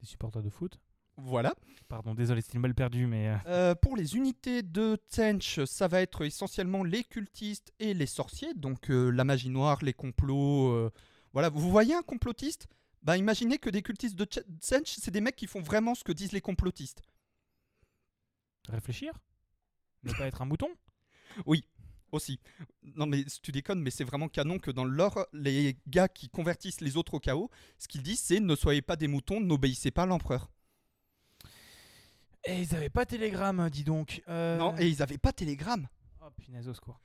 Des 0.00 0.06
supporters 0.06 0.42
de 0.42 0.48
foot. 0.48 0.78
voilà. 1.18 1.54
Pardon, 1.88 2.14
désolé, 2.14 2.40
c'était 2.40 2.54
une 2.56 2.62
balle 2.62 2.74
perdue, 2.74 3.06
mais. 3.06 3.28
euh, 3.28 3.36
Euh, 3.46 3.74
pour 3.74 3.94
les 3.96 4.16
unités 4.16 4.62
de 4.62 4.96
Tsench, 5.10 5.62
ça 5.66 5.86
va 5.86 6.00
être 6.00 6.24
essentiellement 6.24 6.82
les 6.82 7.04
cultistes 7.04 7.72
et 7.78 7.92
les 7.92 8.06
sorciers, 8.06 8.54
donc 8.54 8.90
euh, 8.90 9.10
la 9.10 9.24
magie 9.24 9.50
noire, 9.50 9.78
les 9.82 9.92
complots. 9.92 10.90
voilà, 11.34 11.50
vous 11.50 11.70
voyez 11.70 11.94
un 11.94 12.02
complotiste? 12.02 12.68
Bah 13.02 13.16
imaginez 13.18 13.58
que 13.58 13.68
des 13.70 13.82
cultistes 13.82 14.16
de 14.16 14.24
Tsench, 14.24 14.96
c'est 14.98 15.10
des 15.12 15.20
mecs 15.20 15.36
qui 15.36 15.46
font 15.46 15.60
vraiment 15.60 15.94
ce 15.94 16.02
que 16.04 16.12
disent 16.12 16.32
les 16.32 16.40
complotistes. 16.40 17.02
Réfléchir? 18.68 19.12
Ne 20.06 20.12
pas 20.12 20.26
être 20.26 20.42
un 20.42 20.46
mouton? 20.46 20.68
Aussi. 22.12 22.40
Non 22.82 23.06
mais 23.06 23.24
tu 23.42 23.50
déconnes, 23.50 23.82
mais 23.82 23.90
c'est 23.90 24.04
vraiment 24.04 24.28
canon 24.28 24.58
que 24.58 24.70
dans 24.70 24.84
le 24.84 24.92
lore, 24.92 25.26
les 25.32 25.76
gars 25.88 26.08
qui 26.08 26.28
convertissent 26.28 26.80
les 26.80 26.96
autres 26.96 27.14
au 27.14 27.20
chaos, 27.20 27.50
ce 27.78 27.88
qu'ils 27.88 28.02
disent 28.02 28.20
c'est 28.20 28.40
ne 28.40 28.54
soyez 28.54 28.80
pas 28.80 28.96
des 28.96 29.08
moutons, 29.08 29.40
n'obéissez 29.40 29.90
pas 29.90 30.04
à 30.04 30.06
l'empereur. 30.06 30.48
Et 32.44 32.62
ils 32.62 32.74
avaient 32.76 32.88
pas 32.88 33.04
Telegram, 33.04 33.68
dis 33.68 33.82
donc. 33.82 34.22
Euh, 34.28 34.56
Non, 34.56 34.78
et 34.78 34.86
ils 34.86 35.02
avaient 35.02 35.18
pas 35.18 35.32
télégramme. 35.32 35.88
Oh 36.22 36.30
punaise, 36.30 36.68
au 36.68 36.74
secours. 36.74 37.00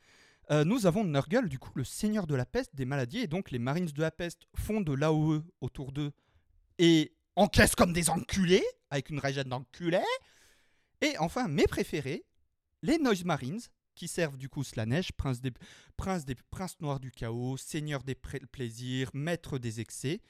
Euh, 0.52 0.64
nous 0.64 0.86
avons 0.86 1.04
Nurgle, 1.04 1.50
du 1.50 1.58
coup, 1.58 1.72
le 1.76 1.84
seigneur 1.84 2.28
de 2.28 2.36
la 2.36 2.46
peste, 2.46 2.76
des 2.76 2.86
maladies, 2.86 3.20
et 3.20 3.28
donc 3.28 3.50
les 3.50 3.60
Marines 3.60 3.86
de 3.88 4.02
la 4.02 4.12
peste 4.12 4.48
font 4.56 4.82
de 4.82 4.94
l'AOE 4.94 5.44
autour 5.62 5.92
d'eux 5.92 6.12
et 6.78 7.12
encaissent 7.36 7.76
comme 7.76 7.92
des 7.92 8.10
enculés, 8.12 8.64
avec 8.92 9.10
une 9.10 9.20
régène 9.20 9.50
d'enculés. 9.50 10.00
Et 11.02 11.18
enfin, 11.18 11.48
mes 11.48 11.66
préférés, 11.66 12.24
les 12.82 12.98
Noise 12.98 13.26
Marines, 13.26 13.62
qui 13.96 14.08
servent 14.08 14.38
du 14.38 14.50
coup 14.50 14.64
Slanesh, 14.64 15.12
prince 15.12 15.42
des, 15.42 15.52
prince 15.98 16.26
des 16.26 16.36
princes 16.50 16.80
noirs 16.80 17.00
du 17.00 17.12
chaos, 17.12 17.58
seigneur 17.58 18.04
des 18.04 18.16
plaisirs, 18.16 19.12
maître 19.14 19.58
des 19.58 19.80
excès. 19.80 20.22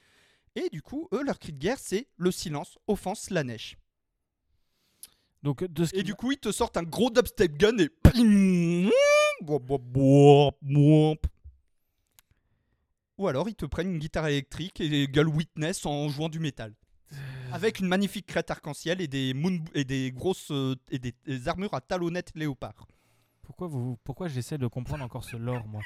Et 0.54 0.68
du 0.68 0.82
coup, 0.82 1.08
eux, 1.12 1.22
leur 1.22 1.38
cri 1.38 1.52
de 1.52 1.58
guerre, 1.58 1.78
c'est 1.78 2.08
le 2.16 2.30
silence, 2.30 2.78
offense 2.86 3.22
Slanesh. 3.22 3.76
Donc, 5.42 5.64
de 5.64 5.84
ce 5.84 5.96
Et 5.96 6.02
du 6.02 6.14
coup, 6.14 6.32
ils 6.32 6.38
te 6.38 6.52
sortent 6.52 6.76
un 6.76 6.82
gros 6.82 7.10
dubstep 7.10 7.56
gun 7.56 7.76
et. 7.78 7.88
Ou 13.18 13.28
alors, 13.28 13.48
ils 13.48 13.54
te 13.54 13.66
prennent 13.66 13.92
une 13.92 13.98
guitare 13.98 14.28
électrique 14.28 14.80
et 14.80 15.08
gueule 15.08 15.28
Witness 15.28 15.84
en 15.86 16.08
jouant 16.08 16.28
du 16.28 16.38
métal. 16.38 16.74
Avec 17.52 17.80
une 17.80 17.86
magnifique 17.88 18.26
crête 18.26 18.50
arc-en-ciel 18.50 19.00
et 19.00 19.08
des, 19.08 19.34
moon- 19.34 19.64
et 19.74 19.84
des 19.84 20.10
grosses. 20.12 20.50
euh, 20.50 20.74
et 20.90 20.98
des, 20.98 21.14
des 21.26 21.48
armures 21.48 21.74
à 21.74 21.80
talonnettes 21.80 22.32
léopard. 22.34 22.86
Pourquoi, 23.42 23.66
vous, 23.68 23.96
pourquoi 24.04 24.28
j'essaie 24.28 24.56
de 24.58 24.66
comprendre 24.66 25.04
encore 25.04 25.24
ce 25.24 25.36
lore, 25.36 25.66
moi? 25.66 25.82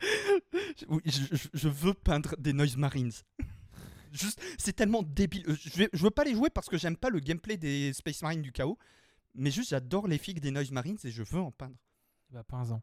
Je- 0.00 0.86
Oui, 0.88 1.00
je, 1.04 1.36
je- 1.36 1.48
je 1.52 1.68
veux 1.68 1.94
peindre 1.94 2.34
des 2.38 2.52
Noise 2.52 2.76
Marines. 2.76 3.12
C'est 4.58 4.74
tellement 4.74 5.02
débile. 5.02 5.44
Euh, 5.48 5.54
Je, 5.56 5.84
je 5.92 6.02
veux 6.02 6.10
pas 6.10 6.24
les 6.24 6.34
jouer 6.34 6.50
parce 6.50 6.68
que 6.68 6.76
j'aime 6.78 6.96
pas 6.96 7.08
le 7.10 7.18
gameplay 7.20 7.56
des 7.56 7.92
Space 7.92 8.22
Marines 8.22 8.42
du 8.42 8.52
chaos. 8.52 8.78
Mais 9.34 9.50
juste, 9.50 9.70
j'adore 9.70 10.06
les 10.06 10.18
figues 10.18 10.40
des 10.40 10.50
Noise 10.50 10.70
Marines 10.70 10.98
et 11.04 11.10
je 11.10 11.22
veux 11.22 11.40
en 11.40 11.50
peindre. 11.50 11.76
Bah, 12.30 12.44
pas 12.44 12.58
un 12.58 12.70
an. 12.72 12.82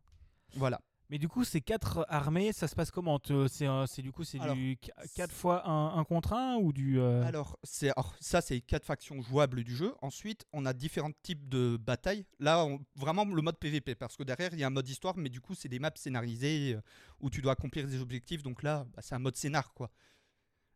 Voilà. 0.56 0.82
Mais 1.10 1.18
du 1.18 1.28
coup, 1.28 1.44
ces 1.44 1.60
quatre 1.60 2.06
armées, 2.08 2.54
ça 2.54 2.68
se 2.68 2.76
passe 2.76 2.92
comment? 2.92 3.20
C'est 3.48 3.68
euh, 3.68 3.86
du 3.98 4.12
coup 4.12 4.24
c'est 4.24 4.40
Alors, 4.40 4.56
du 4.56 4.78
4 5.16 5.32
fois 5.34 5.68
un, 5.68 5.98
un 5.98 6.04
contre 6.04 6.34
un 6.34 6.58
ou 6.58 6.72
du 6.72 7.00
euh, 7.00 7.24
Alors, 7.24 7.58
c'est, 7.64 7.92
ça, 8.20 8.42
c'est 8.42 8.54
les 8.54 8.62
quatre 8.62 8.86
factions 8.86 9.20
jouables 9.22 9.64
du 9.64 9.76
jeu. 9.76 9.96
Ensuite, 10.04 10.46
on 10.54 10.68
a 10.68 10.74
différents 10.74 11.12
types 11.24 11.50
de 11.50 11.78
batailles. 11.78 12.26
Là, 12.40 12.64
on- 12.64 12.80
vraiment 12.96 13.26
le 13.26 13.42
mode 13.42 13.58
PVP, 13.58 13.96
parce 13.96 14.16
que 14.18 14.24
derrière, 14.24 14.54
il 14.54 14.60
y 14.60 14.64
a 14.64 14.68
un 14.68 14.72
mode 14.72 14.88
histoire, 14.88 15.18
mais 15.18 15.30
du 15.30 15.42
coup, 15.42 15.56
c'est 15.56 15.68
des 15.68 15.80
maps 15.80 15.90
scénarisées 15.96 16.76
euh, 16.76 16.82
où 17.22 17.32
tu 17.32 17.42
dois 17.42 17.54
accomplir 17.54 17.88
des 17.88 18.02
objectifs. 18.02 18.44
Donc 18.44 18.62
là, 18.62 18.86
bah, 18.96 19.02
c'est 19.02 19.16
un 19.16 19.20
mode 19.20 19.36
scénar, 19.36 19.74
quoi. 19.74 19.90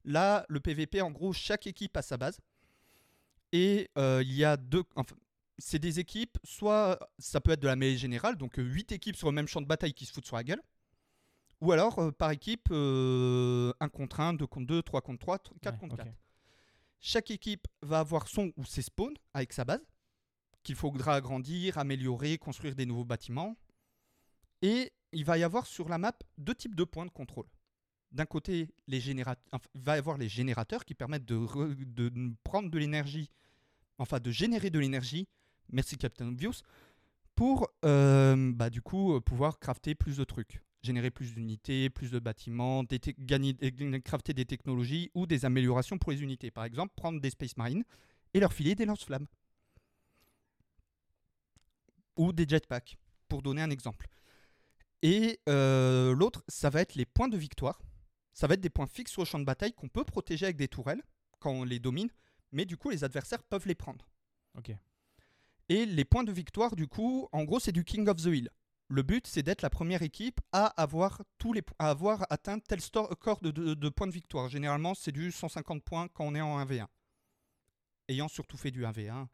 Là, 0.03 0.45
le 0.49 0.59
PVP, 0.59 1.01
en 1.01 1.11
gros, 1.11 1.31
chaque 1.31 1.67
équipe 1.67 1.95
a 1.95 2.01
sa 2.01 2.17
base. 2.17 2.39
Et 3.51 3.87
euh, 3.99 4.23
il 4.25 4.33
y 4.33 4.43
a 4.43 4.57
deux. 4.57 4.83
Enfin, 4.95 5.15
c'est 5.57 5.79
des 5.79 5.99
équipes, 5.99 6.37
soit 6.43 6.99
ça 7.19 7.39
peut 7.41 7.51
être 7.51 7.59
de 7.61 7.67
la 7.67 7.75
mêlée 7.75 7.97
générale, 7.97 8.35
donc 8.37 8.53
8 8.57 8.91
équipes 8.91 9.15
sur 9.15 9.27
le 9.29 9.33
même 9.35 9.47
champ 9.47 9.61
de 9.61 9.67
bataille 9.67 9.93
qui 9.93 10.05
se 10.05 10.11
foutent 10.13 10.25
sur 10.25 10.35
la 10.35 10.43
gueule. 10.43 10.61
Ou 11.61 11.71
alors, 11.71 11.99
euh, 11.99 12.11
par 12.11 12.31
équipe, 12.31 12.69
1 12.71 13.73
contre 13.89 14.19
1, 14.19 14.33
2 14.33 14.47
contre 14.47 14.67
2, 14.67 14.81
3 14.81 15.01
contre 15.01 15.19
3, 15.19 15.39
4 15.61 15.73
Ouais, 15.73 15.79
contre 15.79 15.93
ok. 15.93 16.03
4. 16.05 16.13
Chaque 16.99 17.31
équipe 17.31 17.67
va 17.81 17.99
avoir 17.99 18.27
son 18.27 18.51
ou 18.57 18.65
ses 18.65 18.81
spawns 18.81 19.13
avec 19.33 19.53
sa 19.53 19.63
base, 19.65 19.81
qu'il 20.63 20.75
faudra 20.75 21.15
agrandir, 21.15 21.77
améliorer, 21.77 22.37
construire 22.37 22.75
des 22.75 22.85
nouveaux 22.85 23.03
bâtiments. 23.05 23.55
Et 24.61 24.91
il 25.11 25.25
va 25.25 25.37
y 25.37 25.43
avoir 25.43 25.65
sur 25.67 25.89
la 25.89 25.97
map 25.97 26.13
deux 26.37 26.55
types 26.55 26.75
de 26.75 26.83
points 26.85 27.05
de 27.05 27.11
contrôle. 27.11 27.45
D'un 28.11 28.25
côté, 28.25 28.69
les 28.87 28.99
générat- 29.01 29.35
enfin, 29.51 29.67
il 29.75 29.81
va 29.81 29.95
y 29.95 29.99
avoir 29.99 30.17
les 30.17 30.29
générateurs 30.29 30.85
qui 30.85 30.95
permettent 30.95 31.25
de, 31.25 31.35
re- 31.35 31.75
de 31.75 32.11
prendre 32.43 32.69
de 32.69 32.77
l'énergie, 32.79 33.29
enfin 33.97 34.19
de 34.19 34.31
générer 34.31 34.69
de 34.69 34.79
l'énergie, 34.79 35.27
merci 35.69 35.97
Captain 35.97 36.27
Obvious, 36.27 36.61
pour 37.35 37.67
euh, 37.85 38.51
bah, 38.53 38.69
du 38.69 38.81
coup 38.81 39.15
euh, 39.15 39.21
pouvoir 39.21 39.59
crafter 39.59 39.95
plus 39.95 40.17
de 40.17 40.23
trucs. 40.23 40.61
Générer 40.81 41.11
plus 41.11 41.33
d'unités, 41.33 41.89
plus 41.89 42.11
de 42.11 42.19
bâtiments, 42.19 42.83
te- 42.85 43.11
gagner, 43.19 43.55
euh, 43.63 43.99
crafter 43.99 44.33
des 44.33 44.45
technologies 44.45 45.09
ou 45.13 45.25
des 45.25 45.45
améliorations 45.45 45.97
pour 45.97 46.11
les 46.11 46.21
unités. 46.21 46.51
Par 46.51 46.65
exemple, 46.65 46.93
prendre 46.95 47.21
des 47.21 47.29
Space 47.29 47.55
Marines 47.55 47.83
et 48.33 48.39
leur 48.39 48.51
filer 48.53 48.75
des 48.75 48.85
lance-flammes. 48.85 49.27
Ou 52.17 52.33
des 52.33 52.45
jetpacks, 52.47 52.97
pour 53.27 53.41
donner 53.41 53.61
un 53.61 53.69
exemple. 53.69 54.07
Et 55.01 55.39
euh, 55.49 56.13
l'autre, 56.13 56.43
ça 56.47 56.69
va 56.69 56.81
être 56.81 56.95
les 56.95 57.05
points 57.05 57.29
de 57.29 57.37
victoire. 57.37 57.81
Ça 58.33 58.47
va 58.47 58.55
être 58.55 58.61
des 58.61 58.69
points 58.69 58.87
fixes 58.87 59.17
le 59.17 59.25
champ 59.25 59.39
de 59.39 59.45
bataille 59.45 59.73
qu'on 59.73 59.89
peut 59.89 60.03
protéger 60.03 60.45
avec 60.45 60.57
des 60.57 60.67
tourelles 60.67 61.03
quand 61.39 61.51
on 61.51 61.63
les 61.63 61.79
domine, 61.79 62.09
mais 62.51 62.65
du 62.65 62.77
coup 62.77 62.89
les 62.89 63.03
adversaires 63.03 63.43
peuvent 63.43 63.67
les 63.67 63.75
prendre. 63.75 64.07
Ok. 64.57 64.71
Et 65.69 65.85
les 65.85 66.05
points 66.05 66.23
de 66.23 66.31
victoire, 66.31 66.75
du 66.75 66.87
coup, 66.87 67.27
en 67.31 67.43
gros, 67.43 67.59
c'est 67.59 67.71
du 67.71 67.83
King 67.83 68.07
of 68.09 68.17
the 68.17 68.25
Hill. 68.25 68.49
Le 68.89 69.01
but, 69.01 69.25
c'est 69.25 69.43
d'être 69.43 69.61
la 69.61 69.69
première 69.69 70.01
équipe 70.01 70.39
à 70.51 70.65
avoir, 70.81 71.21
tous 71.37 71.53
les, 71.53 71.61
à 71.79 71.89
avoir 71.89 72.25
atteint 72.29 72.59
tel 72.59 72.81
score 72.81 73.09
de- 73.41 73.51
de 73.73 73.89
points 73.89 74.07
de 74.07 74.11
victoire. 74.11 74.49
Généralement, 74.49 74.93
c'est 74.93 75.11
du 75.11 75.31
150 75.31 75.83
points 75.83 76.07
quand 76.09 76.25
on 76.25 76.35
est 76.35 76.41
en 76.41 76.59
1v1. 76.59 76.87
Ayant 78.09 78.27
surtout 78.27 78.57
fait 78.57 78.71
du 78.71 78.83
1v1. 78.83 79.27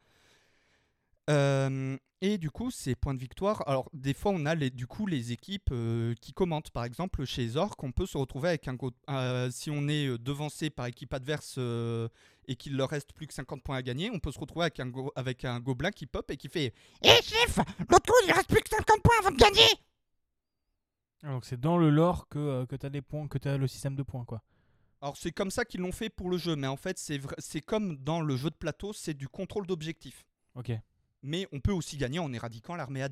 Euh, 1.30 1.98
et 2.22 2.38
du 2.38 2.50
coup, 2.50 2.70
ces 2.72 2.96
points 2.96 3.14
de 3.14 3.20
victoire. 3.20 3.64
Alors, 3.68 3.90
des 3.94 4.14
fois, 4.14 4.32
on 4.36 4.46
a 4.46 4.56
les, 4.56 4.70
du 4.72 4.88
coup 4.88 5.06
les 5.06 5.32
équipes 5.32 5.70
euh, 5.72 6.14
qui 6.22 6.34
commentent. 6.34 6.72
Par 6.72 6.84
exemple, 6.84 7.24
chez 7.26 7.48
Zork, 7.50 7.82
on 7.84 7.92
peut 7.92 8.06
se 8.06 8.18
retrouver 8.18 8.50
avec 8.50 8.68
un. 8.68 8.76
euh, 9.10 9.50
si 9.52 9.70
on 9.72 9.88
est 9.88 10.18
devancé 10.18 10.70
par 10.70 10.88
équipe 10.88 11.14
adverse 11.14 11.58
et 12.48 12.56
qu'il 12.56 12.76
leur 12.76 12.90
reste 12.90 13.14
plus 13.14 13.28
que 13.28 13.34
50 13.34 13.62
points 13.64 13.78
à 13.78 13.82
gagner, 13.84 14.10
on 14.12 14.20
peut 14.20 14.32
se 14.32 14.40
retrouver 14.40 14.64
avec 14.66 14.80
un, 14.80 14.88
go- 14.88 15.12
avec 15.16 15.46
un 15.46 15.60
gobelin 15.60 15.92
qui 15.92 16.08
pop 16.08 16.30
et 16.32 16.36
qui 16.38 16.50
fait 16.50 16.74
Hé 17.04 17.10
chef, 17.22 17.58
l'autre 17.90 18.12
coup 18.12 18.18
il 18.26 18.32
reste 18.34 18.50
plus 18.50 18.62
que 18.62 18.70
50 18.70 19.02
points 19.04 19.16
avant 19.20 19.32
de 19.32 19.38
gagner 19.38 19.68
Ah, 21.24 21.28
donc 21.30 21.46
c'est 21.46 21.60
dans 21.60 21.78
le 21.78 21.90
lore 21.90 22.28
que, 22.28 22.66
que 22.66 22.76
t'as 22.76 22.90
des 22.90 23.02
points, 23.04 23.28
que 23.28 23.38
t'as 23.38 23.58
le 23.58 23.68
système 23.68 23.96
de 23.96 24.04
points 24.04 24.26
quoi. 24.26 24.42
Alors 25.02 25.16
c'est 25.16 25.32
comme 25.32 25.52
ça 25.52 25.64
qu'ils 25.64 25.82
l'ont 25.82 25.92
fait 25.92 26.10
pour 26.10 26.30
le 26.30 26.38
jeu, 26.38 26.56
mais 26.56 26.68
en 26.68 26.76
fait 26.76 26.98
c'est 26.98 27.62
comme 27.62 27.98
dans 27.98 28.20
le 28.22 28.36
jeu 28.36 28.50
de 28.50 28.56
plateau, 28.56 28.94
c'est 28.94 29.14
du 29.14 29.28
contrôle 29.28 29.68
d'objectif. 29.68 30.26
Ok. 30.56 30.72
Mais 31.22 31.48
on 31.52 31.60
peut 31.60 31.74
aussi 31.74 31.98
gagner 31.98 32.20
en 32.20 32.32
éradiquant 32.32 32.76
l'armée 32.76 33.06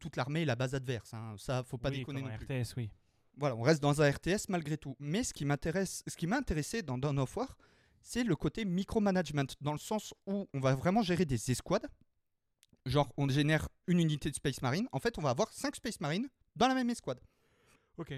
toute 0.00 0.16
l'armée 0.16 0.42
et 0.42 0.44
la 0.44 0.56
base 0.56 0.74
adverse. 0.74 1.12
hein. 1.12 1.34
Ça, 1.38 1.62
faut 1.64 1.76
pas 1.78 1.90
Oui, 1.90 1.98
déconner 1.98 2.22
non 2.22 2.30
plus. 2.38 2.46
RTS, 2.62 2.74
oui. 2.76 2.90
Voilà, 3.36 3.56
on 3.56 3.62
reste 3.62 3.82
dans 3.82 4.00
un 4.02 4.10
RTS 4.10 4.48
malgré 4.48 4.76
tout. 4.78 4.96
Mais 4.98 5.22
ce 5.24 5.32
qui 5.34 5.44
m'intéresse, 5.44 6.02
ce 6.06 6.16
qui 6.16 6.26
m'a 6.26 6.36
intéressé 6.38 6.82
dans 6.82 6.96
Dawn 6.98 7.18
of 7.18 7.36
War, 7.36 7.56
c'est 8.02 8.24
le 8.24 8.34
côté 8.36 8.64
micromanagement, 8.64 9.44
dans 9.60 9.72
le 9.72 9.78
sens 9.78 10.12
où 10.26 10.48
on 10.52 10.60
va 10.60 10.74
vraiment 10.74 11.02
gérer 11.02 11.24
des 11.24 11.50
escouades. 11.50 11.86
Genre, 12.84 13.12
on 13.16 13.28
génère 13.28 13.68
une 13.86 14.00
unité 14.00 14.28
de 14.30 14.34
Space 14.34 14.60
Marine. 14.60 14.88
En 14.90 14.98
fait, 14.98 15.16
on 15.18 15.22
va 15.22 15.30
avoir 15.30 15.52
5 15.52 15.76
Space 15.76 16.00
Marines 16.00 16.28
dans 16.56 16.66
la 16.68 16.74
même 16.74 16.90
escouade. 16.90 17.20
Ok. 17.96 18.12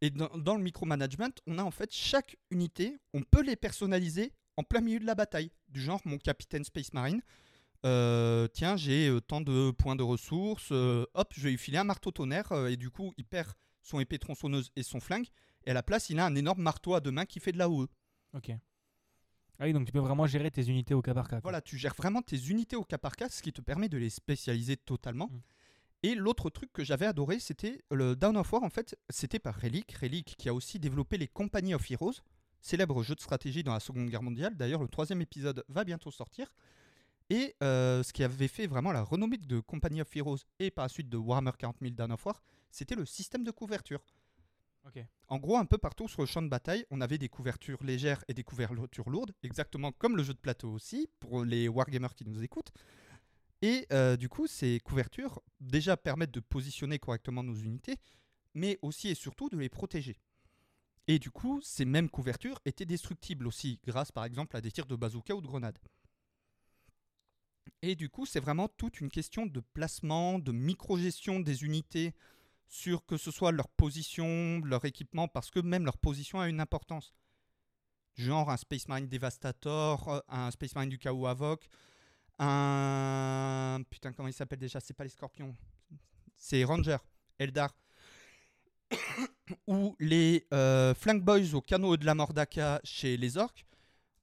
Et 0.00 0.10
dans, 0.10 0.28
dans 0.36 0.56
le 0.56 0.62
micromanagement, 0.62 1.30
on 1.46 1.58
a 1.58 1.62
en 1.62 1.70
fait 1.70 1.92
chaque 1.92 2.36
unité, 2.50 2.98
on 3.14 3.22
peut 3.22 3.42
les 3.42 3.56
personnaliser 3.56 4.32
en 4.56 4.62
plein 4.64 4.80
milieu 4.80 4.98
de 5.00 5.06
la 5.06 5.14
bataille. 5.14 5.50
Du 5.68 5.80
genre, 5.80 6.00
mon 6.04 6.18
capitaine 6.18 6.64
Space 6.64 6.92
Marine, 6.92 7.20
euh, 7.84 8.48
tiens, 8.48 8.76
j'ai 8.76 9.08
euh, 9.08 9.20
tant 9.20 9.40
de 9.40 9.70
points 9.70 9.96
de 9.96 10.02
ressources, 10.02 10.70
euh, 10.72 11.06
hop, 11.14 11.32
je 11.36 11.42
vais 11.42 11.50
lui 11.50 11.58
filer 11.58 11.78
un 11.78 11.84
marteau 11.84 12.10
tonnerre, 12.10 12.52
et 12.68 12.76
du 12.76 12.90
coup, 12.90 13.12
il 13.16 13.24
perd 13.24 13.52
son 13.82 14.00
épée 14.00 14.18
tronçonneuse 14.18 14.70
et 14.76 14.82
son 14.82 15.00
flingue, 15.00 15.28
et 15.64 15.70
à 15.70 15.74
la 15.74 15.82
place, 15.82 16.10
il 16.10 16.18
a 16.18 16.26
un 16.26 16.34
énorme 16.34 16.62
marteau 16.62 16.94
à 16.94 17.00
deux 17.00 17.10
mains 17.10 17.26
qui 17.26 17.40
fait 17.40 17.52
de 17.52 17.58
la 17.58 17.68
OE. 17.68 17.88
Ok. 18.34 18.50
Ah 19.60 19.64
oui, 19.64 19.72
donc 19.72 19.86
tu 19.86 19.92
peux 19.92 19.98
vraiment 19.98 20.26
gérer 20.26 20.50
tes 20.50 20.68
unités 20.68 20.94
au 20.94 21.02
cas 21.02 21.14
par 21.14 21.28
cas. 21.28 21.36
quoi. 21.36 21.50
Voilà, 21.50 21.60
tu 21.60 21.76
gères 21.76 21.94
vraiment 21.94 22.22
tes 22.22 22.36
unités 22.36 22.76
au 22.76 22.84
cas 22.84 22.98
par 22.98 23.16
cas, 23.16 23.28
ce 23.28 23.42
qui 23.42 23.52
te 23.52 23.60
permet 23.60 23.88
de 23.88 23.98
les 23.98 24.10
spécialiser 24.10 24.76
totalement. 24.76 25.28
Mm. 25.28 25.40
Et 26.04 26.14
l'autre 26.14 26.48
truc 26.48 26.72
que 26.72 26.84
j'avais 26.84 27.06
adoré, 27.06 27.40
c'était 27.40 27.82
le 27.90 28.14
Down 28.14 28.36
of 28.36 28.52
War, 28.52 28.62
en 28.62 28.70
fait, 28.70 28.96
c'était 29.08 29.40
par 29.40 29.60
Relic. 29.60 29.92
Relic 29.94 30.36
qui 30.38 30.48
a 30.48 30.54
aussi 30.54 30.78
développé 30.78 31.18
les 31.18 31.26
Company 31.26 31.74
of 31.74 31.90
Heroes, 31.90 32.20
célèbre 32.60 33.02
jeu 33.02 33.16
de 33.16 33.20
stratégie 33.20 33.64
dans 33.64 33.72
la 33.72 33.80
Seconde 33.80 34.08
Guerre 34.08 34.22
mondiale. 34.22 34.56
D'ailleurs, 34.56 34.82
le 34.82 34.88
troisième 34.88 35.20
épisode 35.22 35.64
va 35.68 35.82
bientôt 35.82 36.12
sortir. 36.12 36.54
Et 37.30 37.54
euh, 37.62 38.02
ce 38.02 38.12
qui 38.12 38.24
avait 38.24 38.48
fait 38.48 38.66
vraiment 38.66 38.92
la 38.92 39.02
renommée 39.02 39.36
de 39.36 39.60
Company 39.60 40.00
of 40.00 40.16
Heroes 40.16 40.38
et 40.58 40.70
par 40.70 40.84
la 40.84 40.88
suite 40.88 41.08
de 41.08 41.16
Warhammer 41.16 41.52
40 41.58 41.76
000 41.80 41.94
Dawn 41.94 42.12
of 42.12 42.24
War, 42.24 42.42
c'était 42.70 42.94
le 42.94 43.04
système 43.04 43.44
de 43.44 43.50
couverture. 43.50 44.02
En 45.28 45.38
gros, 45.38 45.58
un 45.58 45.66
peu 45.66 45.76
partout 45.76 46.08
sur 46.08 46.22
le 46.22 46.26
champ 46.26 46.40
de 46.40 46.48
bataille, 46.48 46.86
on 46.90 47.02
avait 47.02 47.18
des 47.18 47.28
couvertures 47.28 47.82
légères 47.84 48.24
et 48.28 48.34
des 48.34 48.42
couvertures 48.42 49.10
lourdes, 49.10 49.32
exactement 49.42 49.92
comme 49.92 50.16
le 50.16 50.22
jeu 50.22 50.32
de 50.32 50.38
plateau 50.38 50.72
aussi, 50.72 51.08
pour 51.20 51.44
les 51.44 51.68
wargamers 51.68 52.14
qui 52.14 52.24
nous 52.24 52.42
écoutent. 52.42 52.72
Et 53.60 53.86
euh, 53.92 54.16
du 54.16 54.28
coup, 54.28 54.46
ces 54.46 54.80
couvertures 54.80 55.42
déjà 55.60 55.96
permettent 55.96 56.30
de 56.30 56.40
positionner 56.40 56.98
correctement 56.98 57.42
nos 57.42 57.56
unités, 57.56 57.96
mais 58.54 58.78
aussi 58.80 59.08
et 59.08 59.14
surtout 59.14 59.50
de 59.50 59.58
les 59.58 59.68
protéger. 59.68 60.16
Et 61.06 61.18
du 61.18 61.30
coup, 61.30 61.60
ces 61.62 61.84
mêmes 61.84 62.08
couvertures 62.08 62.60
étaient 62.64 62.86
destructibles 62.86 63.46
aussi, 63.46 63.80
grâce 63.86 64.12
par 64.12 64.24
exemple 64.24 64.56
à 64.56 64.60
des 64.60 64.70
tirs 64.70 64.86
de 64.86 64.96
bazooka 64.96 65.34
ou 65.34 65.40
de 65.40 65.46
grenades. 65.46 65.78
Et 67.82 67.94
du 67.94 68.08
coup, 68.08 68.26
c'est 68.26 68.40
vraiment 68.40 68.68
toute 68.68 69.00
une 69.00 69.08
question 69.08 69.46
de 69.46 69.60
placement, 69.60 70.38
de 70.38 70.52
micro-gestion 70.52 71.40
des 71.40 71.64
unités 71.64 72.14
sur 72.68 73.06
que 73.06 73.16
ce 73.16 73.30
soit 73.30 73.52
leur 73.52 73.68
position, 73.68 74.60
leur 74.64 74.84
équipement, 74.84 75.28
parce 75.28 75.50
que 75.50 75.60
même 75.60 75.84
leur 75.84 75.96
position 75.96 76.40
a 76.40 76.48
une 76.48 76.60
importance. 76.60 77.14
Genre 78.14 78.50
un 78.50 78.56
Space 78.56 78.88
Marine 78.88 79.08
Devastator, 79.08 80.08
euh, 80.08 80.20
un 80.28 80.50
Space 80.50 80.74
Marine 80.74 80.90
du 80.90 80.98
chaos 80.98 81.26
Avoc, 81.26 81.68
un... 82.38 83.80
Putain, 83.90 84.12
comment 84.12 84.28
il 84.28 84.34
s'appelle 84.34 84.58
déjà? 84.58 84.80
C'est 84.80 84.94
pas 84.94 85.04
les 85.04 85.10
Scorpions. 85.10 85.54
C'est 86.36 86.64
Ranger, 86.64 86.98
Eldar. 87.38 87.74
Ou 89.66 89.96
les 89.98 90.46
euh, 90.52 90.94
Flank 90.94 91.22
Boys 91.22 91.54
au 91.54 91.60
canot 91.60 91.96
de 91.96 92.04
la 92.04 92.14
Mordaka 92.14 92.80
chez 92.84 93.16
les 93.16 93.36
orques. 93.36 93.64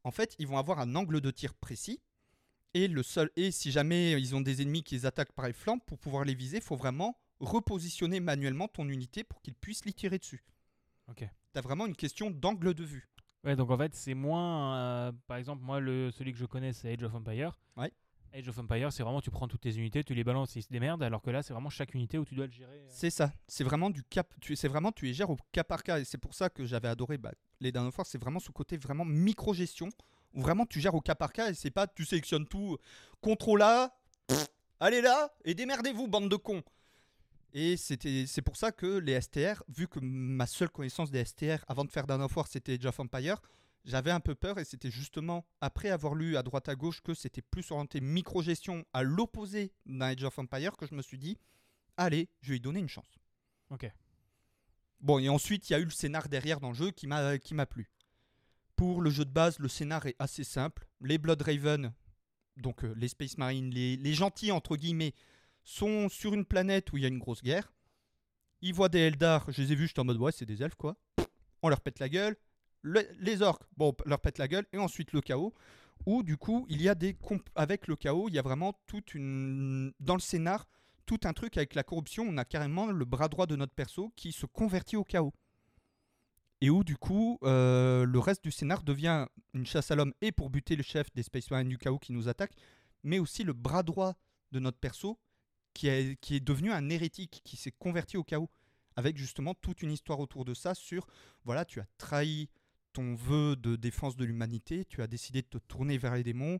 En 0.03 0.11
fait, 0.11 0.35
ils 0.39 0.47
vont 0.47 0.57
avoir 0.57 0.79
un 0.79 0.95
angle 0.95 1.19
de 1.19 1.31
tir 1.31 1.53
précis. 1.55 1.99
Et, 2.75 2.89
le 2.89 3.03
seul, 3.03 3.31
et 3.37 3.51
si 3.51 3.71
jamais 3.71 4.19
ils 4.21 4.35
ont 4.35 4.41
des 4.41 4.61
ennemis 4.61 4.83
qui 4.83 4.95
les 4.95 5.05
attaquent 5.05 5.31
par 5.31 5.47
les 5.47 5.53
flancs, 5.53 5.79
pour 5.79 5.97
pouvoir 5.97 6.25
les 6.25 6.35
viser, 6.35 6.57
il 6.57 6.63
faut 6.63 6.75
vraiment 6.75 7.17
repositionner 7.39 8.19
manuellement 8.19 8.67
ton 8.67 8.89
unité 8.89 9.23
pour 9.23 9.41
qu'ils 9.41 9.55
puissent 9.55 9.85
l'y 9.85 9.93
tirer 9.93 10.19
dessus. 10.19 10.43
Ok. 11.09 11.19
Tu 11.53 11.57
as 11.57 11.61
vraiment 11.61 11.85
une 11.85 11.95
question 11.95 12.29
d'angle 12.31 12.73
de 12.73 12.83
vue. 12.83 13.07
Ouais, 13.45 13.55
donc 13.55 13.71
en 13.71 13.77
fait, 13.77 13.95
c'est 13.95 14.13
moins. 14.13 14.75
euh, 14.75 15.11
par 15.27 15.37
exemple, 15.37 15.63
moi, 15.63 15.79
le, 15.79 16.11
celui 16.11 16.33
que 16.33 16.37
je 16.37 16.45
connais, 16.45 16.73
c'est 16.73 16.91
Age 16.91 17.03
of 17.03 17.15
Empire. 17.15 17.57
Ouais. 17.77 17.93
Age 18.33 18.49
of 18.49 18.57
Empire, 18.57 18.91
c'est 18.91 19.03
vraiment 19.03 19.21
tu 19.21 19.31
prends 19.31 19.47
toutes 19.47 19.61
tes 19.61 19.77
unités, 19.77 20.03
tu 20.03 20.13
les 20.13 20.25
balances, 20.25 20.53
ils 20.57 20.63
se 20.63 20.67
démerdent, 20.67 21.03
alors 21.03 21.21
que 21.21 21.29
là, 21.29 21.43
c'est 21.43 21.53
vraiment 21.53 21.69
chaque 21.69 21.93
unité 21.93 22.17
où 22.17 22.25
tu 22.25 22.35
dois 22.35 22.47
le 22.47 22.51
gérer. 22.51 22.79
euh. 22.79 22.87
C'est 22.89 23.09
ça. 23.09 23.31
C'est 23.47 23.63
vraiment 23.63 23.89
du 23.89 24.03
cap. 24.03 24.33
Tu, 24.41 24.57
c'est 24.57 24.67
vraiment 24.67 24.91
tu 24.91 25.05
les 25.05 25.13
gères 25.13 25.29
au 25.29 25.37
cas 25.53 25.63
par 25.63 25.81
cas. 25.81 25.99
Et 25.99 26.03
c'est 26.03 26.17
pour 26.17 26.33
ça 26.33 26.49
que 26.49 26.65
j'avais 26.65 26.89
adoré 26.89 27.17
bah, 27.17 27.31
les 27.61 27.71
War. 27.71 28.05
C'est 28.05 28.17
vraiment 28.17 28.39
ce 28.39 28.51
côté 28.51 28.75
vraiment 28.75 29.05
micro-gestion 29.05 29.87
où 30.35 30.41
vraiment 30.41 30.65
tu 30.65 30.79
gères 30.79 30.95
au 30.95 31.01
cas 31.01 31.15
par 31.15 31.33
cas 31.33 31.49
et 31.49 31.53
c'est 31.53 31.71
pas 31.71 31.87
tu 31.87 32.05
sélectionnes 32.05 32.47
tout. 32.47 32.77
Contrôle 33.21 33.61
A, 33.61 33.95
pff, 34.27 34.47
allez 34.79 35.01
là 35.01 35.33
et 35.43 35.55
démerdez-vous, 35.55 36.07
bande 36.07 36.29
de 36.29 36.35
cons. 36.35 36.63
Et 37.53 37.77
c'était, 37.77 38.25
c'est 38.27 38.41
pour 38.41 38.57
ça 38.57 38.73
que 38.73 38.97
les 38.97 39.19
STR, 39.19 39.63
vu 39.69 39.87
que 39.87 39.99
ma 40.01 40.45
seule 40.45 40.69
connaissance 40.69 41.09
des 41.09 41.23
STR 41.23 41.63
avant 41.67 41.85
de 41.85 41.89
faire 41.89 42.05
Dawn 42.05 42.21
of 42.21 42.35
War 42.35 42.47
c'était 42.47 42.73
Age 42.73 42.85
of 42.85 42.99
Empire, 42.99 43.41
j'avais 43.85 44.11
un 44.11 44.19
peu 44.19 44.35
peur 44.35 44.59
et 44.59 44.65
c'était 44.65 44.91
justement 44.91 45.45
après 45.61 45.89
avoir 45.89 46.15
lu 46.15 46.35
à 46.37 46.43
droite 46.43 46.67
à 46.67 46.75
gauche 46.75 47.01
que 47.01 47.13
c'était 47.13 47.41
plus 47.41 47.71
orienté 47.71 48.01
micro-gestion 48.01 48.83
à 48.93 49.03
l'opposé 49.03 49.71
d'un 49.85 50.07
Age 50.07 50.23
of 50.23 50.37
Empire 50.37 50.75
que 50.75 50.85
je 50.85 50.95
me 50.95 51.01
suis 51.01 51.17
dit, 51.17 51.37
allez, 51.95 52.27
je 52.41 52.49
vais 52.49 52.55
lui 52.55 52.61
donner 52.61 52.79
une 52.79 52.89
chance. 52.89 53.19
Ok. 53.69 53.89
Bon, 54.99 55.19
et 55.19 55.29
ensuite, 55.29 55.69
il 55.69 55.73
y 55.73 55.75
a 55.75 55.79
eu 55.79 55.85
le 55.85 55.91
scénar 55.91 56.29
derrière 56.29 56.59
dans 56.59 56.69
le 56.69 56.75
jeu 56.75 56.91
qui 56.91 57.07
m'a 57.07 57.65
plu. 57.65 57.89
Pour 58.75 59.01
le 59.01 59.09
jeu 59.09 59.25
de 59.25 59.31
base, 59.31 59.59
le 59.59 59.67
scénar 59.67 60.05
est 60.05 60.15
assez 60.19 60.43
simple. 60.43 60.87
Les 61.01 61.17
Blood 61.17 61.41
Raven, 61.41 61.93
donc 62.57 62.83
euh, 62.83 62.93
les 62.97 63.07
Space 63.07 63.37
Marines, 63.37 63.69
les, 63.69 64.13
gentils 64.13 64.51
entre 64.51 64.75
guillemets, 64.75 65.13
sont 65.63 66.09
sur 66.09 66.33
une 66.33 66.45
planète 66.45 66.91
où 66.91 66.97
il 66.97 67.03
y 67.03 67.05
a 67.05 67.09
une 67.09 67.19
grosse 67.19 67.41
guerre. 67.41 67.73
Ils 68.61 68.73
voient 68.73 68.89
des 68.89 68.99
Eldar, 68.99 69.45
je 69.51 69.61
les 69.61 69.71
ai 69.71 69.75
vus, 69.75 69.87
j'étais 69.87 69.99
en 69.99 70.05
mode 70.05 70.17
ouais, 70.17 70.31
c'est 70.31 70.45
des 70.45 70.61
elfes 70.61 70.75
quoi. 70.75 70.97
On 71.61 71.69
leur 71.69 71.81
pète 71.81 71.99
la 71.99 72.09
gueule. 72.09 72.35
Le- 72.81 73.07
les 73.19 73.41
orques, 73.41 73.63
bon, 73.77 73.95
on 74.05 74.09
leur 74.09 74.19
pète 74.19 74.37
la 74.37 74.47
gueule. 74.47 74.65
Et 74.73 74.77
ensuite 74.77 75.11
le 75.11 75.21
chaos, 75.21 75.53
où 76.05 76.23
du 76.23 76.37
coup, 76.37 76.65
il 76.69 76.81
y 76.81 76.89
a 76.89 76.95
des. 76.95 77.17
Avec 77.55 77.87
le 77.87 77.95
chaos, 77.95 78.27
il 78.29 78.35
y 78.35 78.39
a 78.39 78.41
vraiment 78.41 78.73
toute 78.87 79.15
une. 79.15 79.93
Dans 79.99 80.15
le 80.15 80.19
scénar, 80.19 80.67
tout 81.05 81.19
un 81.23 81.33
truc 81.33 81.57
avec 81.57 81.75
la 81.75 81.83
corruption. 81.83 82.25
On 82.27 82.37
a 82.37 82.45
carrément 82.45 82.87
le 82.87 83.05
bras 83.05 83.27
droit 83.27 83.47
de 83.47 83.55
notre 83.55 83.73
perso 83.73 84.11
qui 84.15 84.31
se 84.31 84.45
convertit 84.45 84.97
au 84.97 85.03
chaos. 85.03 85.33
Et 86.61 86.69
où 86.69 86.83
du 86.83 86.95
coup, 86.95 87.37
euh, 87.43 88.05
le 88.05 88.19
reste 88.19 88.43
du 88.43 88.51
scénar 88.51 88.83
devient 88.83 89.27
une 89.53 89.65
chasse 89.65 89.91
à 89.91 89.95
l'homme 89.95 90.13
et 90.21 90.31
pour 90.31 90.49
buter 90.49 90.75
le 90.75 90.83
chef 90.83 91.11
des 91.13 91.23
Space 91.23 91.51
Marines 91.51 91.69
du 91.69 91.77
chaos 91.77 91.99
qui 91.99 92.13
nous 92.13 92.27
attaque, 92.27 92.53
mais 93.03 93.19
aussi 93.19 93.43
le 93.43 93.53
bras 93.53 93.83
droit 93.83 94.15
de 94.51 94.59
notre 94.59 94.79
perso 94.79 95.19
qui 95.73 95.87
est, 95.87 96.19
qui 96.21 96.35
est 96.35 96.39
devenu 96.39 96.71
un 96.71 96.89
hérétique, 96.89 97.41
qui 97.43 97.57
s'est 97.57 97.73
converti 97.77 98.17
au 98.17 98.23
chaos. 98.23 98.49
Avec 98.95 99.17
justement 99.17 99.53
toute 99.53 99.81
une 99.81 99.91
histoire 99.91 100.21
autour 100.21 100.45
de 100.45 100.53
ça 100.53 100.73
sur, 100.73 101.05
voilà, 101.43 101.65
tu 101.65 101.81
as 101.81 101.85
trahi 101.97 102.49
ton 102.93 103.13
vœu 103.13 103.57
de 103.57 103.75
défense 103.75 104.15
de 104.15 104.23
l'humanité, 104.23 104.85
tu 104.85 105.01
as 105.01 105.07
décidé 105.07 105.41
de 105.41 105.47
te 105.47 105.57
tourner 105.57 105.97
vers 105.97 106.15
les 106.15 106.23
démons, 106.23 106.59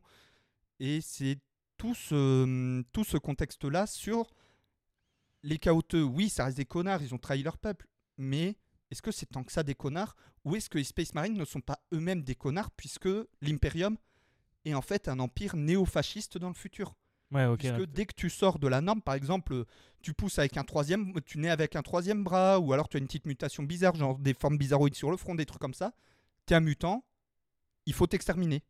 et 0.78 1.00
c'est 1.00 1.38
tout 1.78 1.94
ce, 1.94 2.82
tout 2.92 3.04
ce 3.04 3.16
contexte-là 3.16 3.86
sur 3.86 4.30
les 5.42 5.58
chaoteux. 5.58 6.02
Oui, 6.02 6.28
ça 6.28 6.44
reste 6.44 6.58
des 6.58 6.66
connards, 6.66 7.02
ils 7.02 7.14
ont 7.14 7.18
trahi 7.18 7.42
leur 7.42 7.56
peuple, 7.56 7.88
mais 8.18 8.58
est-ce 8.90 9.02
que 9.02 9.10
c'est 9.10 9.26
tant 9.26 9.42
que 9.44 9.52
ça 9.52 9.62
des 9.62 9.74
connards 9.74 10.14
Ou 10.44 10.56
est-ce 10.56 10.70
que 10.70 10.78
les 10.78 10.84
Space 10.84 11.14
Marines 11.14 11.36
ne 11.36 11.44
sont 11.44 11.60
pas 11.60 11.80
eux-mêmes 11.92 12.22
des 12.22 12.34
connards 12.34 12.70
puisque 12.70 13.08
l'Imperium 13.40 13.96
est 14.64 14.74
en 14.74 14.82
fait 14.82 15.08
un 15.08 15.18
empire 15.18 15.56
néo-fasciste 15.56 16.38
dans 16.38 16.48
le 16.48 16.54
futur? 16.54 16.94
Ouais, 17.32 17.46
ok. 17.46 17.58
Puisque 17.58 17.86
dès 17.90 18.06
que 18.06 18.14
tu 18.14 18.30
sors 18.30 18.58
de 18.60 18.68
la 18.68 18.80
norme, 18.80 19.02
par 19.02 19.14
exemple, 19.14 19.64
tu 20.00 20.14
pousses 20.14 20.38
avec 20.38 20.56
un 20.56 20.62
troisième, 20.64 21.12
tu 21.22 21.38
nais 21.38 21.50
avec 21.50 21.74
un 21.74 21.82
troisième 21.82 22.22
bras, 22.22 22.60
ou 22.60 22.72
alors 22.72 22.88
tu 22.88 22.96
as 22.96 23.00
une 23.00 23.06
petite 23.06 23.26
mutation 23.26 23.64
bizarre, 23.64 23.96
genre 23.96 24.18
des 24.18 24.34
formes 24.34 24.56
bizarroïdes 24.58 24.94
sur 24.94 25.10
le 25.10 25.16
front, 25.16 25.34
des 25.34 25.46
trucs 25.46 25.60
comme 25.60 25.74
ça, 25.74 25.92
tu 26.46 26.54
es 26.54 26.56
un 26.56 26.60
mutant, 26.60 27.04
il 27.86 27.94
faut 27.94 28.06
t'exterminer. 28.06 28.62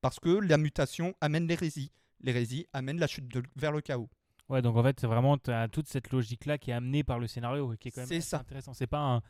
Parce 0.00 0.18
que 0.18 0.30
la 0.30 0.56
mutation 0.56 1.14
amène 1.20 1.46
l'hérésie. 1.46 1.92
L'hérésie 2.20 2.66
amène 2.72 2.98
la 2.98 3.06
chute 3.06 3.28
de- 3.28 3.42
vers 3.56 3.72
le 3.72 3.82
chaos. 3.82 4.08
Ouais, 4.50 4.62
donc 4.62 4.76
en 4.76 4.82
fait, 4.82 4.98
c'est 4.98 5.06
vraiment 5.06 5.38
toute 5.72 5.88
cette 5.88 6.10
logique-là 6.10 6.58
qui 6.58 6.70
est 6.72 6.74
amenée 6.74 7.04
par 7.04 7.20
le 7.20 7.28
scénario, 7.28 7.74
qui 7.78 7.88
est 7.88 7.90
quand 7.92 8.06
même 8.06 8.20
ça. 8.20 8.40
intéressant. 8.40 8.74
C'est 8.74 8.88
pas 8.88 8.98
un. 8.98 9.22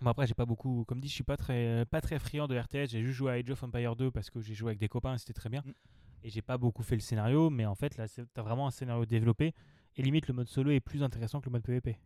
Bon, 0.00 0.10
après, 0.10 0.28
j'ai 0.28 0.34
pas 0.34 0.46
beaucoup. 0.46 0.84
Comme 0.86 1.00
dit, 1.00 1.08
je 1.08 1.14
suis 1.14 1.24
pas 1.24 1.36
très, 1.36 1.84
pas 1.86 2.00
très 2.00 2.20
friand 2.20 2.46
de 2.46 2.56
RTS. 2.56 2.90
J'ai 2.90 3.02
juste 3.02 3.16
joué 3.16 3.32
à 3.32 3.34
Age 3.34 3.50
of 3.50 3.60
Empire 3.64 3.96
2 3.96 4.12
parce 4.12 4.30
que 4.30 4.40
j'ai 4.40 4.54
joué 4.54 4.70
avec 4.70 4.78
des 4.78 4.88
copains 4.88 5.18
c'était 5.18 5.32
très 5.32 5.48
bien. 5.48 5.62
Mm. 5.64 5.72
Et 6.22 6.30
j'ai 6.30 6.42
pas 6.42 6.56
beaucoup 6.58 6.84
fait 6.84 6.94
le 6.94 7.00
scénario, 7.00 7.50
mais 7.50 7.66
en 7.66 7.74
fait, 7.74 7.96
là, 7.96 8.06
c'est- 8.06 8.24
t'as 8.32 8.42
vraiment 8.42 8.68
un 8.68 8.70
scénario 8.70 9.04
développé. 9.04 9.52
Et 9.96 10.02
limite, 10.02 10.28
le 10.28 10.34
mode 10.34 10.48
solo 10.48 10.70
est 10.70 10.80
plus 10.80 11.02
intéressant 11.02 11.40
que 11.40 11.46
le 11.46 11.52
mode 11.52 11.64
PvP. 11.64 11.98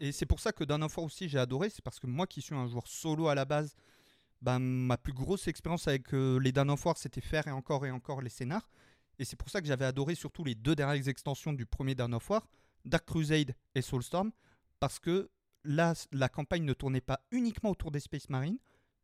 Et 0.00 0.12
c'est 0.12 0.26
pour 0.26 0.40
ça 0.40 0.52
que 0.52 0.64
d'un 0.64 0.80
enfant 0.82 1.02
aussi 1.02 1.28
j'ai 1.28 1.38
adoré, 1.38 1.70
c'est 1.70 1.82
parce 1.82 1.98
que 1.98 2.06
moi 2.06 2.26
qui 2.26 2.42
suis 2.42 2.54
un 2.54 2.66
joueur 2.66 2.86
solo 2.86 3.28
à 3.28 3.34
la 3.34 3.44
base, 3.44 3.74
ben, 4.42 4.58
ma 4.58 4.98
plus 4.98 5.14
grosse 5.14 5.48
expérience 5.48 5.88
avec 5.88 6.12
euh, 6.12 6.38
les 6.38 6.52
Dan 6.52 6.70
of 6.70 6.84
War 6.84 6.96
c'était 6.98 7.22
faire 7.22 7.46
et 7.48 7.50
encore 7.50 7.86
et 7.86 7.90
encore 7.90 8.20
les 8.20 8.28
scénars. 8.28 8.68
Et 9.18 9.24
c'est 9.24 9.36
pour 9.36 9.48
ça 9.50 9.60
que 9.60 9.66
j'avais 9.66 9.84
adoré 9.84 10.14
surtout 10.14 10.44
les 10.44 10.54
deux 10.54 10.74
dernières 10.74 11.08
extensions 11.08 11.52
du 11.52 11.66
premier 11.66 11.94
of 12.00 12.30
War, 12.30 12.46
Dark 12.84 13.06
Crusade 13.06 13.54
et 13.74 13.82
Soulstorm, 13.82 14.30
parce 14.80 14.98
que 14.98 15.30
là 15.64 15.94
la 16.12 16.28
campagne 16.28 16.64
ne 16.64 16.74
tournait 16.74 17.00
pas 17.00 17.20
uniquement 17.30 17.70
autour 17.70 17.90
des 17.90 18.00
Space 18.00 18.28
Marines, 18.28 18.58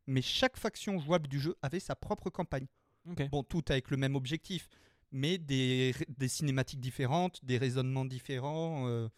mais 0.07 0.21
chaque 0.21 0.57
faction 0.57 0.99
jouable 0.99 1.27
du 1.27 1.39
jeu 1.39 1.55
avait 1.61 1.79
sa 1.79 1.95
propre 1.95 2.29
campagne. 2.29 2.67
Ok. 3.09 3.27
Bon, 3.29 3.43
tout 3.43 3.63
avec 3.69 3.89
le 3.89 3.97
même 3.97 4.15
objectif, 4.15 4.69
mais 5.11 5.37
des, 5.37 5.93
des 6.09 6.27
cinématiques 6.27 6.79
différentes, 6.79 7.43
des 7.43 7.57
raisonnements 7.57 8.05
différents. 8.05 8.87
euh, 8.87 9.09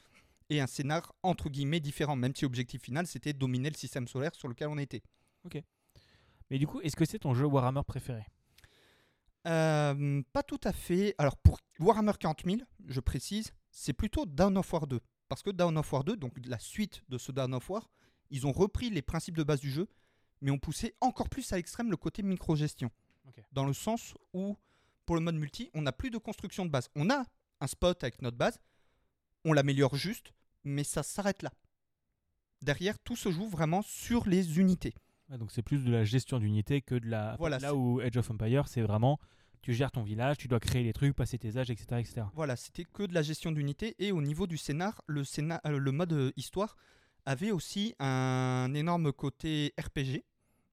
et 0.50 0.62
un 0.62 0.68
scénar 0.68 1.14
entre 1.24 1.50
guillemets 1.50 1.80
différent, 1.80 2.16
même 2.16 2.36
si 2.36 2.44
l'objectif 2.46 2.82
final 2.84 3.08
c'était 3.08 3.34
dominer 3.34 3.70
le 3.70 3.76
système 3.76 4.08
solaire 4.08 4.36
sur 4.36 4.48
lequel 4.48 4.68
on 4.68 4.78
était. 4.78 5.02
Mais 6.52 6.60
du 6.60 6.68
coup, 6.68 6.80
est-ce 6.82 6.96
que 6.96 7.06
c'est 7.06 7.20
ton 7.20 7.34
jeu 7.34 7.46
Warhammer 7.46 7.82
préféré? 7.88 8.26
Euh, 9.48 10.22
pas 10.34 10.44
tout 10.44 10.60
à 10.64 10.72
fait. 10.72 11.16
Alors 11.18 11.38
pour 11.38 11.60
Warhammer 11.80 12.14
40 12.20 12.44
000, 12.46 12.58
je 12.88 13.00
précise, 13.00 13.54
c'est 13.72 13.94
plutôt 13.94 14.26
Dawn 14.26 14.58
of 14.58 14.72
War 14.74 14.88
2. 14.88 15.00
Parce 15.28 15.42
que 15.42 15.50
Dawn 15.50 15.78
of 15.78 15.92
War 15.92 16.04
2, 16.04 16.16
donc 16.16 16.34
la 16.46 16.60
suite 16.60 17.04
de 17.10 17.18
ce 17.18 17.32
Dawn 17.32 17.54
of 17.54 17.70
War, 17.70 17.90
ils 18.30 18.48
ont 18.48 18.52
repris 18.52 18.90
les 18.90 19.02
principes 19.02 19.38
de 19.38 19.44
base 19.44 19.60
du 19.60 19.72
jeu, 19.72 19.88
mais 20.42 20.52
ont 20.52 20.58
poussé 20.58 20.96
encore 21.02 21.30
plus 21.30 21.52
à 21.54 21.58
l'extrême 21.58 21.90
le 21.90 21.98
côté 21.98 22.24
micro-gestion. 22.24 22.90
Ok. 23.28 23.44
Dans 23.52 23.66
le 23.66 23.74
sens 23.74 24.14
où, 24.34 24.58
pour 25.06 25.16
le 25.16 25.22
mode 25.22 25.36
multi, 25.36 25.70
on 25.74 25.82
n'a 25.82 25.92
plus 25.92 26.10
de 26.10 26.18
construction 26.18 26.66
de 26.66 26.72
base. 26.72 26.90
On 26.96 27.10
a 27.10 27.24
un 27.62 27.68
spot 27.68 28.04
avec 28.04 28.22
notre 28.22 28.38
base, 28.38 28.60
on 29.46 29.54
l'améliore 29.54 29.96
juste, 29.96 30.34
mais 30.64 30.84
ça 30.84 31.04
s'arrête 31.04 31.44
là. 31.44 31.52
Derrière, 32.62 32.98
tout 33.00 33.16
se 33.16 33.32
joue 33.32 33.48
vraiment 33.48 33.82
sur 33.82 34.28
les 34.28 34.60
unités. 34.60 34.96
Ouais, 35.30 35.38
Donc 35.38 35.52
c'est 35.52 35.62
plus 35.64 35.84
de 35.84 35.92
la 35.92 36.04
gestion 36.04 36.40
d'unité 36.40 36.82
que 36.82 36.96
de 36.96 37.08
la. 37.08 37.36
Voilà, 37.40 37.58
là 37.60 37.76
où 37.76 38.00
Age 38.00 38.18
of 38.18 38.30
Empire, 38.32 38.68
c'est 38.68 38.82
vraiment 38.82 39.20
tu 39.62 39.74
gères 39.74 39.92
ton 39.92 40.04
village, 40.04 40.38
tu 40.38 40.48
dois 40.48 40.60
créer 40.60 40.84
les 40.84 40.94
trucs, 40.94 41.16
passer 41.16 41.40
tes 41.40 41.58
âges, 41.58 41.72
etc., 41.72 41.88
etc. 42.00 42.22
Voilà, 42.36 42.56
c'était 42.56 42.84
que 42.84 43.02
de 43.02 43.16
la 43.16 43.24
gestion 43.24 43.52
d'unité. 43.52 43.96
Et 43.98 44.12
au 44.12 44.22
niveau 44.22 44.46
du 44.46 44.58
scénar, 44.58 45.02
le, 45.08 45.24
scénar, 45.24 45.60
euh, 45.66 45.80
le 45.80 45.92
mode 45.92 46.14
euh, 46.14 46.32
histoire 46.38 46.78
avait 47.26 47.50
aussi 47.50 47.96
un 47.98 48.72
énorme 48.76 49.12
côté 49.12 49.74
RPG, 49.80 50.24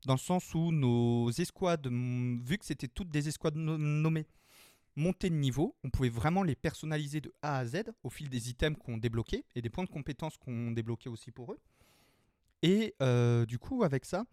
dans 0.05 0.12
le 0.12 0.18
sens 0.18 0.55
où 0.55 0.72
nos 0.72 1.30
escouades, 1.30 1.86
vu 1.86 2.59
que 2.59 2.66
c'était 2.66 2.88
toutes 2.88 3.09
des 3.09 3.28
escouades 3.28 3.57
no- 3.57 3.78
nommées, 3.78 4.26
montées 4.94 5.30
de 5.30 5.36
niveau, 5.36 5.74
on 5.84 5.88
pouvait 5.88 6.11
vraiment 6.11 6.42
les 6.42 6.55
personnaliser 6.55 7.22
de 7.22 7.32
A 7.40 7.57
à 7.57 7.64
Z 7.64 7.84
au 8.03 8.11
fil 8.11 8.28
des 8.28 8.50
items 8.50 8.78
qu'on 8.78 8.98
débloquait 8.98 9.46
et 9.55 9.62
des 9.62 9.70
points 9.70 9.84
de 9.84 9.88
compétences 9.90 10.36
qu'on 10.36 10.70
débloquait 10.72 11.09
aussi 11.09 11.30
pour 11.30 11.55
eux. 11.55 11.59
Et 12.62 12.94
euh, 13.00 13.46
du 13.46 13.59
coup, 13.59 13.84
avec 13.84 14.05
ça, 14.05 14.26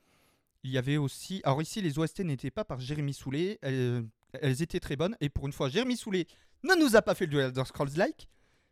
il 0.63 0.71
y 0.71 0.77
avait 0.77 0.97
aussi. 0.97 1.41
Alors 1.43 1.61
ici, 1.61 1.81
les 1.81 1.97
OST 1.99 2.19
n'étaient 2.21 2.51
pas 2.51 2.65
par 2.65 2.79
Jérémy 2.79 3.13
Soulet. 3.13 3.59
Elles, 3.61 4.05
elles 4.33 4.61
étaient 4.61 4.79
très 4.79 4.95
bonnes. 4.95 5.15
Et 5.21 5.29
pour 5.29 5.47
une 5.47 5.53
fois, 5.53 5.69
Jérémy 5.69 5.97
Soulet 5.97 6.27
ne 6.63 6.75
nous 6.75 6.95
a 6.95 7.01
pas 7.01 7.15
fait 7.15 7.25
le 7.25 7.31
duel 7.31 7.45
Elder 7.47 7.65
Scrolls 7.65 7.95
like. 7.95 8.27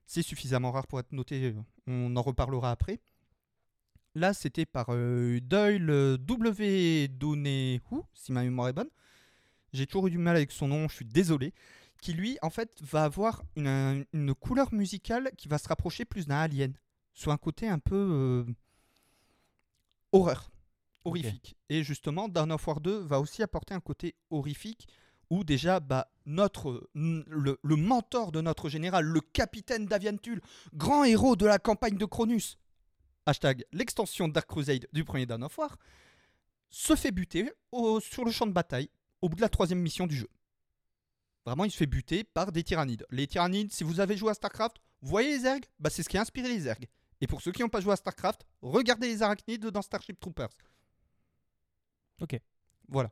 C'est 0.06 0.22
suffisamment 0.22 0.72
rare 0.72 0.88
pour 0.88 1.00
être 1.00 1.12
noté. 1.12 1.54
euh, 1.54 1.54
On 1.88 2.16
en 2.16 2.22
reparlera 2.22 2.72
après. 2.72 3.00
Là, 4.16 4.34
c'était 4.34 4.66
par 4.66 4.88
euh, 4.90 5.40
Doyle 5.42 5.90
euh, 5.90 6.18
W. 6.18 7.08
Donnehu, 7.10 7.80
si 8.14 8.32
ma 8.32 8.44
mémoire 8.44 8.70
est 8.70 8.74
bonne. 8.74 8.90
J'ai 9.74 9.86
toujours 9.86 10.08
eu 10.08 10.12
du 10.12 10.18
mal 10.18 10.36
avec 10.36 10.52
son 10.52 10.68
nom, 10.68 10.88
je 10.88 10.96
suis 10.96 11.06
désolé. 11.06 11.54
Qui 12.02 12.14
lui, 12.14 12.38
en 12.42 12.50
fait, 12.50 12.82
va 12.82 13.04
avoir 13.04 13.44
une, 13.56 14.06
une 14.14 14.34
couleur 14.34 14.74
musicale 14.74 15.32
qui 15.38 15.48
va 15.48 15.58
se 15.58 15.68
rapprocher 15.68 16.06
plus 16.06 16.26
d'un 16.26 16.38
alien. 16.38 16.74
Sur 17.14 17.32
un 17.32 17.38
côté 17.38 17.68
un 17.68 17.80
peu 17.80 17.96
euh, 17.96 18.46
horreur, 20.12 20.50
horrifique. 21.08 21.56
Et 21.70 21.84
justement, 21.84 22.28
Dawn 22.28 22.52
of 22.52 22.68
War 22.68 22.80
2 22.80 23.00
va 23.00 23.20
aussi 23.20 23.44
apporter 23.44 23.74
un 23.74 23.80
côté 23.80 24.16
horrifique 24.30 24.88
où 25.30 25.44
déjà 25.44 25.80
bah, 25.80 26.10
notre, 26.26 26.90
le, 26.94 27.58
mentor 27.76 28.32
de 28.32 28.42
notre 28.42 28.70
général, 28.70 29.06
le 29.06 29.22
capitaine 29.22 29.86
Daviantul, 29.86 30.42
grand 30.74 31.04
héros 31.04 31.36
de 31.36 31.46
la 31.46 31.60
campagne 31.60 31.98
de 31.98 32.06
Cronus, 32.06 32.58
hashtag 33.26 33.66
l'extension 33.72 34.28
Dark 34.28 34.48
Crusade 34.48 34.88
du 34.94 35.04
premier 35.04 35.26
Dawn 35.26 35.44
of 35.44 35.58
War, 35.58 35.78
se 36.70 36.96
fait 36.96 37.12
buter 37.12 37.52
sur 38.02 38.26
le 38.26 38.32
champ 38.32 38.48
de 38.48 38.52
bataille 38.52 38.90
au 39.22 39.30
bout 39.30 39.36
de 39.36 39.42
la 39.42 39.50
troisième 39.50 39.80
mission 39.80 40.08
du 40.08 40.16
jeu. 40.16 40.30
Vraiment, 41.46 41.64
il 41.64 41.72
se 41.72 41.78
fait 41.78 41.86
buter 41.86 42.26
par 42.26 42.52
des 42.52 42.64
tyrannides. 42.64 43.06
Les 43.10 43.26
tyrannides, 43.26 43.72
si 43.72 43.86
vous 43.86 44.02
avez 44.02 44.18
joué 44.18 44.32
à 44.32 44.34
StarCraft, 44.34 44.78
voyez 45.02 45.38
les 45.38 45.46
ergs 45.46 45.66
bah, 45.80 45.90
C'est 45.90 46.04
ce 46.04 46.10
qui 46.10 46.18
a 46.18 46.22
inspiré 46.22 46.50
les 46.50 46.68
ergs. 46.68 46.88
Et 47.22 47.28
pour 47.28 47.42
ceux 47.42 47.52
qui 47.52 47.62
n'ont 47.62 47.70
pas 47.70 47.80
joué 47.80 47.94
à 47.94 47.96
StarCraft, 47.96 48.46
regardez 48.62 49.08
les 49.08 49.24
arachnides 49.24 49.68
dans 49.68 49.82
Starship 49.82 50.20
Troopers. 50.20 50.50
Ok. 52.22 52.40
Voilà. 52.88 53.12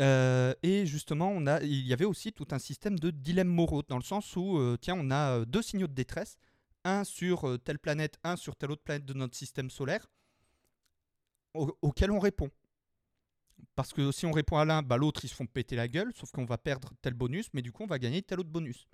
Euh, 0.00 0.54
et 0.62 0.86
justement, 0.86 1.28
on 1.30 1.46
a, 1.46 1.60
il 1.62 1.86
y 1.86 1.92
avait 1.92 2.04
aussi 2.04 2.32
tout 2.32 2.46
un 2.52 2.58
système 2.58 2.98
de 2.98 3.10
dilemme 3.10 3.48
moraux, 3.48 3.82
dans 3.82 3.96
le 3.96 4.02
sens 4.04 4.36
où, 4.36 4.58
euh, 4.58 4.76
tiens, 4.80 4.94
on 4.96 5.10
a 5.10 5.38
euh, 5.40 5.44
deux 5.44 5.62
signaux 5.62 5.88
de 5.88 5.92
détresse, 5.92 6.38
un 6.84 7.02
sur 7.04 7.48
euh, 7.48 7.58
telle 7.58 7.78
planète, 7.80 8.18
un 8.22 8.36
sur 8.36 8.54
telle 8.54 8.70
autre 8.70 8.82
planète 8.84 9.04
de 9.04 9.12
notre 9.14 9.36
système 9.36 9.70
solaire, 9.70 10.06
au- 11.54 11.76
auquel 11.82 12.10
on 12.12 12.20
répond. 12.20 12.50
Parce 13.74 13.92
que 13.92 14.12
si 14.12 14.24
on 14.24 14.30
répond 14.32 14.58
à 14.58 14.64
l'un, 14.64 14.82
bah, 14.82 14.96
l'autre, 14.96 15.24
ils 15.24 15.28
se 15.28 15.34
font 15.34 15.46
péter 15.46 15.74
la 15.74 15.88
gueule, 15.88 16.12
sauf 16.14 16.30
qu'on 16.30 16.44
va 16.44 16.58
perdre 16.58 16.92
tel 17.02 17.14
bonus, 17.14 17.48
mais 17.52 17.62
du 17.62 17.72
coup, 17.72 17.82
on 17.82 17.86
va 17.88 17.98
gagner 17.98 18.22
tel 18.22 18.38
autre 18.38 18.50
bonus. 18.50 18.86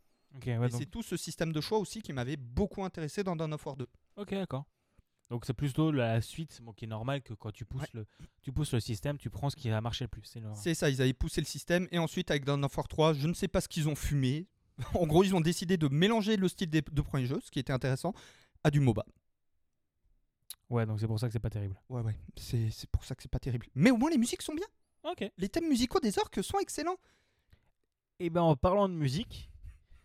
Ouais, 0.47 0.67
et 0.67 0.71
donc- 0.71 0.81
c'est 0.81 0.87
tout 0.91 1.03
ce 1.03 1.17
système 1.19 1.53
de 1.53 1.61
choix 1.61 1.79
aussi 1.79 2.01
qui 2.01 2.13
m'avait 2.15 2.37
beaucoup 2.39 2.83
intéressé 2.83 3.23
dans 3.23 3.37
Dawn 3.37 3.53
of 3.53 3.65
War 3.67 3.77
2. 3.77 3.87
ok, 4.17 4.31
d'accord. 4.31 4.65
Donc 5.31 5.47
c'est 5.47 5.55
plutôt 5.55 5.91
la 5.91 6.21
suite, 6.21 6.61
bon, 6.63 6.73
qui 6.73 6.85
est 6.85 6.89
normal 6.89 7.23
que 7.23 7.33
quand 7.35 7.51
tu 7.51 7.65
pousses 7.65 7.83
Ouais. 7.83 7.89
le, 7.95 8.07
tu 8.43 8.53
pousses 8.53 8.73
le 8.73 8.81
système, 8.81 9.17
tu 9.19 9.31
prends 9.31 9.49
ce 9.51 9.57
qui 9.57 9.71
a 9.71 9.81
marché 9.81 10.05
le 10.05 10.09
plus. 10.09 10.23
C'est 10.25 10.41
normal. 10.41 10.59
C'est 10.63 10.75
ça, 10.75 10.91
ils 10.91 11.01
avaient 11.01 11.15
poussé 11.15 11.41
le 11.41 11.47
système. 11.47 11.89
Et 11.93 11.99
ensuite, 11.99 12.31
avec 12.31 12.45
Dawn 12.45 12.63
of 12.65 12.77
War 12.77 12.87
3, 12.89 13.15
je 13.15 13.27
ne 13.27 13.33
sais 13.35 13.49
pas 13.49 13.61
ce 13.61 13.69
qu'ils 13.69 13.89
ont 13.89 13.95
fumé. 13.95 14.47
en 14.95 15.07
gros, 15.07 15.25
ils 15.25 15.35
ont 15.35 15.41
décidé 15.41 15.77
de 15.77 15.89
mélanger 15.89 16.37
le 16.37 16.49
style 16.49 16.69
des 16.69 16.83
deux 16.83 17.03
premiers 17.03 17.27
jeux, 17.27 17.41
ce 17.43 17.51
qui 17.51 17.59
était 17.59 17.73
intéressant, 17.73 18.13
à 18.65 18.71
du 18.71 18.81
MOBA. 18.81 19.05
Ouais, 20.71 20.87
donc 20.87 20.99
c'est 21.01 21.07
pour 21.07 21.19
ça 21.21 21.27
que 21.27 21.33
c'est 21.33 21.39
pas 21.41 21.51
terrible. 21.51 21.81
Ouais, 21.89 22.01
ouais, 22.03 22.17
c'est 22.37 22.71
c'est 22.71 22.89
pour 22.91 23.05
ça 23.05 23.15
que 23.15 23.23
c'est 23.23 23.31
pas 23.31 23.39
terrible. 23.39 23.67
Mais 23.75 23.91
au 23.91 23.97
moins, 23.97 24.11
les 24.11 24.19
musiques 24.19 24.43
sont 24.43 24.55
bien. 24.55 24.67
Ok. 25.05 25.31
Les 25.37 25.49
thèmes 25.49 25.69
musicaux 25.69 26.01
des 26.01 26.19
orques 26.19 26.43
sont 26.43 26.59
excellents. 26.59 26.97
Et 28.19 28.31
ben 28.31 28.41
en 28.43 28.57
parlant 28.57 28.89
de 28.89 28.95
musique, 28.95 29.51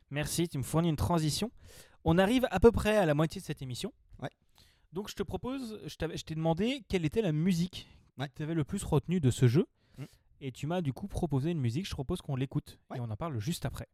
merci, 0.10 0.48
tu 0.48 0.58
me 0.58 0.64
fournis 0.64 0.90
une 0.90 0.96
transition. 0.96 1.52
On 2.04 2.18
arrive 2.18 2.48
à 2.52 2.60
peu 2.60 2.72
près 2.72 2.98
à 2.98 3.06
la 3.06 3.14
moitié 3.14 3.40
de 3.42 3.46
cette 3.46 3.62
émission. 3.62 3.94
Donc 4.94 5.10
je 5.10 5.16
te 5.16 5.24
propose, 5.24 5.80
je 5.86 5.96
t'avais- 5.96 6.18
je 6.18 6.24
t'ai 6.26 6.36
demandé 6.36 6.84
quelle 6.88 7.06
était 7.06 7.22
la 7.22 7.32
musique 7.32 7.88
Ouais. 8.18 8.28
qui 8.28 8.34
t'avait 8.36 8.54
le 8.56 8.64
plus 8.64 8.84
retenu 8.84 9.20
de 9.20 9.30
ce 9.32 9.48
jeu. 9.48 9.66
Mm. 9.98 10.06
Et 10.42 10.52
tu 10.52 10.68
m'as 10.68 10.82
du 10.82 10.94
coup 10.94 11.08
proposé 11.08 11.52
une 11.52 11.60
musique, 11.60 11.88
je 11.88 11.92
propose 11.94 12.22
qu'on 12.22 12.36
l'écoute. 12.36 12.80
Ouais. 12.90 12.98
Et 12.98 13.00
on 13.02 13.10
en 13.10 13.16
parle 13.16 13.40
juste 13.40 13.66
après. 13.66 13.88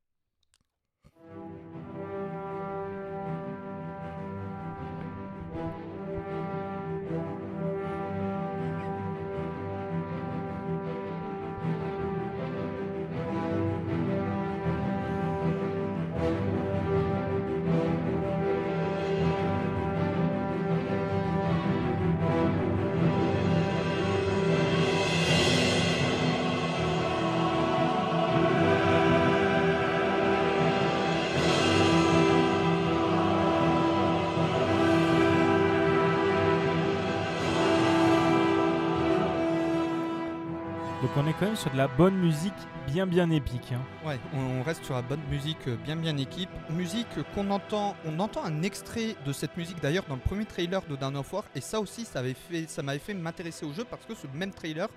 Quand 41.39 41.47
même 41.47 41.55
sur 41.55 41.71
de 41.71 41.77
la 41.77 41.87
bonne 41.87 42.15
musique 42.15 42.53
bien 42.87 43.05
bien 43.05 43.29
épique. 43.29 43.73
hein. 43.73 43.81
Ouais, 44.07 44.19
on 44.33 44.63
reste 44.63 44.83
sur 44.85 44.93
la 44.93 45.01
bonne 45.01 45.21
musique 45.29 45.67
euh, 45.67 45.75
bien 45.83 45.95
bien 45.95 46.15
équipe. 46.17 46.49
Musique 46.69 47.07
qu'on 47.33 47.49
entend, 47.51 47.95
on 48.05 48.19
entend 48.19 48.43
un 48.45 48.61
extrait 48.63 49.15
de 49.25 49.33
cette 49.33 49.57
musique 49.57 49.81
d'ailleurs 49.81 50.05
dans 50.07 50.15
le 50.15 50.21
premier 50.21 50.45
trailer 50.45 50.81
de 50.89 50.95
Dawn 50.95 51.17
of 51.17 51.33
War 51.33 51.43
et 51.55 51.61
ça 51.61 51.79
aussi 51.79 52.05
ça 52.05 52.19
avait 52.19 52.35
fait, 52.35 52.67
m'avait 52.81 52.99
fait 52.99 53.13
m'intéresser 53.13 53.65
au 53.65 53.73
jeu 53.73 53.83
parce 53.89 54.05
que 54.05 54.15
ce 54.15 54.27
même 54.33 54.51
trailer 54.51 54.87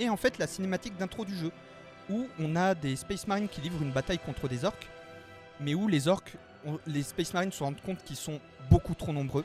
est 0.00 0.08
en 0.08 0.16
fait 0.16 0.38
la 0.38 0.46
cinématique 0.46 0.96
d'intro 0.96 1.24
du 1.24 1.36
jeu 1.36 1.50
où 2.08 2.26
on 2.38 2.56
a 2.56 2.74
des 2.74 2.96
Space 2.96 3.26
Marines 3.26 3.48
qui 3.48 3.60
livrent 3.60 3.82
une 3.82 3.92
bataille 3.92 4.18
contre 4.18 4.48
des 4.48 4.64
orques, 4.64 4.88
mais 5.60 5.74
où 5.74 5.86
les 5.88 6.08
orques, 6.08 6.34
les 6.86 7.02
Space 7.02 7.32
Marines 7.34 7.52
se 7.52 7.62
rendent 7.62 7.80
compte 7.80 8.02
qu'ils 8.02 8.16
sont 8.16 8.40
beaucoup 8.70 8.94
trop 8.94 9.12
nombreux 9.12 9.44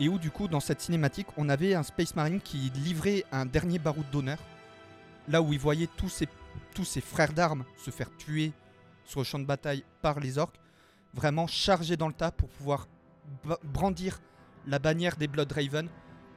et 0.00 0.08
où 0.08 0.18
du 0.18 0.30
coup 0.30 0.46
dans 0.48 0.60
cette 0.60 0.80
cinématique 0.80 1.26
on 1.36 1.48
avait 1.48 1.74
un 1.74 1.82
Space 1.82 2.14
Marine 2.14 2.40
qui 2.40 2.70
livrait 2.74 3.24
un 3.32 3.44
dernier 3.46 3.78
baroud 3.78 4.04
d'honneur 4.12 4.38
là 5.28 5.42
où 5.42 5.52
il 5.52 5.58
voyait 5.58 5.88
tous 5.96 6.84
ses 6.84 7.00
frères 7.00 7.32
d'armes 7.32 7.64
se 7.76 7.90
faire 7.90 8.14
tuer 8.16 8.52
sur 9.04 9.20
le 9.20 9.24
champ 9.24 9.38
de 9.38 9.44
bataille 9.44 9.84
par 10.02 10.20
les 10.20 10.38
orques, 10.38 10.58
vraiment 11.12 11.46
chargés 11.46 11.96
dans 11.96 12.08
le 12.08 12.14
tas 12.14 12.30
pour 12.30 12.48
pouvoir 12.48 12.88
brandir 13.62 14.20
la 14.66 14.78
bannière 14.78 15.16
des 15.16 15.28
Blood 15.28 15.50
Raven 15.52 15.88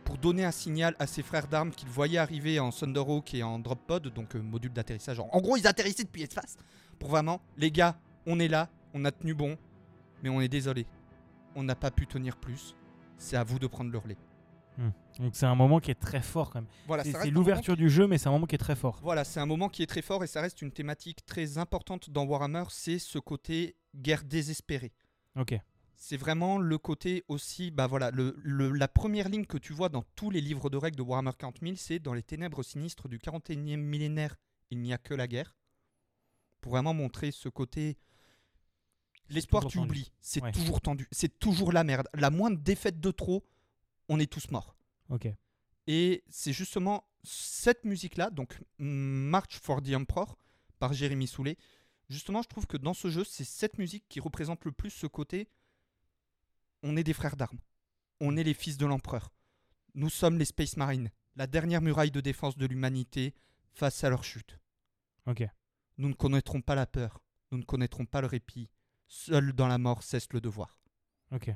pour 0.03 0.17
donner 0.17 0.45
un 0.45 0.51
signal 0.51 0.95
à 0.99 1.07
ses 1.07 1.21
frères 1.21 1.47
d'armes 1.47 1.71
qu'ils 1.71 1.89
voyaient 1.89 2.17
arriver 2.17 2.59
en 2.59 2.69
Thunderhawk 2.69 3.33
et 3.33 3.43
en 3.43 3.59
Drop 3.59 3.79
Pod, 3.85 4.07
donc 4.13 4.35
euh, 4.35 4.41
module 4.41 4.71
d'atterrissage. 4.71 5.19
En 5.19 5.29
en 5.31 5.41
gros, 5.41 5.57
ils 5.57 5.67
atterrissaient 5.67 6.05
depuis 6.05 6.21
l'espace 6.21 6.55
pour 6.97 7.09
vraiment, 7.09 7.41
les 7.57 7.71
gars, 7.71 7.97
on 8.25 8.39
est 8.39 8.47
là, 8.47 8.69
on 8.93 9.05
a 9.05 9.11
tenu 9.11 9.33
bon, 9.33 9.57
mais 10.23 10.29
on 10.29 10.41
est 10.41 10.47
désolé, 10.47 10.85
on 11.55 11.63
n'a 11.63 11.75
pas 11.75 11.91
pu 11.91 12.07
tenir 12.07 12.37
plus. 12.37 12.75
C'est 13.17 13.35
à 13.35 13.43
vous 13.43 13.59
de 13.59 13.67
prendre 13.67 13.91
le 13.91 13.97
relais. 13.97 14.17
Donc 15.19 15.35
c'est 15.35 15.45
un 15.47 15.55
moment 15.55 15.79
qui 15.79 15.89
est 15.89 15.95
très 15.99 16.21
fort 16.21 16.51
quand 16.51 16.61
même. 16.61 16.69
Voilà, 16.85 17.03
C'est 17.03 17.31
l'ouverture 17.31 17.75
du 17.75 17.89
jeu, 17.89 18.05
mais 18.05 18.17
c'est 18.19 18.27
un 18.27 18.31
moment 18.31 18.45
qui 18.45 18.53
est 18.55 18.59
très 18.59 18.75
fort. 18.75 18.99
Voilà, 19.01 19.23
c'est 19.23 19.39
un 19.39 19.45
moment 19.47 19.69
qui 19.69 19.81
est 19.81 19.87
très 19.87 20.03
fort 20.03 20.23
et 20.23 20.27
ça 20.27 20.41
reste 20.41 20.61
une 20.61 20.71
thématique 20.71 21.25
très 21.25 21.57
importante 21.57 22.09
dans 22.11 22.23
Warhammer, 22.25 22.65
c'est 22.69 22.99
ce 22.99 23.17
côté 23.17 23.75
guerre 23.95 24.23
désespérée. 24.23 24.93
Ok. 25.35 25.59
C'est 25.95 26.17
vraiment 26.17 26.59
le 26.59 26.77
côté 26.77 27.23
aussi, 27.27 27.71
bah 27.71 27.87
voilà, 27.87 28.11
le, 28.11 28.35
le- 28.43 28.71
la 28.71 28.87
première 28.87 29.29
ligne 29.29 29.45
que 29.47 29.57
tu 29.57 29.73
vois 29.73 29.89
dans 29.89 30.03
tous 30.15 30.29
les 30.29 30.41
livres 30.41 30.69
de 30.69 30.77
règles 30.77 30.97
de 30.97 31.01
Warhammer 31.01 31.31
40 31.35 31.57
000, 31.63 31.73
c'est 31.75 31.97
dans 31.97 32.13
les 32.13 32.21
ténèbres 32.21 32.61
sinistres 32.61 33.07
du 33.07 33.17
41e 33.17 33.77
millénaire, 33.77 34.35
il 34.69 34.79
n'y 34.79 34.93
a 34.93 34.99
que 34.99 35.15
la 35.15 35.27
guerre. 35.27 35.55
Pour 36.61 36.73
vraiment 36.73 36.93
montrer 36.93 37.31
ce 37.31 37.49
côté. 37.49 37.97
L'espoir, 39.29 39.65
tu 39.65 39.77
tendu. 39.77 39.89
oublies. 39.89 40.11
C'est 40.21 40.41
Ouais. 40.43 40.51
toujours 40.51 40.81
tendu. 40.81 41.07
C'est 41.11 41.39
toujours 41.39 41.71
la 41.71 41.83
merde. 41.83 42.07
La 42.13 42.29
moindre 42.29 42.57
défaite 42.59 42.99
de 43.01 43.11
trop, 43.11 43.43
on 44.09 44.19
est 44.19 44.31
tous 44.31 44.51
morts. 44.51 44.75
Ok. 45.09 45.27
Et 45.87 46.23
c'est 46.29 46.53
justement 46.53 47.07
cette 47.23 47.85
musique-là, 47.85 48.29
donc 48.29 48.59
March 48.77 49.59
for 49.59 49.81
the 49.81 49.93
Emperor, 49.93 50.37
par 50.79 50.93
Jérémy 50.93 51.27
Soulet. 51.27 51.57
Justement, 52.09 52.41
je 52.41 52.47
trouve 52.47 52.67
que 52.67 52.77
dans 52.77 52.93
ce 52.93 53.09
jeu, 53.09 53.23
c'est 53.23 53.43
cette 53.43 53.77
musique 53.77 54.05
qui 54.07 54.19
représente 54.19 54.63
le 54.65 54.71
plus 54.71 54.89
ce 54.89 55.07
côté 55.07 55.49
on 56.83 56.95
est 56.95 57.03
des 57.03 57.13
frères 57.13 57.35
d'armes. 57.35 57.59
On 58.19 58.37
est 58.37 58.43
les 58.43 58.53
fils 58.53 58.77
de 58.77 58.85
l'empereur. 58.85 59.33
Nous 59.93 60.09
sommes 60.09 60.37
les 60.37 60.45
Space 60.45 60.77
Marines, 60.77 61.11
la 61.35 61.47
dernière 61.47 61.81
muraille 61.81 62.11
de 62.11 62.21
défense 62.21 62.57
de 62.57 62.65
l'humanité 62.65 63.33
face 63.73 64.03
à 64.03 64.09
leur 64.09 64.23
chute. 64.23 64.59
Ok. 65.25 65.43
Nous 65.97 66.09
ne 66.09 66.13
connaîtrons 66.13 66.61
pas 66.61 66.75
la 66.75 66.85
peur, 66.85 67.21
nous 67.51 67.57
ne 67.57 67.63
connaîtrons 67.63 68.05
pas 68.05 68.21
le 68.21 68.27
répit. 68.27 68.69
Seul 69.07 69.53
dans 69.53 69.67
la 69.67 69.77
mort 69.77 70.03
cesse 70.03 70.31
le 70.33 70.41
devoir. 70.41 70.79
Ok. 71.31 71.49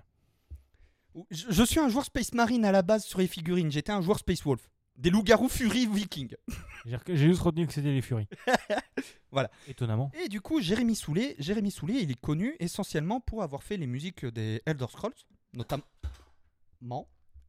Je, 1.30 1.46
je 1.50 1.64
suis 1.64 1.80
un 1.80 1.90
joueur 1.90 2.06
Space 2.06 2.34
Marine 2.34 2.64
à 2.66 2.72
la 2.72 2.82
base 2.82 3.06
sur 3.06 3.20
les 3.20 3.28
figurines. 3.28 3.72
J'étais 3.72 3.92
un 3.92 4.02
joueur 4.02 4.20
Space 4.20 4.44
Wolf. 4.44 4.70
Des 4.98 5.10
loups-garous 5.10 5.50
furies 5.50 5.88
vikings. 5.88 6.36
J'ai 6.86 6.98
j'ai 7.08 7.28
juste 7.30 7.42
retenu 7.42 7.66
que 7.68 7.74
c'était 7.74 7.92
les 7.92 8.02
Furies. 8.02 8.28
Voilà. 9.32 9.50
Étonnamment. 9.68 10.12
Et 10.24 10.28
du 10.30 10.42
coup, 10.42 10.60
Jérémy 10.62 10.96
Soulet, 10.96 11.36
Jérémy 11.40 11.70
Soulet, 11.72 12.02
il 12.02 12.10
est 12.12 12.20
connu 12.20 12.56
essentiellement 12.60 13.20
pour 13.22 13.44
avoir 13.44 13.62
fait 13.64 13.78
les 13.78 13.86
musiques 13.88 14.26
des 14.26 14.62
Elder 14.66 14.88
Scrolls, 14.90 15.14
notamment. 15.54 15.84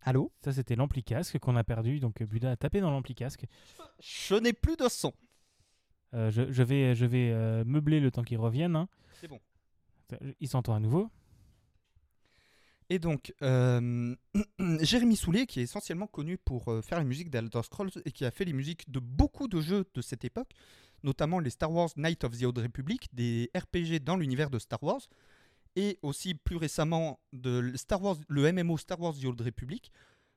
Allô? 0.03 0.33
Ça, 0.45 0.53
c'était 0.53 0.77
l'ampli 0.77 1.03
casque 1.03 1.39
qu'on 1.39 1.57
a 1.57 1.65
perdu. 1.65 1.99
Donc, 1.99 2.23
Buda 2.23 2.51
a 2.53 2.57
tapé 2.57 2.81
dans 2.81 2.91
l'ampli 2.91 3.15
casque. 3.15 3.45
Je 4.01 4.35
n'ai 4.35 4.53
plus 4.53 4.77
de 4.77 4.89
son. 4.89 5.13
Euh, 6.15 6.31
je, 6.31 6.51
je 6.53 6.63
vais, 6.63 6.95
je 6.95 7.07
vais 7.07 7.31
euh, 7.33 7.65
meubler 7.65 8.01
le 8.01 8.11
temps 8.11 8.23
qu'il 8.23 8.39
revienne. 8.39 8.77
hein. 8.77 8.89
C'est 9.21 9.29
bon. 9.29 9.41
Il 10.41 10.49
s'entend 10.49 10.75
à 10.75 10.81
nouveau. 10.81 11.11
Et 12.93 12.99
donc, 12.99 13.33
euh, 13.41 14.15
Jérémy 14.81 15.17
Soulet, 15.17 15.47
qui 15.47 15.61
est 15.61 15.63
essentiellement 15.63 16.07
connu 16.07 16.37
pour 16.37 16.71
euh, 16.71 16.83
faire 16.83 16.99
la 16.99 17.05
musique 17.05 17.31
d'Elder 17.31 17.63
Scrolls 17.63 17.91
et 18.05 18.13
qui 18.13 18.27
a 18.27 18.31
fait 18.31 18.45
les 18.45 18.53
musiques 18.53 18.91
de 18.91 18.99
beaucoup 18.99 19.49
de 19.49 19.63
jeux 19.63 19.87
de 19.95 20.03
cette 20.03 20.27
époque, 20.27 20.51
notamment 21.03 21.39
les 21.39 21.49
Star 21.49 21.73
Wars 21.73 21.89
Knight 21.97 22.23
of 22.25 22.39
the 22.39 22.43
Old 22.43 22.59
Republic, 22.59 23.09
des 23.15 23.51
RPG 23.57 24.01
dans 24.05 24.19
l'univers 24.19 24.51
de 24.51 24.59
Star 24.59 24.83
Wars, 24.83 25.01
et 25.75 25.99
aussi 26.03 26.35
plus 26.35 26.57
récemment 26.57 27.19
de 27.33 27.73
Star 27.77 28.03
Wars, 28.03 28.19
le 28.29 28.53
MMO 28.53 28.77
Star 28.77 29.01
Wars 29.01 29.15
The 29.15 29.25
Old 29.25 29.41
Republic. 29.41 29.91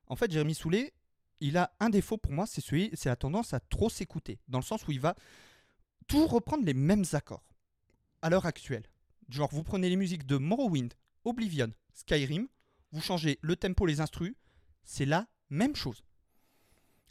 En 0.08 0.16
fait, 0.16 0.32
Jérémy 0.32 0.56
Soulet, 0.56 0.94
il 1.42 1.58
a 1.58 1.76
un 1.82 1.90
défaut 1.90 2.16
pour 2.16 2.32
moi, 2.32 2.46
c'est 2.46 2.62
celui, 2.62 2.90
c'est 2.94 3.10
la 3.10 3.18
tendance 3.18 3.54
à 3.54 3.60
trop 3.60 3.90
s'écouter, 3.90 4.40
dans 4.48 4.60
le 4.60 4.64
sens 4.64 4.88
où 4.88 4.94
il 4.94 5.02
va 5.02 5.14
toujours 6.08 6.32
reprendre 6.32 6.64
les 6.64 6.74
mêmes 6.74 7.04
accords 7.12 7.44
à 8.22 8.30
l'heure 8.30 8.46
actuelle. 8.46 8.86
Genre, 9.28 9.50
vous 9.52 9.64
prenez 9.64 9.90
les 9.90 9.98
musiques 9.98 10.26
de 10.26 10.38
Morrowind, 10.38 10.94
Oblivion, 11.26 11.74
Skyrim, 11.96 12.48
vous 12.92 13.02
changez 13.02 13.40
le 13.42 13.56
tempo, 13.56 13.86
les 13.86 14.02
instrus, 14.02 14.36
c'est 14.84 15.06
la 15.06 15.28
même 15.50 15.76
chose. 15.76 16.04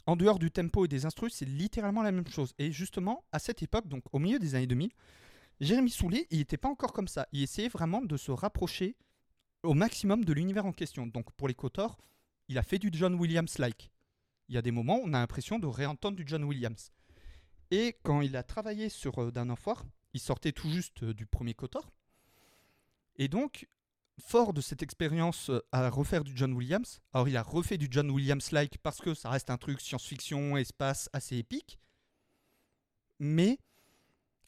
En 0.07 0.15
dehors 0.15 0.39
du 0.39 0.51
tempo 0.51 0.85
et 0.85 0.87
des 0.87 1.05
instrus, 1.05 1.33
c'est 1.33 1.45
littéralement 1.45 2.03
la 2.03 2.11
même 2.11 2.27
chose. 2.27 2.53
Et 2.59 2.71
justement, 2.71 3.25
à 3.31 3.39
cette 3.39 3.63
époque, 3.63 3.87
donc 3.87 4.03
au 4.13 4.19
milieu 4.19 4.37
des 4.37 4.55
années 4.55 4.67
2000, 4.67 4.91
Jérémy 5.59 5.89
Soulet, 5.89 6.27
il 6.29 6.37
n'était 6.37 6.57
pas 6.57 6.69
encore 6.69 6.93
comme 6.93 7.07
ça. 7.07 7.27
Il 7.31 7.41
essayait 7.41 7.69
vraiment 7.69 8.01
de 8.01 8.15
se 8.17 8.31
rapprocher 8.31 8.95
au 9.63 9.73
maximum 9.73 10.23
de 10.23 10.33
l'univers 10.33 10.65
en 10.65 10.73
question. 10.73 11.07
Donc 11.07 11.31
pour 11.33 11.47
les 11.47 11.55
Kotor, 11.55 11.97
il 12.47 12.57
a 12.59 12.63
fait 12.63 12.77
du 12.77 12.89
John 12.93 13.15
Williams-like. 13.15 13.91
Il 14.47 14.55
y 14.55 14.57
a 14.59 14.61
des 14.61 14.71
moments 14.71 14.99
on 15.03 15.13
a 15.13 15.19
l'impression 15.19 15.57
de 15.57 15.65
réentendre 15.65 16.15
du 16.15 16.23
John 16.27 16.43
Williams. 16.43 16.91
Et 17.71 17.97
quand 18.03 18.21
il 18.21 18.35
a 18.35 18.43
travaillé 18.43 18.89
sur 18.89 19.17
euh, 19.17 19.31
of 19.49 19.67
War, 19.67 19.83
il 20.13 20.19
sortait 20.19 20.51
tout 20.51 20.69
juste 20.69 21.01
euh, 21.01 21.13
du 21.15 21.25
premier 21.25 21.55
Kotor. 21.55 21.89
Et 23.15 23.27
donc, 23.27 23.67
fort 24.19 24.53
de 24.53 24.61
cette 24.61 24.81
expérience 24.81 25.49
euh, 25.49 25.61
à 25.71 25.89
refaire 25.89 26.23
du 26.23 26.35
John 26.35 26.53
Williams, 26.53 27.01
alors 27.13 27.27
il 27.27 27.37
a 27.37 27.43
refait 27.43 27.77
du 27.77 27.87
John 27.89 28.09
Williams-like 28.09 28.77
parce 28.79 28.99
que 28.99 29.13
ça 29.13 29.29
reste 29.29 29.49
un 29.49 29.57
truc 29.57 29.81
science-fiction, 29.81 30.57
espace 30.57 31.09
assez 31.13 31.37
épique, 31.37 31.79
mais 33.19 33.59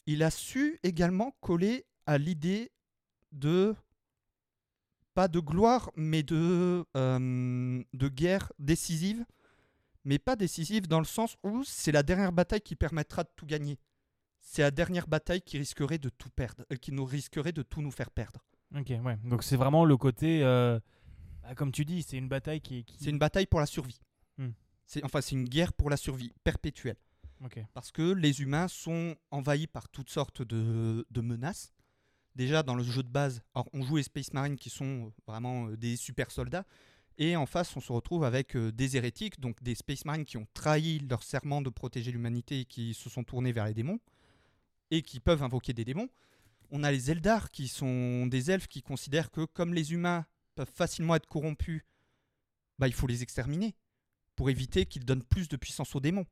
il 0.06 0.22
a 0.22 0.30
su 0.30 0.78
également 0.82 1.36
coller 1.40 1.86
à 2.06 2.18
l'idée 2.18 2.72
de 3.32 3.74
pas 5.14 5.28
de 5.28 5.40
gloire, 5.40 5.90
mais 5.96 6.22
de, 6.22 6.84
euh, 6.96 7.84
de 7.92 8.08
guerre 8.08 8.52
décisive, 8.58 9.24
mais 10.04 10.18
pas 10.18 10.36
décisive 10.36 10.86
dans 10.86 11.00
le 11.00 11.04
sens 11.04 11.36
où 11.42 11.64
c'est 11.64 11.92
la 11.92 12.02
dernière 12.02 12.32
bataille 12.32 12.60
qui 12.60 12.76
permettra 12.76 13.24
de 13.24 13.30
tout 13.34 13.44
gagner. 13.44 13.78
C'est 14.40 14.62
la 14.62 14.70
dernière 14.70 15.08
bataille 15.08 15.42
qui 15.42 15.58
risquerait 15.58 15.98
de 15.98 16.08
tout 16.08 16.30
perdre, 16.30 16.64
euh, 16.72 16.76
qui 16.76 16.92
nous 16.92 17.04
risquerait 17.04 17.52
de 17.52 17.62
tout 17.62 17.82
nous 17.82 17.90
faire 17.90 18.10
perdre. 18.10 18.40
Ok, 18.76 18.92
ouais. 19.02 19.16
Donc, 19.24 19.42
c'est 19.42 19.56
vraiment 19.56 19.84
le 19.84 19.96
côté. 19.96 20.42
euh, 20.42 20.78
bah, 21.42 21.54
comme 21.54 21.72
tu 21.72 21.84
dis, 21.84 22.02
c'est 22.02 22.18
une 22.18 22.28
bataille 22.28 22.60
qui. 22.60 22.84
qui... 22.84 22.96
C'est 22.98 23.10
une 23.10 23.18
bataille 23.18 23.46
pour 23.46 23.60
la 23.60 23.66
survie. 23.66 24.00
Hmm. 24.36 24.50
C'est 24.84 25.04
enfin 25.04 25.20
c'est 25.20 25.34
une 25.34 25.48
guerre 25.48 25.72
pour 25.72 25.90
la 25.90 25.96
survie 25.96 26.32
perpétuelle. 26.44 26.96
Ok. 27.44 27.60
Parce 27.74 27.92
que 27.92 28.12
les 28.12 28.40
humains 28.40 28.68
sont 28.68 29.14
envahis 29.30 29.66
par 29.66 29.88
toutes 29.88 30.10
sortes 30.10 30.42
de, 30.42 31.06
de 31.10 31.20
menaces. 31.20 31.72
Déjà 32.34 32.62
dans 32.62 32.74
le 32.74 32.82
jeu 32.82 33.02
de 33.02 33.08
base, 33.08 33.42
alors 33.54 33.68
on 33.72 33.82
joue 33.82 33.96
les 33.96 34.02
Space 34.04 34.32
Marines 34.32 34.56
qui 34.56 34.70
sont 34.70 35.12
vraiment 35.26 35.68
euh, 35.68 35.76
des 35.76 35.96
super 35.96 36.30
soldats. 36.30 36.64
Et 37.16 37.34
en 37.36 37.46
face, 37.46 37.76
on 37.76 37.80
se 37.80 37.92
retrouve 37.92 38.22
avec 38.24 38.54
euh, 38.54 38.70
des 38.70 38.96
hérétiques, 38.96 39.40
donc 39.40 39.60
des 39.62 39.74
Space 39.74 40.04
Marines 40.04 40.24
qui 40.24 40.36
ont 40.36 40.46
trahi 40.54 41.00
leur 41.00 41.22
serment 41.22 41.62
de 41.62 41.70
protéger 41.70 42.12
l'humanité 42.12 42.60
et 42.60 42.64
qui 42.64 42.94
se 42.94 43.10
sont 43.10 43.24
tournés 43.24 43.52
vers 43.52 43.66
les 43.66 43.74
démons. 43.74 43.98
Et 44.90 45.02
qui 45.02 45.20
peuvent 45.20 45.42
invoquer 45.42 45.72
des 45.72 45.84
démons. 45.84 46.08
On 46.70 46.84
a 46.84 46.90
les 46.92 47.10
Eldar 47.10 47.50
qui 47.50 47.68
sont 47.68 48.26
des 48.26 48.50
elfes 48.50 48.68
qui 48.68 48.82
considèrent 48.82 49.30
que 49.30 49.44
comme 49.44 49.72
les 49.72 49.92
humains 49.92 50.26
peuvent 50.54 50.70
facilement 50.72 51.14
être 51.14 51.26
corrompus, 51.26 51.82
bah, 52.78 52.88
il 52.88 52.94
faut 52.94 53.06
les 53.06 53.22
exterminer 53.22 53.74
pour 54.36 54.50
éviter 54.50 54.86
qu'ils 54.86 55.04
donnent 55.04 55.22
plus 55.22 55.48
de 55.48 55.56
puissance 55.56 55.94
aux 55.96 56.00
démons. 56.00 56.26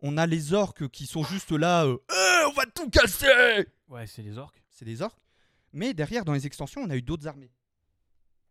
On 0.00 0.16
a 0.16 0.26
les 0.26 0.52
orques 0.52 0.88
qui 0.88 1.06
sont 1.06 1.24
juste 1.24 1.52
là, 1.52 1.84
euh, 1.84 1.98
Eh, 2.10 2.46
on 2.46 2.52
va 2.52 2.66
tout 2.66 2.88
casser 2.88 3.66
Ouais, 3.88 4.06
c'est 4.06 4.22
les 4.22 4.38
orques. 4.38 4.62
C'est 4.70 4.84
des 4.84 5.02
orques. 5.02 5.20
Mais 5.72 5.92
derrière, 5.94 6.24
dans 6.24 6.32
les 6.32 6.46
extensions, 6.46 6.82
on 6.82 6.90
a 6.90 6.96
eu 6.96 7.02
d'autres 7.02 7.26
armées. 7.26 7.50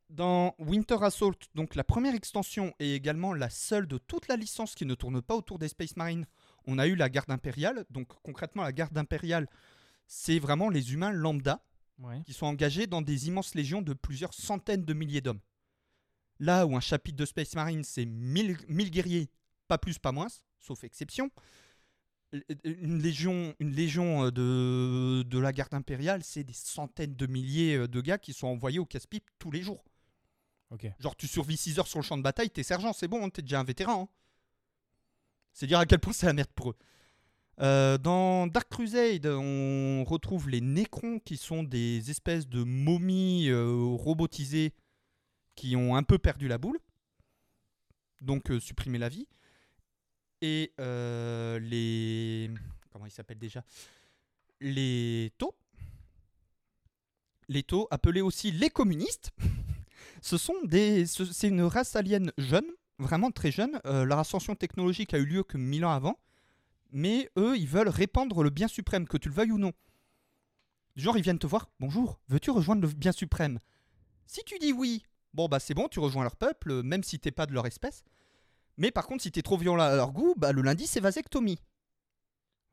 Dans 0.09 0.55
Winter 0.59 0.97
Assault, 1.01 1.35
donc 1.55 1.75
la 1.75 1.83
première 1.83 2.15
extension 2.15 2.73
et 2.79 2.95
également 2.95 3.33
la 3.33 3.49
seule 3.49 3.87
de 3.87 3.97
toute 3.97 4.27
la 4.27 4.37
licence 4.37 4.75
qui 4.75 4.85
ne 4.85 4.95
tourne 4.95 5.21
pas 5.21 5.35
autour 5.35 5.59
des 5.59 5.67
Space 5.67 5.97
Marines, 5.97 6.25
on 6.65 6.77
a 6.79 6.87
eu 6.87 6.95
la 6.95 7.09
garde 7.09 7.31
impériale. 7.31 7.85
Donc 7.89 8.07
concrètement, 8.23 8.63
la 8.63 8.71
garde 8.71 8.97
impériale, 8.97 9.47
c'est 10.07 10.39
vraiment 10.39 10.69
les 10.69 10.93
humains 10.93 11.11
lambda 11.11 11.61
Ouais. 11.99 12.21
qui 12.25 12.33
sont 12.33 12.45
engagés 12.45 12.85
dans 12.85 13.01
des 13.01 13.27
immenses 13.27 13.55
légions 13.55 13.81
de 13.81 13.93
plusieurs 13.93 14.31
centaines 14.33 14.85
de 14.85 14.93
milliers 14.93 15.19
d'hommes. 15.21 15.39
Là 16.39 16.67
où 16.67 16.75
un 16.75 16.79
chapitre 16.79 17.17
de 17.17 17.25
Space 17.25 17.55
Marine, 17.55 17.83
c'est 17.83 18.05
1000, 18.05 18.55
1000 18.69 18.91
guerriers, 18.91 19.29
pas 19.67 19.79
plus, 19.79 19.97
pas 19.97 20.11
moins, 20.11 20.27
sauf 20.59 20.83
exception. 20.83 21.31
L- 22.33 22.43
Une 22.65 23.01
légion, 23.01 23.55
une 23.59 23.71
légion 23.71 24.25
euh, 24.25 24.31
de, 24.31 25.23
de 25.23 25.39
la 25.39 25.51
garde 25.53 25.73
impériale, 25.73 26.23
c'est 26.23 26.43
des 26.43 26.53
centaines 26.53 27.15
de 27.15 27.25
milliers 27.25 27.75
euh, 27.77 27.87
de 27.87 27.99
gars 27.99 28.19
qui 28.19 28.31
sont 28.33 28.45
envoyés 28.47 28.77
au 28.77 28.85
casse-pipe 28.85 29.25
tous 29.39 29.49
les 29.49 29.63
jours. 29.63 29.83
Genre, 30.99 31.15
tu 31.15 31.27
survis 31.27 31.57
6 31.57 31.79
heures 31.79 31.87
sur 31.87 31.97
le 31.97 32.03
champ 32.03 32.17
de 32.17 32.21
bataille, 32.21 32.51
t'es 32.51 32.61
sergent, 32.61 32.93
c'est 32.93 33.07
bon, 33.07 33.25
hein, 33.25 33.29
t'es 33.31 33.41
déjà 33.41 33.59
un 33.59 33.63
vétéran. 33.63 34.03
hein. 34.03 34.09
C'est 35.53 35.65
dire 35.65 35.79
à 35.79 35.85
quel 35.87 35.97
point 35.99 36.13
c'est 36.13 36.27
la 36.27 36.33
merde 36.33 36.51
pour 36.53 36.69
eux. 36.71 36.75
Euh, 37.59 37.97
dans 37.97 38.45
Dark 38.47 38.69
Crusade, 38.69 39.25
on 39.25 40.03
retrouve 40.03 40.49
les 40.49 40.61
Nécrons 40.61 41.19
qui 41.19 41.37
sont 41.37 41.63
des 41.63 42.11
espèces 42.11 42.47
de 42.47 42.63
momies 42.63 43.49
euh, 43.49 43.67
robotisées 43.95 44.73
qui 45.55 45.75
ont 45.75 45.95
un 45.95 46.03
peu 46.03 46.19
perdu 46.19 46.47
la 46.47 46.59
boule, 46.59 46.77
donc 48.21 48.51
euh, 48.51 48.59
supprimer 48.59 48.99
la 48.99 49.09
vie. 49.09 49.27
Et 50.41 50.71
euh, 50.79 51.57
les. 51.59 52.51
Comment 52.91 53.07
ils 53.07 53.11
s'appellent 53.11 53.39
déjà? 53.39 53.63
Les 54.61 55.31
taux. 55.39 55.55
Les 57.49 57.63
taux, 57.63 57.87
appelés 57.89 58.21
aussi 58.21 58.51
les 58.51 58.69
communistes. 58.69 59.31
Ce 60.21 60.37
sont 60.37 60.61
des. 60.63 61.07
ce- 61.07 61.25
C'est 61.25 61.47
une 61.47 61.63
race 61.63 61.95
alien 61.95 62.31
jeune, 62.37 62.67
vraiment 62.99 63.31
très 63.31 63.51
jeune. 63.51 63.79
Leur 63.83 64.19
ascension 64.19 64.53
technologique 64.55 65.15
a 65.15 65.17
eu 65.17 65.25
lieu 65.25 65.43
que 65.43 65.57
mille 65.57 65.85
ans 65.85 65.91
avant. 65.91 66.19
Mais 66.91 67.29
eux, 67.37 67.57
ils 67.57 67.67
veulent 67.67 67.89
répandre 67.89 68.43
le 68.43 68.49
bien 68.49 68.67
suprême, 68.67 69.07
que 69.07 69.17
tu 69.17 69.29
le 69.29 69.35
veuilles 69.35 69.51
ou 69.51 69.57
non. 69.57 69.73
Genre, 70.95 71.17
ils 71.17 71.23
viennent 71.23 71.39
te 71.39 71.47
voir. 71.47 71.69
Bonjour, 71.79 72.19
veux-tu 72.27 72.49
rejoindre 72.49 72.81
le 72.81 72.87
bien 72.87 73.11
suprême? 73.11 73.59
Si 74.25 74.43
tu 74.45 74.57
dis 74.59 74.73
oui, 74.73 75.05
bon 75.33 75.47
bah 75.47 75.59
c'est 75.59 75.73
bon, 75.73 75.87
tu 75.87 75.99
rejoins 75.99 76.23
leur 76.23 76.35
peuple, 76.35 76.81
même 76.83 77.03
si 77.03 77.19
t'es 77.19 77.31
pas 77.31 77.45
de 77.45 77.53
leur 77.53 77.65
espèce. 77.67 78.03
Mais 78.77 78.91
par 78.91 79.07
contre, 79.07 79.23
si 79.23 79.31
t'es 79.31 79.41
trop 79.41 79.57
violent 79.57 79.83
à 79.83 79.95
leur 79.95 80.11
goût, 80.11 80.33
bah 80.37 80.51
le 80.51 80.61
lundi 80.61 80.87
c'est 80.87 80.99
vasectomie. 80.99 81.59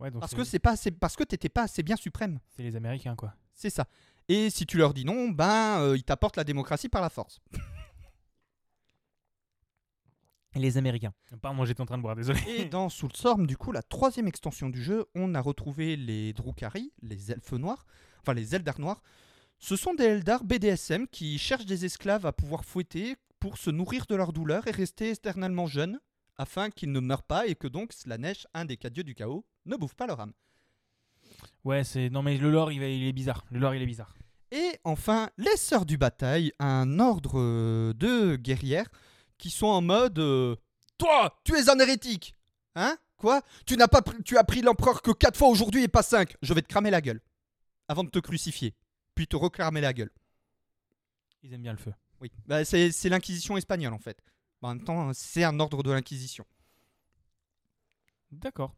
Ouais, 0.00 0.10
donc 0.10 0.20
Parce 0.20 0.34
que 0.34 0.42
c'est 0.42 0.58
pas 0.58 0.72
assez, 0.72 0.90
parce 0.90 1.16
que 1.16 1.22
t'étais 1.24 1.48
pas 1.48 1.62
assez 1.62 1.82
bien 1.82 1.96
suprême. 1.96 2.40
c'est 2.56 2.62
les 2.62 2.76
Américains, 2.76 3.14
quoi. 3.14 3.34
C'est 3.54 3.70
ça. 3.70 3.86
Et 4.28 4.50
si 4.50 4.66
tu 4.66 4.78
leur 4.78 4.94
dis 4.94 5.04
non, 5.04 5.28
ben 5.28 5.80
euh, 5.80 5.96
ils 5.96 6.02
t'apportent 6.02 6.36
la 6.36 6.44
démocratie 6.44 6.88
par 6.88 7.02
la 7.02 7.10
force. 7.10 7.40
Et 10.54 10.60
les 10.60 10.76
Américains. 10.76 11.12
Pardon, 11.42 11.64
j'étais 11.64 11.80
en 11.80 11.86
train 11.86 11.96
de 11.96 12.02
boire, 12.02 12.14
désolé. 12.16 12.40
Et 12.48 12.64
dans 12.70 12.88
Soulstorm, 12.88 13.46
du 13.46 13.56
coup, 13.56 13.72
la 13.72 13.82
troisième 13.82 14.28
extension 14.28 14.68
du 14.70 14.82
jeu, 14.82 15.04
on 15.14 15.34
a 15.34 15.40
retrouvé 15.40 15.96
les 15.96 16.32
Drukhari, 16.32 16.92
les 17.02 17.32
elfes 17.32 17.52
noirs, 17.52 17.86
enfin 18.20 18.34
les 18.34 18.54
Eldar 18.54 18.78
noirs. 18.80 19.02
Ce 19.58 19.76
sont 19.76 19.94
des 19.94 20.04
Eldar 20.04 20.44
BDSM 20.44 21.08
qui 21.08 21.38
cherchent 21.38 21.66
des 21.66 21.84
esclaves 21.84 22.26
à 22.26 22.32
pouvoir 22.32 22.64
fouetter 22.64 23.16
pour 23.40 23.58
se 23.58 23.70
nourrir 23.70 24.06
de 24.08 24.14
leur 24.14 24.32
douleur 24.32 24.66
et 24.66 24.70
rester 24.70 25.10
éternellement 25.10 25.66
jeunes, 25.66 25.98
afin 26.36 26.70
qu'ils 26.70 26.92
ne 26.92 27.00
meurent 27.00 27.22
pas 27.22 27.46
et 27.46 27.54
que 27.54 27.68
donc 27.68 27.92
la 28.06 28.18
neige, 28.18 28.46
un 28.54 28.64
des 28.64 28.76
quatre 28.76 28.92
dieux 28.92 29.04
du 29.04 29.14
chaos, 29.14 29.44
ne 29.66 29.76
bouffe 29.76 29.94
pas 29.94 30.06
leur 30.06 30.20
âme. 30.20 30.32
Ouais, 31.64 31.84
c'est. 31.84 32.10
Non, 32.10 32.22
mais 32.22 32.36
le 32.36 32.50
lore, 32.50 32.72
il, 32.72 32.80
va- 32.80 32.88
il 32.88 33.06
est 33.06 33.12
bizarre. 33.12 33.44
Le 33.50 33.58
lore, 33.58 33.74
il 33.74 33.82
est 33.82 33.86
bizarre. 33.86 34.14
Et 34.52 34.78
enfin, 34.84 35.30
les 35.38 35.56
Sœurs 35.56 35.86
du 35.86 35.96
Bataille, 35.98 36.52
un 36.58 37.00
ordre 37.00 37.32
euh, 37.40 37.92
de 37.94 38.36
guerrières 38.36 38.88
qui 39.38 39.50
sont 39.50 39.66
en 39.66 39.80
mode 39.82 40.18
euh, 40.18 40.56
Toi, 40.98 41.38
tu 41.44 41.54
es 41.56 41.68
un 41.68 41.78
hérétique 41.78 42.34
Hein? 42.76 42.96
Quoi? 43.16 43.42
Tu, 43.66 43.76
n'as 43.76 43.88
pas 43.88 44.02
pris- 44.02 44.22
tu 44.24 44.36
as 44.36 44.44
pris 44.44 44.60
l'empereur 44.60 45.00
que 45.00 45.10
4 45.12 45.36
fois 45.36 45.48
aujourd'hui 45.48 45.82
et 45.84 45.88
pas 45.88 46.02
5 46.02 46.36
Je 46.42 46.52
vais 46.54 46.62
te 46.62 46.68
cramer 46.68 46.90
la 46.90 47.00
gueule. 47.00 47.20
Avant 47.88 48.02
de 48.04 48.10
te 48.10 48.18
crucifier. 48.18 48.74
Puis 49.14 49.26
te 49.28 49.36
recramer 49.36 49.80
la 49.80 49.92
gueule. 49.92 50.10
Ils 51.42 51.52
aiment 51.52 51.62
bien 51.62 51.72
le 51.72 51.78
feu. 51.78 51.92
Oui. 52.20 52.32
Bah, 52.46 52.64
c'est 52.64 52.90
c'est 52.90 53.08
l'inquisition 53.08 53.56
espagnole 53.56 53.92
en 53.92 53.98
fait. 53.98 54.18
En 54.62 54.68
même 54.74 54.82
temps, 54.84 55.12
c'est 55.12 55.44
un 55.44 55.60
ordre 55.60 55.82
de 55.82 55.92
l'inquisition. 55.92 56.44
D'accord. 58.32 58.74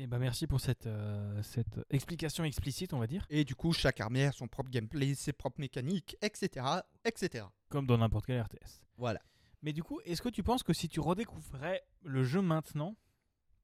Et 0.00 0.06
bah 0.06 0.18
merci 0.18 0.46
pour 0.46 0.60
cette, 0.60 0.86
euh, 0.86 1.42
cette 1.42 1.80
explication 1.90 2.44
explicite, 2.44 2.92
on 2.92 3.00
va 3.00 3.08
dire. 3.08 3.26
Et 3.30 3.44
du 3.44 3.56
coup, 3.56 3.72
chaque 3.72 4.00
armée 4.00 4.26
a 4.26 4.32
son 4.32 4.46
propre 4.46 4.70
gameplay, 4.70 5.14
ses 5.14 5.32
propres 5.32 5.60
mécaniques, 5.60 6.16
etc. 6.22 6.64
etc. 7.04 7.46
Comme 7.68 7.86
dans 7.86 7.98
n'importe 7.98 8.26
quel 8.26 8.40
RTS. 8.40 8.80
Voilà. 8.96 9.20
Mais 9.62 9.72
du 9.72 9.82
coup, 9.82 10.00
est-ce 10.04 10.22
que 10.22 10.28
tu 10.28 10.44
penses 10.44 10.62
que 10.62 10.72
si 10.72 10.88
tu 10.88 11.00
redécouvrais 11.00 11.82
le 12.04 12.22
jeu 12.22 12.40
maintenant, 12.40 12.94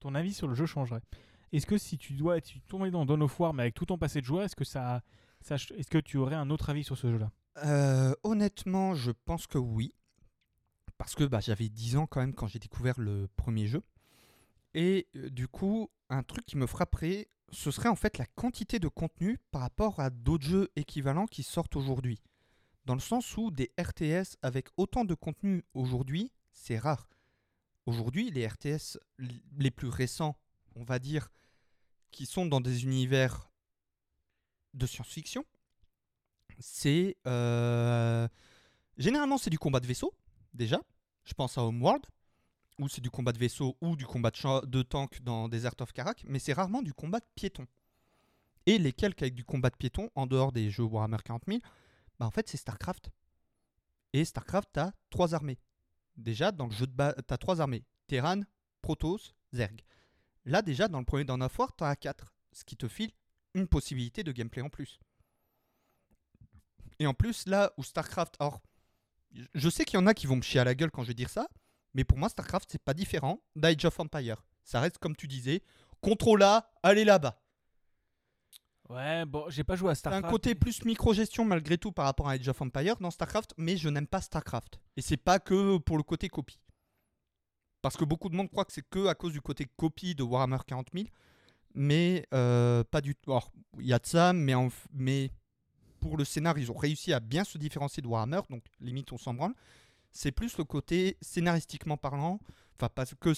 ton 0.01 0.13
avis 0.13 0.33
sur 0.33 0.49
le 0.49 0.55
jeu 0.55 0.65
changerait? 0.65 1.01
Est-ce 1.53 1.65
que 1.65 1.77
si 1.77 1.97
tu 1.97 2.13
dois 2.15 2.41
tu 2.41 2.59
tombais 2.59 2.91
dans 2.91 3.05
Dawn 3.05 3.23
of 3.23 3.39
War, 3.39 3.53
mais 3.53 3.63
avec 3.63 3.73
tout 3.73 3.85
ton 3.85 3.97
passé 3.97 4.19
de 4.19 4.25
joueur, 4.25 4.43
est-ce 4.43 4.57
que 4.57 4.65
ça, 4.65 5.03
est-ce 5.49 5.89
que 5.89 5.99
tu 5.99 6.17
aurais 6.17 6.35
un 6.35 6.49
autre 6.49 6.69
avis 6.69 6.83
sur 6.83 6.97
ce 6.97 7.09
jeu-là? 7.09 7.31
Euh, 7.63 8.13
honnêtement, 8.23 8.93
je 8.93 9.11
pense 9.11 9.47
que 9.47 9.57
oui. 9.57 9.95
Parce 10.97 11.15
que 11.15 11.23
bah, 11.23 11.39
j'avais 11.39 11.69
10 11.69 11.95
ans 11.95 12.07
quand 12.07 12.19
même 12.19 12.33
quand 12.33 12.47
j'ai 12.47 12.59
découvert 12.59 12.99
le 12.99 13.29
premier 13.37 13.67
jeu. 13.67 13.83
Et 14.73 15.07
euh, 15.15 15.29
du 15.29 15.47
coup, 15.47 15.89
un 16.09 16.23
truc 16.23 16.45
qui 16.45 16.57
me 16.57 16.67
frapperait, 16.67 17.27
ce 17.51 17.71
serait 17.71 17.89
en 17.89 17.95
fait 17.95 18.17
la 18.17 18.25
quantité 18.25 18.79
de 18.79 18.87
contenu 18.87 19.39
par 19.51 19.61
rapport 19.61 19.99
à 19.99 20.09
d'autres 20.09 20.45
jeux 20.45 20.71
équivalents 20.75 21.27
qui 21.27 21.43
sortent 21.43 21.75
aujourd'hui. 21.75 22.21
Dans 22.85 22.93
le 22.93 22.99
sens 22.99 23.35
où 23.37 23.51
des 23.51 23.71
RTS 23.79 24.37
avec 24.41 24.67
autant 24.77 25.05
de 25.05 25.15
contenu 25.15 25.63
aujourd'hui, 25.73 26.31
c'est 26.51 26.77
rare. 26.77 27.09
Aujourd'hui, 27.85 28.31
les 28.31 28.47
RTS 28.47 28.97
les 29.57 29.71
plus 29.71 29.89
récents, 29.89 30.37
on 30.75 30.83
va 30.83 30.99
dire, 30.99 31.29
qui 32.11 32.25
sont 32.25 32.45
dans 32.45 32.61
des 32.61 32.83
univers 32.83 33.51
de 34.73 34.85
science-fiction, 34.85 35.45
c'est 36.59 37.17
euh, 37.27 38.27
généralement 38.97 39.37
c'est 39.37 39.49
du 39.49 39.59
combat 39.59 39.79
de 39.79 39.87
vaisseau 39.87 40.13
déjà. 40.53 40.81
Je 41.25 41.33
pense 41.33 41.57
à 41.57 41.63
Homeworld 41.63 42.05
où 42.79 42.87
c'est 42.89 43.01
du 43.01 43.09
combat 43.09 43.31
de 43.31 43.37
vaisseau 43.37 43.77
ou 43.81 43.95
du 43.95 44.05
combat 44.05 44.31
de, 44.31 44.65
de 44.65 44.81
tank 44.81 45.21
dans 45.21 45.47
Desert 45.47 45.75
of 45.79 45.93
Karak, 45.93 46.23
mais 46.27 46.39
c'est 46.39 46.53
rarement 46.53 46.81
du 46.81 46.93
combat 46.93 47.19
de 47.19 47.25
piéton. 47.35 47.67
Et 48.65 48.77
les 48.77 48.93
calques 48.93 49.21
avec 49.21 49.35
du 49.35 49.43
combat 49.45 49.69
de 49.69 49.75
piéton 49.75 50.09
en 50.15 50.25
dehors 50.27 50.51
des 50.51 50.69
jeux 50.71 50.83
Warhammer 50.83 51.17
40 51.23 51.43
000, 51.47 51.59
bah 52.19 52.25
en 52.25 52.31
fait 52.31 52.47
c'est 52.49 52.57
Starcraft. 52.57 53.09
Et 54.13 54.25
Starcraft 54.25 54.69
t'as 54.73 54.91
trois 55.09 55.33
armées. 55.35 55.59
Déjà 56.17 56.51
dans 56.51 56.65
le 56.67 56.71
jeu 56.71 56.87
de 56.87 56.91
base 56.93 57.15
t'as 57.27 57.37
trois 57.37 57.61
armées 57.61 57.83
Terran, 58.07 58.41
Protoss, 58.81 59.35
Zerg. 59.53 59.81
Là 60.45 60.61
déjà 60.61 60.87
dans 60.87 60.99
le 60.99 61.05
premier 61.05 61.25
Dawn 61.25 61.41
of 61.43 61.57
War 61.59 61.73
as 61.81 61.95
quatre, 61.95 62.33
ce 62.51 62.63
qui 62.63 62.75
te 62.77 62.87
file 62.87 63.11
une 63.53 63.67
possibilité 63.67 64.23
de 64.23 64.31
gameplay 64.31 64.61
en 64.61 64.69
plus. 64.69 64.99
Et 66.99 67.07
en 67.07 67.13
plus, 67.13 67.45
là 67.45 67.73
où 67.77 67.83
StarCraft. 67.83 68.37
Je- 69.33 69.43
je 69.53 69.69
sais 69.69 69.85
qu'il 69.85 69.99
y 69.99 70.01
en 70.01 70.07
a 70.07 70.13
qui 70.13 70.27
vont 70.27 70.37
me 70.37 70.41
chier 70.41 70.59
à 70.59 70.63
la 70.63 70.75
gueule 70.75 70.91
quand 70.91 71.03
je 71.03 71.09
vais 71.09 71.13
dire 71.13 71.29
ça, 71.29 71.47
mais 71.95 72.03
pour 72.03 72.19
moi, 72.19 72.29
StarCraft, 72.29 72.69
c'est 72.71 72.81
pas 72.83 72.93
différent 72.93 73.41
d'Age 73.55 73.83
of 73.85 73.99
Empire. 73.99 74.43
Ça 74.63 74.79
reste, 74.79 74.99
comme 74.99 75.15
tu 75.15 75.27
disais, 75.27 75.63
contrôle 76.01 76.41
là, 76.41 76.69
allez 76.83 77.05
là-bas. 77.05 77.41
Ouais, 78.89 79.25
bon, 79.25 79.45
j'ai 79.49 79.63
pas 79.63 79.75
joué 79.75 79.89
à 79.89 79.95
Starcraft. 79.95 80.25
un 80.25 80.29
côté 80.29 80.53
plus 80.53 80.85
micro-gestion 80.85 81.43
malgré 81.43 81.77
tout 81.79 81.91
par 81.91 82.05
rapport 82.05 82.29
à 82.29 82.33
Age 82.33 82.47
of 82.47 82.61
Empire 82.61 82.97
dans 82.97 83.09
StarCraft, 83.09 83.53
mais 83.57 83.77
je 83.77 83.89
n'aime 83.89 84.05
pas 84.05 84.21
StarCraft. 84.21 84.79
Et 84.95 85.01
c'est 85.01 85.17
pas 85.17 85.39
que 85.39 85.77
pour 85.79 85.97
le 85.97 86.03
côté 86.03 86.29
copie. 86.29 86.59
Parce 87.81 87.97
que 87.97 88.05
beaucoup 88.05 88.29
de 88.29 88.35
monde 88.35 88.49
croit 88.49 88.65
que 88.65 88.73
c'est 88.73 88.87
que 88.87 89.07
à 89.07 89.15
cause 89.15 89.33
du 89.33 89.41
côté 89.41 89.65
copie 89.77 90.13
de 90.13 90.21
Warhammer 90.23 90.57
40 90.67 90.89
000, 90.93 91.05
mais 91.73 92.27
euh, 92.33 92.83
pas 92.83 93.01
du 93.01 93.15
tout. 93.15 93.31
Alors, 93.31 93.51
il 93.79 93.87
y 93.87 93.93
a 93.93 93.99
de 93.99 94.05
ça, 94.05 94.33
mais, 94.33 94.53
en 94.53 94.67
f- 94.67 94.85
mais 94.93 95.31
pour 95.99 96.17
le 96.17 96.23
scénar, 96.25 96.57
ils 96.59 96.71
ont 96.71 96.77
réussi 96.77 97.11
à 97.11 97.19
bien 97.19 97.43
se 97.43 97.57
différencier 97.57 98.01
de 98.03 98.07
Warhammer, 98.07 98.41
donc 98.51 98.63
limite 98.79 99.11
on 99.11 99.17
s'en 99.17 99.33
branle. 99.33 99.53
C'est 100.17 100.31
plus 100.31 100.57
le 100.57 100.63
côté 100.63 101.17
scénaristiquement 101.21 101.97
parlant, 101.97 102.39
enfin 102.77 102.87
pas 102.87 103.05
que 103.05 103.33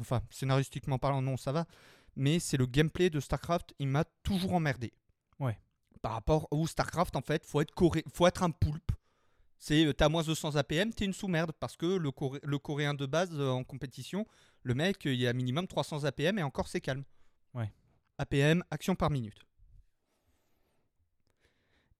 enfin, 0.00 0.22
scénaristiquement 0.30 0.96
parlant, 0.98 1.20
non, 1.20 1.36
ça 1.36 1.50
va, 1.50 1.66
mais 2.14 2.38
c'est 2.38 2.56
le 2.56 2.66
gameplay 2.66 3.10
de 3.10 3.18
StarCraft, 3.18 3.74
il 3.80 3.88
m'a 3.88 4.04
toujours 4.22 4.54
emmerdé. 4.54 4.92
Ouais. 5.40 5.58
Par 6.02 6.12
rapport 6.12 6.46
au 6.52 6.68
StarCraft, 6.68 7.16
en 7.16 7.20
fait, 7.20 7.44
faut 7.44 7.60
être, 7.60 7.74
coré- 7.74 8.04
faut 8.14 8.28
être 8.28 8.44
un 8.44 8.50
poulpe. 8.50 8.92
C'est 9.58 9.84
euh, 9.86 9.92
t'as 9.92 10.08
moins 10.08 10.22
200 10.22 10.54
APM, 10.54 10.94
t'es 10.94 11.04
une 11.04 11.12
sous-merde 11.12 11.52
parce 11.58 11.76
que 11.76 11.84
le, 11.86 12.10
Coré- 12.12 12.40
le 12.44 12.58
coréen 12.58 12.94
de 12.94 13.06
base 13.06 13.30
euh, 13.32 13.50
en 13.50 13.64
compétition, 13.64 14.24
le 14.62 14.74
mec, 14.74 15.04
euh, 15.06 15.12
il 15.12 15.26
a 15.26 15.32
minimum 15.32 15.66
300 15.66 16.04
APM 16.04 16.38
et 16.38 16.42
encore 16.44 16.68
c'est 16.68 16.80
calme. 16.80 17.02
Ouais. 17.54 17.70
APM, 18.18 18.62
action 18.70 18.94
par 18.94 19.10
minute. 19.10 19.38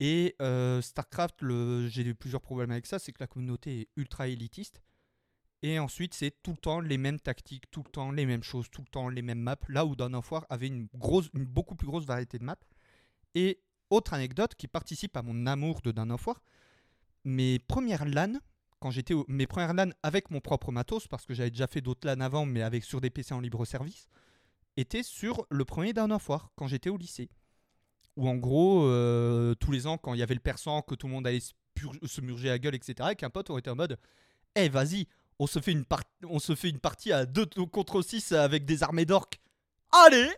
Et 0.01 0.35
euh, 0.41 0.81
StarCraft, 0.81 1.45
j'ai 1.89 2.03
eu 2.03 2.15
plusieurs 2.15 2.41
problèmes 2.41 2.71
avec 2.71 2.87
ça, 2.87 2.99
c'est 2.99 3.13
que 3.13 3.21
la 3.21 3.27
communauté 3.27 3.83
est 3.83 3.89
ultra 3.97 4.29
élitiste. 4.29 4.83
Et 5.63 5.79
ensuite, 5.79 6.15
c'est 6.15 6.43
tout 6.43 6.53
le 6.53 6.57
temps 6.57 6.81
les 6.81 6.97
mêmes 6.97 7.21
tactiques, 7.21 7.71
tout 7.71 7.83
le 7.85 7.91
temps 7.91 8.11
les 8.11 8.25
mêmes 8.25 8.43
choses, 8.43 8.71
tout 8.71 8.81
le 8.81 8.89
temps 8.89 9.11
les 9.11 9.21
mêmes 9.21 9.41
maps. 9.41 9.57
Là 9.69 9.85
où 9.85 9.95
Dawn 9.95 10.15
of 10.15 10.33
War 10.33 10.47
avait 10.49 10.69
une, 10.69 10.89
beaucoup 11.35 11.75
plus 11.75 11.87
grosse 11.87 12.07
variété 12.07 12.39
de 12.39 12.45
maps. 12.45 12.57
Et 13.35 13.61
autre 13.91 14.15
anecdote 14.15 14.55
qui 14.55 14.69
participe 14.69 15.17
à 15.19 15.23
mon 15.23 15.47
amour 15.47 15.83
de 15.83 15.93
Dawn 15.93 16.13
of 16.13 16.27
War, 16.27 16.43
mes 17.25 17.59
premières 17.59 18.07
LAN, 18.07 18.39
quand 18.79 18.91
j'étais 18.91 19.15
mes 19.29 19.47
premières 19.47 19.75
LAN 19.75 19.91
avec 20.03 20.31
mon 20.31 20.41
propre 20.41 20.73
matos, 20.73 21.07
parce 21.09 21.27
que 21.27 21.35
j'avais 21.35 21.51
déjà 21.51 21.67
fait 21.67 21.83
d'autres 21.83 22.09
LAN 22.09 22.21
avant, 22.21 22.47
mais 22.47 22.63
avec 22.63 22.85
sur 22.85 23.03
des 23.03 23.11
PC 23.11 23.35
en 23.35 23.41
libre 23.41 23.67
service, 23.67 24.09
étaient 24.79 25.03
sur 25.03 25.47
le 25.51 25.67
premier 25.67 25.93
Dawn 25.93 26.11
of 26.11 26.27
War, 26.31 26.51
quand 26.57 26.69
j'étais 26.69 26.89
au 26.89 26.97
lycée. 26.97 27.29
Où 28.21 28.29
en 28.29 28.37
gros, 28.37 28.85
euh, 28.85 29.55
tous 29.55 29.71
les 29.73 29.87
ans, 29.87 29.97
quand 29.97 30.13
il 30.13 30.21
y 30.21 30.23
avait 30.23 30.35
le 30.35 30.41
persan, 30.41 30.83
que 30.83 30.95
tout 30.95 31.07
le 31.07 31.15
monde 31.15 31.27
allait 31.27 31.41
se, 31.41 32.21
murger 32.21 32.49
la 32.49 32.59
gueule, 32.59 32.75
etc., 32.75 33.09
et 33.13 33.17
qu'un 33.17 33.31
pote 33.31 33.49
aurait 33.49 33.61
été 33.61 33.71
en 33.71 33.77
mode 33.77 33.99
Eh, 34.57 34.69
vas-y, 34.69 35.07
on 35.39 35.47
se 35.47 35.59
fait 35.59 35.73
une, 35.73 35.87
on 36.29 36.39
se 36.39 36.55
fait 36.55 36.69
une 36.69 36.81
partie 36.81 37.13
à 37.13 37.25
2 37.25 37.47
contre 37.73 38.03
6 38.03 38.33
avec 38.33 38.67
des 38.67 38.83
armées 38.83 39.07
d'orques. 39.07 39.41
Allez 40.07 40.29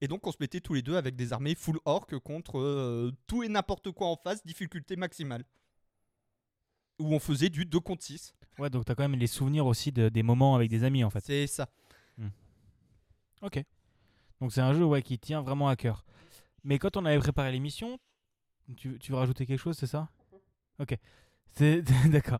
Et 0.00 0.06
donc, 0.06 0.24
on 0.28 0.30
se 0.30 0.36
mettait 0.38 0.60
tous 0.60 0.74
les 0.74 0.82
deux 0.82 0.96
avec 0.96 1.16
des 1.16 1.32
armées 1.32 1.56
full 1.56 1.80
orques 1.86 2.16
contre 2.20 2.60
euh, 2.60 3.10
tout 3.26 3.42
et 3.42 3.48
n'importe 3.48 3.90
quoi 3.90 4.06
en 4.06 4.16
face, 4.16 4.46
difficulté 4.46 4.94
maximale. 4.94 5.42
Où 7.00 7.12
on 7.12 7.18
faisait 7.18 7.48
du 7.50 7.64
2 7.64 7.80
contre 7.80 8.04
6. 8.04 8.32
Ouais, 8.60 8.70
donc 8.70 8.84
t'as 8.84 8.94
quand 8.94 9.08
même 9.08 9.18
les 9.18 9.26
souvenirs 9.26 9.66
aussi 9.66 9.90
de- 9.90 10.08
des 10.08 10.22
moments 10.22 10.54
avec 10.54 10.70
des 10.70 10.84
amis 10.84 11.02
en 11.02 11.10
fait. 11.10 11.24
C'est 11.24 11.46
ça. 11.48 11.68
Ok. 13.42 13.60
Donc 14.40 14.52
c'est 14.52 14.60
un 14.60 14.72
jeu 14.74 14.84
ouais, 14.84 15.02
qui 15.02 15.18
tient 15.18 15.42
vraiment 15.42 15.68
à 15.68 15.74
cœur. 15.74 16.04
Mais 16.64 16.78
quand 16.78 16.96
on 16.96 17.04
avait 17.04 17.18
préparé 17.18 17.52
l'émission, 17.52 17.98
tu, 18.76 18.98
tu 18.98 19.12
veux 19.12 19.18
rajouter 19.18 19.46
quelque 19.46 19.60
chose, 19.60 19.76
c'est 19.76 19.86
ça? 19.86 20.08
Ok. 20.78 20.96
D'accord. 22.10 22.38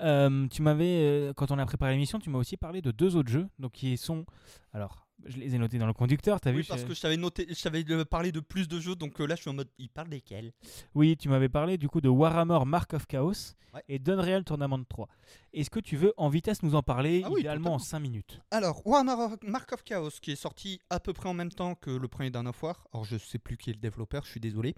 Euh, 0.00 0.46
tu 0.48 0.62
m'avais, 0.62 1.02
euh, 1.02 1.32
quand 1.32 1.50
on 1.50 1.58
a 1.58 1.64
préparé 1.64 1.92
l'émission, 1.92 2.18
tu 2.18 2.28
m'as 2.28 2.38
aussi 2.38 2.56
parlé 2.56 2.82
de 2.82 2.90
deux 2.90 3.16
autres 3.16 3.30
jeux, 3.30 3.48
donc 3.58 3.72
qui 3.72 3.96
sont, 3.96 4.26
alors, 4.72 5.07
je 5.26 5.36
les 5.36 5.54
ai 5.54 5.58
notés 5.58 5.78
dans 5.78 5.86
le 5.86 5.92
conducteur. 5.92 6.40
T'as 6.40 6.50
Oui, 6.50 6.58
vu 6.58 6.64
parce 6.64 6.84
que 6.84 6.94
je 6.94 7.00
t'avais 7.00 7.16
noté, 7.16 7.46
je 7.48 7.62
t'avais 7.62 7.84
parlé 8.04 8.32
de 8.32 8.40
plus 8.40 8.68
de 8.68 8.78
jeux, 8.80 8.94
donc 8.94 9.20
euh, 9.20 9.26
là 9.26 9.34
je 9.36 9.40
suis 9.42 9.50
en 9.50 9.54
mode, 9.54 9.68
il 9.78 9.88
parle 9.88 10.08
desquels? 10.08 10.52
Oui, 10.94 11.16
tu 11.16 11.28
m'avais 11.28 11.48
parlé 11.48 11.76
du 11.78 11.88
coup 11.88 12.00
de 12.00 12.08
Warhammer 12.08 12.60
Mark 12.66 12.92
of 12.94 13.06
Chaos 13.06 13.54
Ouais. 13.74 13.82
et 13.88 13.98
d'Unreal 13.98 14.44
Tournament 14.44 14.82
3. 14.88 15.08
Est-ce 15.52 15.68
que 15.68 15.78
tu 15.80 15.96
veux 15.98 16.14
en 16.16 16.30
vitesse 16.30 16.62
nous 16.62 16.74
en 16.74 16.82
parler, 16.82 17.20
Ah 17.26 17.30
oui, 17.30 17.40
idéalement 17.40 17.74
en 17.74 17.78
totalement. 17.78 17.84
5 17.84 17.98
minutes? 18.00 18.40
Alors, 18.50 18.80
Warhammer 18.86 19.36
Mark 19.42 19.70
of 19.74 19.84
Chaos, 19.84 20.08
qui 20.22 20.30
est 20.32 20.36
sorti 20.36 20.80
à 20.88 21.00
peu 21.00 21.12
près 21.12 21.28
en 21.28 21.34
même 21.34 21.50
temps 21.52 21.74
que 21.74 21.90
le 21.90 22.08
premier 22.08 22.30
Dawn 22.30 22.46
of 22.48 22.62
War. 22.62 22.86
Alors, 22.94 23.04
je 23.04 23.18
sais 23.18 23.38
plus 23.38 23.58
qui 23.58 23.68
est 23.68 23.74
le 23.74 23.78
développeur, 23.78 24.24
je 24.24 24.30
suis 24.30 24.40
désolé. 24.40 24.74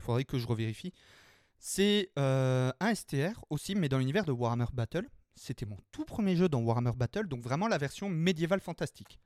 Il 0.00 0.02
faudrait 0.02 0.24
que 0.24 0.36
je 0.36 0.48
revérifie. 0.48 0.92
C'est 1.58 2.10
euh, 2.18 2.72
un 2.80 2.92
STR 2.94 3.44
aussi, 3.50 3.76
mais 3.76 3.88
dans 3.88 3.98
l'univers 3.98 4.24
de 4.24 4.32
Warhammer 4.32 4.66
Battle. 4.72 5.06
C'était 5.36 5.66
mon 5.66 5.76
tout 5.92 6.04
premier 6.04 6.34
jeu 6.36 6.48
dans 6.48 6.60
Warhammer 6.60 6.92
Battle, 6.96 7.28
donc 7.28 7.40
vraiment 7.40 7.68
la 7.68 7.78
version 7.78 8.08
médiévale 8.08 8.60
fantastique. 8.60 9.20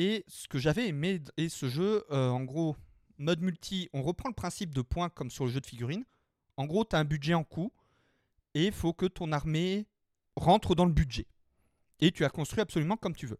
Et 0.00 0.24
ce 0.28 0.48
que 0.48 0.58
j'avais 0.58 0.88
aimé, 0.88 1.20
et 1.36 1.50
ce 1.50 1.68
jeu, 1.68 2.04
euh, 2.10 2.30
en 2.30 2.42
gros, 2.42 2.74
Mode 3.18 3.42
multi, 3.42 3.90
on 3.92 4.00
reprend 4.00 4.30
le 4.30 4.34
principe 4.34 4.72
de 4.74 4.80
points 4.80 5.10
comme 5.10 5.30
sur 5.30 5.44
le 5.44 5.50
jeu 5.50 5.60
de 5.60 5.66
figurines. 5.66 6.06
En 6.56 6.64
gros, 6.64 6.86
tu 6.86 6.96
as 6.96 6.98
un 7.00 7.04
budget 7.04 7.34
en 7.34 7.44
coût 7.44 7.70
et 8.54 8.64
il 8.68 8.72
faut 8.72 8.94
que 8.94 9.04
ton 9.04 9.30
armée 9.30 9.86
rentre 10.36 10.74
dans 10.74 10.86
le 10.86 10.92
budget. 10.92 11.26
Et 11.98 12.12
tu 12.12 12.24
as 12.24 12.30
construit 12.30 12.62
absolument 12.62 12.96
comme 12.96 13.14
tu 13.14 13.26
veux. 13.26 13.38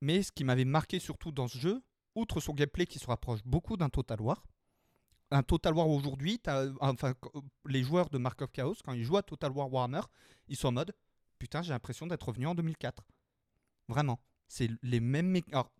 Mais 0.00 0.24
ce 0.24 0.32
qui 0.32 0.42
m'avait 0.42 0.64
marqué 0.64 0.98
surtout 0.98 1.30
dans 1.30 1.46
ce 1.46 1.56
jeu, 1.56 1.84
outre 2.16 2.40
son 2.40 2.52
gameplay 2.52 2.84
qui 2.86 2.98
se 2.98 3.06
rapproche 3.06 3.44
beaucoup 3.44 3.76
d'un 3.76 3.90
Total 3.90 4.20
War, 4.20 4.42
un 5.30 5.44
Total 5.44 5.72
War 5.72 5.88
aujourd'hui, 5.88 6.40
t'as- 6.40 6.66
enfin, 6.80 7.14
les 7.66 7.84
joueurs 7.84 8.10
de 8.10 8.18
Mark 8.18 8.42
of 8.42 8.50
Chaos, 8.50 8.74
quand 8.84 8.92
ils 8.92 9.04
jouent 9.04 9.18
à 9.18 9.22
Total 9.22 9.52
War 9.52 9.72
Warhammer, 9.72 10.02
ils 10.48 10.56
sont 10.56 10.66
en 10.68 10.72
mode 10.72 10.92
Putain, 11.38 11.62
j'ai 11.62 11.70
l'impression 11.72 12.08
d'être 12.08 12.26
revenu 12.26 12.46
en 12.48 12.56
2004. 12.56 13.04
Vraiment. 13.88 14.18
C'est 14.48 14.70
les 14.82 15.00
mêmes. 15.00 15.38
Alors, 15.52 15.70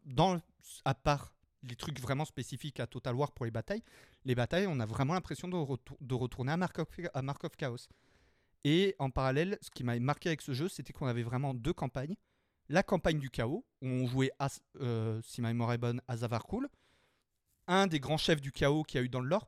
à 0.85 0.95
part 0.95 1.33
les 1.63 1.77
trucs 1.77 2.01
vraiment 2.01 2.25
spécifiques 2.25 2.81
à 2.81 2.87
Total 2.87 3.15
War 3.15 3.33
pour 3.33 3.45
les 3.45 3.51
batailles, 3.51 3.83
les 4.25 4.35
batailles, 4.35 4.67
on 4.69 4.79
a 4.81 4.87
vraiment 4.87 5.15
l'impression 5.15 5.49
de, 5.49 5.57
de 6.01 6.15
retourner 6.15 6.53
à 6.53 6.57
Mark, 6.57 6.79
of, 6.79 6.89
à 7.15 7.23
Chaos. 7.57 7.89
Et 8.65 8.95
en 8.99 9.11
parallèle, 9.11 9.59
ce 9.63 9.71
qui 9.71 9.85
m'avait 9.85 10.01
marqué 10.01 10.29
avec 10.29 10.43
ce 10.43 10.53
jeu, 10.53 10.69
c'était 10.69 10.93
qu'on 10.93 11.07
avait 11.07 11.23
vraiment 11.23 11.55
deux 11.55 11.73
campagnes. 11.73 12.17
La 12.69 12.83
campagne 12.83 13.21
du 13.21 13.31
chaos, 13.31 13.65
où 13.81 13.87
on 13.87 14.07
jouait, 14.09 14.33
As- 14.41 14.61
euh, 14.81 15.21
si 15.23 15.41
ma 15.41 15.49
mémoire 15.49 15.73
est 15.73 15.79
bonne, 15.79 16.01
à 16.09 16.17
Zavarkul, 16.17 16.69
un 17.69 17.87
des 17.87 18.01
grands 18.01 18.17
chefs 18.17 18.41
du 18.41 18.51
chaos 18.51 18.83
qu'il 18.83 18.99
y 18.99 19.03
a 19.03 19.05
eu 19.05 19.09
dans 19.09 19.21
le 19.21 19.29
lore, 19.29 19.47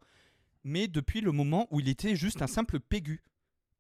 mais 0.63 0.87
depuis 0.87 1.21
le 1.21 1.33
moment 1.33 1.67
où 1.71 1.81
il 1.81 1.89
était 1.89 2.15
juste 2.15 2.43
un 2.43 2.47
simple 2.47 2.79
Pégu, 2.79 3.23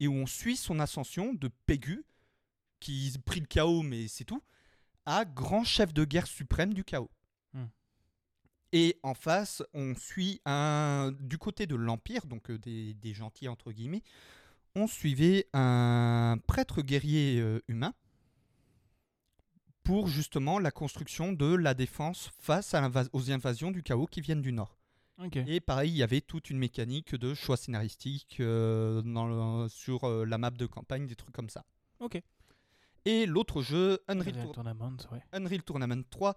et 0.00 0.08
où 0.08 0.12
on 0.12 0.26
suit 0.26 0.56
son 0.56 0.80
ascension 0.80 1.34
de 1.34 1.48
Pégu, 1.66 2.04
qui 2.80 3.12
prit 3.24 3.40
le 3.40 3.46
chaos, 3.46 3.82
mais 3.82 4.08
c'est 4.08 4.24
tout, 4.24 4.42
à 5.08 5.24
grand 5.24 5.64
chef 5.64 5.94
de 5.94 6.04
guerre 6.04 6.26
suprême 6.26 6.74
du 6.74 6.84
chaos. 6.84 7.10
Hmm. 7.54 7.64
Et 8.72 8.98
en 9.02 9.14
face, 9.14 9.62
on 9.72 9.94
suit 9.94 10.40
un 10.44 11.12
du 11.18 11.38
côté 11.38 11.66
de 11.66 11.74
l'Empire, 11.74 12.26
donc 12.26 12.50
euh, 12.50 12.58
des, 12.58 12.94
des 12.94 13.14
gentils 13.14 13.48
entre 13.48 13.72
guillemets, 13.72 14.02
on 14.74 14.86
suivait 14.86 15.46
un 15.54 16.36
prêtre 16.46 16.82
guerrier 16.82 17.40
euh, 17.40 17.60
humain 17.68 17.94
pour 19.82 20.08
justement 20.08 20.58
la 20.58 20.70
construction 20.70 21.32
de 21.32 21.54
la 21.54 21.72
défense 21.72 22.30
face 22.38 22.74
à 22.74 22.90
aux 23.14 23.30
invasions 23.30 23.70
du 23.70 23.82
chaos 23.82 24.06
qui 24.06 24.20
viennent 24.20 24.42
du 24.42 24.52
nord. 24.52 24.76
Et 25.48 25.60
pareil, 25.60 25.90
il 25.90 25.96
y 25.96 26.02
avait 26.02 26.20
toute 26.20 26.50
une 26.50 26.58
mécanique 26.58 27.14
de 27.16 27.34
choix 27.34 27.56
scénaristique 27.56 28.36
euh, 28.40 29.02
dans 29.02 29.26
le- 29.26 29.68
sur 29.68 30.04
euh, 30.04 30.24
la 30.26 30.38
map 30.38 30.50
de 30.50 30.66
campagne, 30.66 31.06
des 31.06 31.16
trucs 31.16 31.34
comme 31.34 31.48
ça. 31.48 31.64
Ok. 31.98 32.20
Et 33.08 33.24
l'autre 33.24 33.62
jeu, 33.62 33.98
Unreal, 34.06 34.28
Unreal 34.28 34.44
Tour- 34.44 34.52
Tournament, 34.54 34.96
ouais. 35.12 35.20
Unreal 35.32 35.62
Tournament 35.62 36.02
3, 36.10 36.36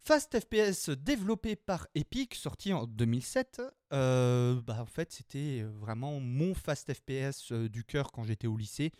Fast 0.00 0.38
FPS 0.40 0.90
développé 0.90 1.54
par 1.54 1.86
Epic, 1.94 2.34
sorti 2.34 2.72
en 2.72 2.86
2007. 2.86 3.62
Euh, 3.92 4.60
bah, 4.62 4.78
en 4.82 4.86
fait, 4.86 5.12
c'était 5.12 5.62
vraiment 5.62 6.18
mon 6.18 6.54
Fast 6.54 6.92
FPS 6.92 7.52
euh, 7.52 7.68
du 7.68 7.84
cœur 7.84 8.10
quand 8.10 8.24
j'étais 8.24 8.48
au 8.48 8.56
lycée, 8.56 8.90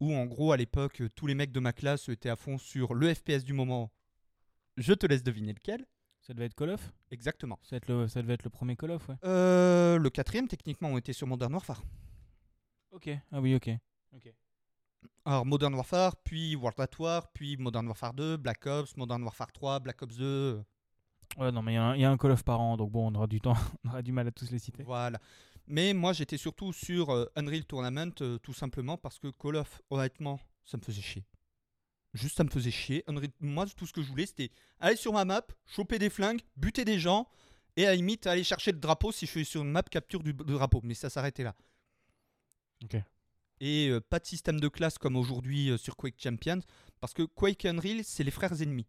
où 0.00 0.14
en 0.14 0.24
gros, 0.24 0.52
à 0.52 0.56
l'époque, 0.56 1.02
tous 1.14 1.26
les 1.26 1.34
mecs 1.34 1.52
de 1.52 1.60
ma 1.60 1.74
classe 1.74 2.08
étaient 2.08 2.30
à 2.30 2.36
fond 2.36 2.56
sur 2.56 2.94
le 2.94 3.12
FPS 3.12 3.44
du 3.44 3.52
moment. 3.52 3.92
Je 4.78 4.94
te 4.94 5.04
laisse 5.06 5.22
deviner 5.22 5.52
lequel. 5.52 5.84
Ça 6.22 6.32
devait 6.32 6.46
être 6.46 6.54
Call 6.54 6.70
of? 6.70 6.92
Exactement. 7.10 7.58
ça, 7.62 7.70
devait 7.70 7.76
être 7.78 7.88
le, 7.88 8.08
ça 8.08 8.22
devait 8.22 8.34
être 8.34 8.44
le 8.44 8.50
premier 8.50 8.76
Call 8.76 8.92
of, 8.92 9.06
ouais. 9.10 9.16
Euh, 9.24 9.98
le 9.98 10.08
quatrième, 10.08 10.48
techniquement, 10.48 10.88
on 10.88 10.96
était 10.96 11.12
sur 11.12 11.26
Modern 11.26 11.52
Warfare. 11.52 11.82
Ok. 12.92 13.10
Ah 13.30 13.40
oui, 13.42 13.54
ok. 13.56 13.70
Alors 15.24 15.46
Modern 15.46 15.74
Warfare, 15.74 16.16
puis 16.24 16.56
World 16.56 16.80
at 16.80 16.88
War, 16.98 17.30
puis 17.32 17.56
Modern 17.56 17.86
Warfare 17.86 18.12
2, 18.14 18.36
Black 18.38 18.66
Ops, 18.66 18.96
Modern 18.96 19.22
Warfare 19.22 19.52
3, 19.52 19.78
Black 19.80 20.02
Ops 20.02 20.16
2. 20.16 20.62
Ouais, 21.38 21.52
non, 21.52 21.62
mais 21.62 21.72
il 21.72 21.74
y, 21.76 21.78
a 21.78 21.84
un- 21.84 21.94
il 21.94 22.00
y 22.00 22.04
a 22.04 22.10
un 22.10 22.16
Call 22.16 22.32
of 22.32 22.42
par 22.44 22.60
an, 22.60 22.76
donc 22.76 22.90
bon, 22.90 23.10
on 23.10 23.14
aura 23.14 23.26
du 23.26 23.40
temps, 23.40 23.54
on 23.84 23.90
aura 23.90 24.02
du 24.02 24.12
mal 24.12 24.26
à 24.26 24.32
tous 24.32 24.50
les 24.50 24.58
citer. 24.58 24.82
Voilà. 24.82 25.18
Mais 25.68 25.94
moi, 25.94 26.12
j'étais 26.12 26.36
surtout 26.36 26.72
sur 26.72 27.10
euh, 27.10 27.26
Unreal 27.36 27.64
Tournament, 27.64 28.10
euh, 28.20 28.38
tout 28.38 28.52
simplement 28.52 28.98
parce 28.98 29.18
que 29.18 29.28
Call 29.30 29.56
of, 29.56 29.80
honnêtement, 29.90 30.40
ça 30.64 30.76
me 30.76 30.82
faisait 30.82 31.00
chier. 31.00 31.24
Juste, 32.14 32.36
ça 32.36 32.44
me 32.44 32.50
faisait 32.50 32.72
chier. 32.72 33.04
Unreal- 33.06 33.30
moi, 33.40 33.64
tout 33.66 33.86
ce 33.86 33.92
que 33.92 34.02
je 34.02 34.08
voulais, 34.08 34.26
c'était 34.26 34.50
aller 34.80 34.96
sur 34.96 35.12
ma 35.12 35.24
map, 35.24 35.42
choper 35.66 35.98
des 36.00 36.10
flingues, 36.10 36.40
buter 36.56 36.84
des 36.84 36.98
gens, 36.98 37.26
et 37.76 37.86
à 37.86 37.90
la 37.90 37.96
limite, 37.96 38.26
aller 38.26 38.44
chercher 38.44 38.72
le 38.72 38.78
drapeau 38.78 39.12
si 39.12 39.24
je 39.24 39.30
suis 39.30 39.44
sur 39.46 39.62
une 39.62 39.70
map 39.70 39.82
capture 39.84 40.22
du, 40.22 40.34
du 40.34 40.52
drapeau. 40.52 40.80
Mais 40.82 40.94
ça 40.94 41.08
s'arrêtait 41.08 41.44
là. 41.44 41.54
Ok. 42.84 42.96
Et 43.62 43.90
euh, 43.90 44.00
pas 44.00 44.18
de 44.18 44.26
système 44.26 44.58
de 44.58 44.66
classe 44.66 44.98
comme 44.98 45.14
aujourd'hui 45.14 45.70
euh, 45.70 45.76
sur 45.76 45.96
Quake 45.96 46.20
Champions, 46.20 46.60
parce 47.00 47.14
que 47.14 47.22
Quake 47.22 47.64
et 47.64 47.68
Unreal, 47.68 48.02
c'est 48.02 48.24
les 48.24 48.32
frères 48.32 48.60
ennemis. 48.60 48.88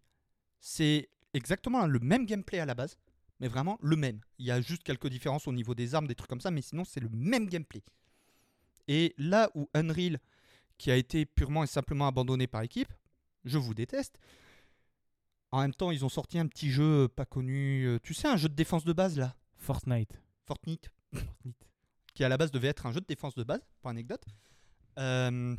C'est 0.60 1.10
exactement 1.36 1.86
le 1.86 2.00
même 2.00 2.26
gameplay 2.26 2.58
à 2.58 2.66
la 2.66 2.74
base, 2.74 2.98
mais 3.40 3.48
vraiment 3.48 3.78
le 3.84 3.96
même. 3.96 4.20
Il 4.40 4.48
y 4.48 4.52
a 4.52 4.60
juste 4.62 4.82
quelques 4.82 5.10
différences 5.10 5.48
au 5.48 5.54
niveau 5.54 5.76
des 5.76 5.94
armes, 5.94 6.08
des 6.08 6.16
trucs 6.16 6.28
comme 6.28 6.42
ça, 6.42 6.50
mais 6.50 6.64
sinon 6.64 6.86
c'est 6.86 7.02
le 7.02 7.10
même 7.10 7.50
gameplay. 7.50 7.84
Et 8.88 9.14
là 9.20 9.52
où 9.54 9.70
Unreal, 9.76 10.20
qui 10.80 10.90
a 10.90 10.96
été 10.96 11.28
purement 11.28 11.64
et 11.64 11.68
simplement 11.68 12.08
abandonné 12.08 12.48
par 12.48 12.64
équipe, 12.64 12.92
je 13.46 13.60
vous 13.60 13.76
déteste. 13.76 14.18
En 15.52 15.62
même 15.62 15.76
temps, 15.76 15.92
ils 15.92 16.04
ont 16.04 16.10
sorti 16.10 16.40
un 16.40 16.48
petit 16.48 16.72
jeu 16.72 17.04
euh, 17.04 17.08
pas 17.08 17.26
connu, 17.26 18.00
tu 18.02 18.16
sais, 18.16 18.28
un 18.28 18.38
jeu 18.38 18.50
de 18.50 18.56
défense 18.56 18.86
de 18.86 18.94
base 18.94 19.20
là, 19.20 19.36
Fortnite. 19.56 20.20
Fortnite 20.48 20.90
Fortnite. 21.14 21.68
qui 22.16 22.24
à 22.24 22.30
la 22.30 22.38
base 22.38 22.50
devait 22.50 22.70
être 22.70 22.88
un 22.88 22.92
jeu 22.92 23.02
de 23.02 23.06
défense 23.06 23.36
de 23.36 23.44
base, 23.44 23.62
pour 23.80 23.92
anecdote. 23.92 24.24
Euh, 25.00 25.56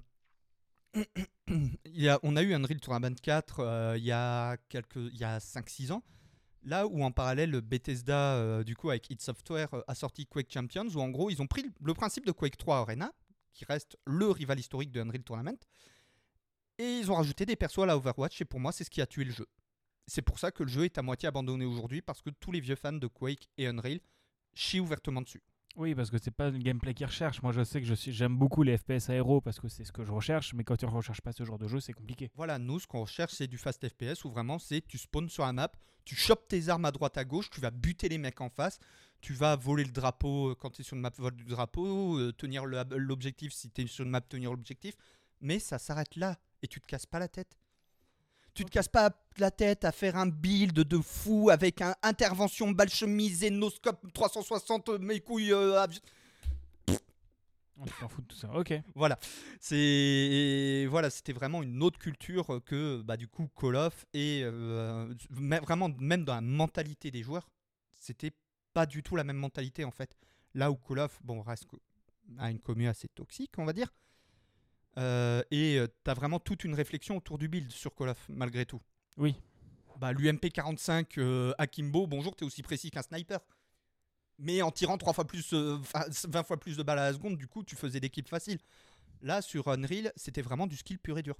on 2.23 2.37
a 2.37 2.43
eu 2.43 2.55
Unreal 2.55 2.81
Tournament 2.81 3.17
4 3.21 3.61
euh, 3.61 3.95
il 3.99 4.05
y 4.05 4.13
a, 4.13 4.51
a 4.51 5.39
5-6 5.39 5.93
ans. 5.93 6.03
Là 6.63 6.87
où 6.87 7.03
en 7.03 7.11
parallèle 7.11 7.61
Bethesda, 7.61 8.37
euh, 8.37 8.65
du 8.65 8.75
coup 8.75 8.91
avec 8.91 9.11
id 9.11 9.21
Software, 9.21 9.73
euh, 9.75 9.83
a 9.87 9.95
sorti 9.95 10.27
Quake 10.27 10.51
Champions, 10.51 10.89
où 10.95 11.01
en 11.01 11.11
gros 11.11 11.31
ils 11.31 11.43
ont 11.43 11.47
pris 11.47 11.67
le 11.81 11.95
principe 11.95 12.25
de 12.25 12.33
Quake 12.33 12.57
3 12.57 12.79
Arena, 12.79 13.13
qui 13.53 13.65
reste 13.67 13.99
le 14.07 14.31
rival 14.31 14.59
historique 14.59 14.91
de 14.91 15.01
Unreal 15.01 15.23
Tournament, 15.23 15.59
et 16.79 16.99
ils 16.99 17.11
ont 17.11 17.17
rajouté 17.17 17.45
des 17.45 17.57
persos 17.57 17.83
à 17.83 17.87
la 17.87 17.97
Overwatch, 17.97 18.41
et 18.41 18.45
pour 18.47 18.61
moi 18.61 18.73
c'est 18.73 18.85
ce 18.85 18.91
qui 18.91 19.03
a 19.03 19.07
tué 19.07 19.25
le 19.25 19.33
jeu. 19.33 19.47
C'est 20.07 20.23
pour 20.23 20.39
ça 20.39 20.51
que 20.51 20.63
le 20.63 20.71
jeu 20.71 20.85
est 20.85 20.97
à 20.97 21.03
moitié 21.03 21.29
abandonné 21.29 21.67
aujourd'hui, 21.67 22.01
parce 22.01 22.23
que 22.23 22.31
tous 22.31 22.51
les 22.51 22.61
vieux 22.61 22.77
fans 22.77 22.93
de 22.93 23.07
Quake 23.09 23.51
et 23.59 23.67
Unreal 23.67 24.01
chient 24.55 24.81
ouvertement 24.81 25.21
dessus. 25.21 25.43
Oui, 25.77 25.95
parce 25.97 26.09
que 26.11 26.19
c'est 26.19 26.31
pas 26.31 26.51
le 26.51 26.59
gameplay 26.59 26.95
qu'ils 26.95 27.07
recherchent. 27.07 27.43
Moi, 27.43 27.51
je 27.53 27.65
sais 27.65 27.81
que 27.81 27.87
je 27.87 27.95
j'aime 28.13 28.37
beaucoup 28.37 28.63
les 28.63 28.77
FPS 28.79 29.11
aéro 29.11 29.41
parce 29.41 29.59
que 29.59 29.67
c'est 29.67 29.85
ce 29.85 29.91
que 29.91 30.05
je 30.05 30.13
recherche, 30.13 30.55
mais 30.55 30.63
quand 30.63 30.77
tu 30.77 30.87
ne 30.87 30.91
recherches 30.91 31.21
pas 31.21 31.33
ce 31.33 31.45
genre 31.45 31.59
de 31.59 31.67
jeu, 31.67 31.81
c'est 31.81 31.93
compliqué. 31.93 32.31
Voilà, 32.37 32.61
nous, 32.61 32.79
ce 32.79 32.87
qu'on 32.87 33.01
recherche, 33.03 33.33
c'est 33.33 33.49
du 33.49 33.59
fast 33.59 33.85
FPS 33.89 34.25
où 34.25 34.31
vraiment, 34.31 34.61
c'est 34.61 34.83
tu 34.87 34.99
spawns 34.99 35.29
sur 35.29 35.45
la 35.45 35.53
map, 35.53 35.73
tu 36.05 36.15
chopes 36.15 36.47
tes 36.47 36.69
armes 36.69 36.85
à 36.85 36.93
droite 36.93 37.19
à 37.19 37.25
gauche, 37.25 37.51
tu 37.51 37.61
vas 37.61 37.73
buter 37.73 38.09
les 38.09 38.19
mecs 38.19 38.41
en 38.41 38.51
face, 38.51 38.79
tu 39.21 39.33
vas 39.33 39.57
voler 39.57 39.83
le 39.85 39.91
drapeau 39.91 40.51
euh, 40.51 40.55
quand 40.55 40.71
tu 40.71 40.83
es 40.83 40.85
sur 40.85 40.95
une 40.95 41.03
map, 41.03 41.11
vol 41.19 41.35
du 41.35 41.45
drapeau, 41.45 42.19
euh, 42.21 42.33
tenir 42.33 42.67
le- 42.67 42.85
l'objectif 42.97 43.53
si 43.53 43.69
tu 43.69 43.83
es 43.83 43.87
sur 43.89 44.05
une 44.05 44.11
map, 44.11 44.21
tenir 44.21 44.51
l'objectif. 44.53 44.95
Mais 45.41 45.59
ça 45.59 45.79
s'arrête 45.79 46.15
là 46.15 46.39
et 46.63 46.69
tu 46.69 46.81
te 46.81 46.87
casses 46.87 47.07
pas 47.07 47.19
la 47.19 47.27
tête. 47.29 47.59
Tu 48.55 48.65
te 48.65 48.71
casses 48.71 48.89
pas 48.89 49.11
la 49.39 49.51
tête 49.51 49.85
à 49.85 49.91
faire 49.91 50.17
un 50.17 50.27
build 50.27 50.75
de 50.75 50.99
fou 50.99 51.51
avec 51.51 51.81
un 51.83 51.95
intervention 52.03 52.71
balle 52.71 52.89
chemise, 52.89 53.41
Zenoscope 53.41 54.13
360, 54.13 54.89
euh, 54.91 54.99
mes 54.99 55.19
couilles. 55.19 55.53
euh, 55.53 55.85
On 57.77 57.87
s'en 57.99 58.09
fout 58.09 58.25
de 58.25 58.29
tout 58.29 58.37
ça. 58.37 58.53
Ok. 58.55 58.73
voilà, 58.95 59.19
c'est 59.59 60.87
voilà, 60.89 61.11
c'était 61.11 61.33
vraiment 61.33 61.65
une 61.65 61.83
autre 61.83 61.99
culture 61.99 62.61
que 62.65 63.03
bah, 63.03 63.17
du 63.17 63.27
coup 63.27 63.49
Call 63.61 63.75
of 63.75 64.07
et 64.15 64.43
euh, 64.45 65.13
vraiment 65.31 65.89
même 65.99 66.25
dans 66.25 66.37
la 66.37 66.41
mentalité 66.41 67.11
des 67.11 67.25
joueurs, 67.25 67.49
c'était 67.93 68.31
pas 68.73 68.87
du 68.87 69.03
tout 69.03 69.17
la 69.17 69.25
même 69.25 69.37
mentalité 69.39 69.85
en 69.85 69.91
fait. 69.91 70.17
Là 70.55 70.71
où 70.71 70.77
Call 70.77 71.01
of, 71.01 71.19
bon, 71.25 71.43
reste 71.43 71.67
a 72.39 72.51
une 72.53 72.61
commune 72.61 72.87
assez 72.87 73.09
toxique, 73.09 73.53
on 73.59 73.65
va 73.65 73.73
dire, 73.73 73.93
Euh, 74.99 75.43
et 75.51 75.79
euh, 75.79 75.89
t'as 76.05 76.15
vraiment 76.15 76.39
toute 76.39 76.65
une 76.65 76.75
réflexion 76.75 77.17
autour 77.17 77.39
du 77.39 77.49
build 77.49 77.71
sur 77.71 77.95
Call 77.95 78.11
of 78.11 78.27
malgré 78.29 78.65
tout. 78.65 78.81
Oui. 79.17 79.35
Bah 79.99 80.13
l'UMP 80.13 80.51
45 80.53 81.19
euh, 81.19 81.53
Akimbo, 81.59 82.07
bonjour, 82.07 82.35
t'es 82.35 82.45
aussi 82.45 82.63
précis 82.63 82.91
qu'un 82.91 83.03
sniper. 83.03 83.41
Mais 84.39 84.63
en 84.63 84.71
tirant 84.71 84.99
3 84.99 85.13
fois 85.13 85.27
plus, 85.27 85.53
euh, 85.53 85.79
20 86.29 86.43
fois 86.43 86.59
plus 86.59 86.77
de 86.77 86.83
balles 86.83 86.99
à 86.99 87.05
la 87.07 87.13
seconde, 87.13 87.37
du 87.37 87.47
coup, 87.47 87.63
tu 87.63 87.77
faisais 87.77 88.01
des 88.01 88.11
kills 88.11 88.27
faciles. 88.27 88.59
Là, 89.23 89.41
sur 89.43 89.69
Unreal, 89.69 90.13
c'était 90.17 90.43
vraiment 90.43 90.67
du 90.67 90.77
skill 90.77 90.99
pur 90.99 91.19
et 91.19 91.23
dur. 91.23 91.37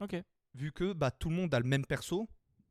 Ok. 0.00 0.16
Vu 0.54 0.72
que 0.72 0.92
bah, 0.92 1.10
tout 1.10 1.28
le 1.28 1.36
monde 1.36 1.54
a 1.54 1.60
le 1.60 1.66
même 1.66 1.86
perso, 1.86 2.28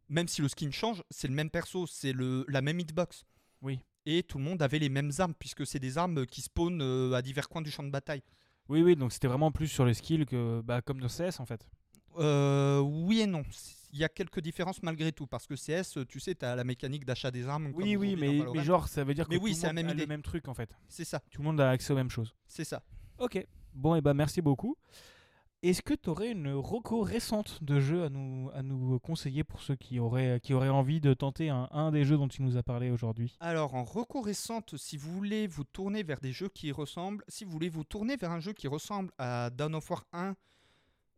même 0.09 0.27
si 0.27 0.41
le 0.41 0.49
skin 0.49 0.71
change, 0.71 1.03
c'est 1.09 1.27
le 1.27 1.33
même 1.33 1.49
perso, 1.49 1.87
c'est 1.87 2.13
la 2.13 2.61
même 2.61 2.79
hitbox. 2.79 3.25
Oui. 3.61 3.79
Et 4.05 4.23
tout 4.23 4.37
le 4.37 4.43
monde 4.43 4.61
avait 4.61 4.79
les 4.79 4.89
mêmes 4.89 5.11
armes, 5.19 5.35
puisque 5.35 5.65
c'est 5.65 5.79
des 5.79 5.97
armes 5.97 6.25
qui 6.25 6.41
spawnent 6.41 6.81
euh, 6.81 7.13
à 7.13 7.21
divers 7.21 7.47
coins 7.47 7.61
du 7.61 7.71
champ 7.71 7.83
de 7.83 7.91
bataille. 7.91 8.23
Oui, 8.69 8.83
oui, 8.83 8.95
donc 8.95 9.11
c'était 9.11 9.27
vraiment 9.27 9.51
plus 9.51 9.67
sur 9.67 9.85
les 9.85 9.93
skills 9.95 10.25
que 10.25 10.61
bah, 10.61 10.81
comme 10.81 10.99
dans 11.01 11.07
CS 11.07 11.39
en 11.39 11.45
fait. 11.45 11.65
Euh, 12.17 12.79
oui 12.79 13.21
et 13.21 13.27
non. 13.27 13.43
Il 13.91 13.99
y 13.99 14.03
a 14.03 14.09
quelques 14.09 14.39
différences 14.41 14.83
malgré 14.83 15.11
tout, 15.11 15.25
parce 15.25 15.47
que 15.47 15.55
CS, 15.55 15.97
tu 16.07 16.19
sais, 16.19 16.35
tu 16.35 16.45
as 16.45 16.55
la 16.55 16.63
mécanique 16.63 17.05
d'achat 17.05 17.31
des 17.31 17.47
armes. 17.47 17.71
Oui, 17.73 17.95
oui, 17.95 18.15
mais, 18.15 18.63
genre, 18.63 18.87
ça 18.87 19.03
veut 19.03 19.15
dire 19.15 19.25
que 19.25 19.31
Mais 19.33 19.37
tout 19.37 19.43
oui, 19.45 19.51
le 19.59 19.65
monde 19.67 19.73
même 19.75 19.87
a 19.87 19.91
idée. 19.93 20.01
le 20.01 20.07
même 20.07 20.21
truc 20.21 20.47
en 20.47 20.53
fait. 20.53 20.69
C'est 20.87 21.05
ça, 21.05 21.19
Tout 21.31 21.41
le 21.41 21.47
monde 21.47 21.59
a 21.61 21.71
accès 21.71 21.91
aux 21.93 21.95
mêmes 21.95 22.09
choses. 22.11 22.35
c'est 22.47 22.63
ça. 22.65 22.83
Ok. 23.17 23.43
Bon, 23.73 23.95
et 23.95 24.01
bah 24.01 24.13
merci 24.13 24.41
beaucoup. 24.41 24.77
Est-ce 25.61 25.81
que 25.81 25.93
tu 25.93 26.09
aurais 26.09 26.31
une 26.31 26.53
reco 26.53 27.01
récente 27.01 27.61
de 27.61 27.81
jeu 27.81 28.05
à 28.05 28.09
nous, 28.09 28.99
conseiller 28.99 29.43
pour 29.43 29.61
ceux 29.61 29.75
qui 29.75 29.99
auraient, 29.99 30.39
envie 30.69 31.01
de 31.01 31.13
tenter 31.13 31.49
un, 31.49 31.91
des 31.91 32.05
jeux 32.05 32.15
dont 32.15 32.29
tu 32.29 32.43
nous 32.43 32.55
as 32.55 32.63
parlé 32.63 32.91
aujourd'hui? 32.91 33.35
Alors, 33.41 33.75
en 33.75 33.83
recours 33.83 34.25
récente, 34.25 34.77
si 34.77 34.95
vous 34.95 35.11
voulez 35.11 35.47
vous 35.47 35.65
tourner 35.65 36.03
vers 36.03 36.21
des 36.21 36.31
jeux 36.31 36.47
qui 36.47 36.71
ressemblent, 36.71 37.25
si 37.27 37.43
vous 37.43 37.51
voulez 37.51 37.67
vous 37.67 37.83
tourner 37.83 38.15
vers 38.15 38.31
un 38.31 38.39
jeu 38.39 38.53
qui 38.53 38.69
ressemble 38.69 39.11
à 39.17 39.49
Dawn 39.49 39.75
of 39.75 39.89
War 39.89 40.05
1, 40.13 40.37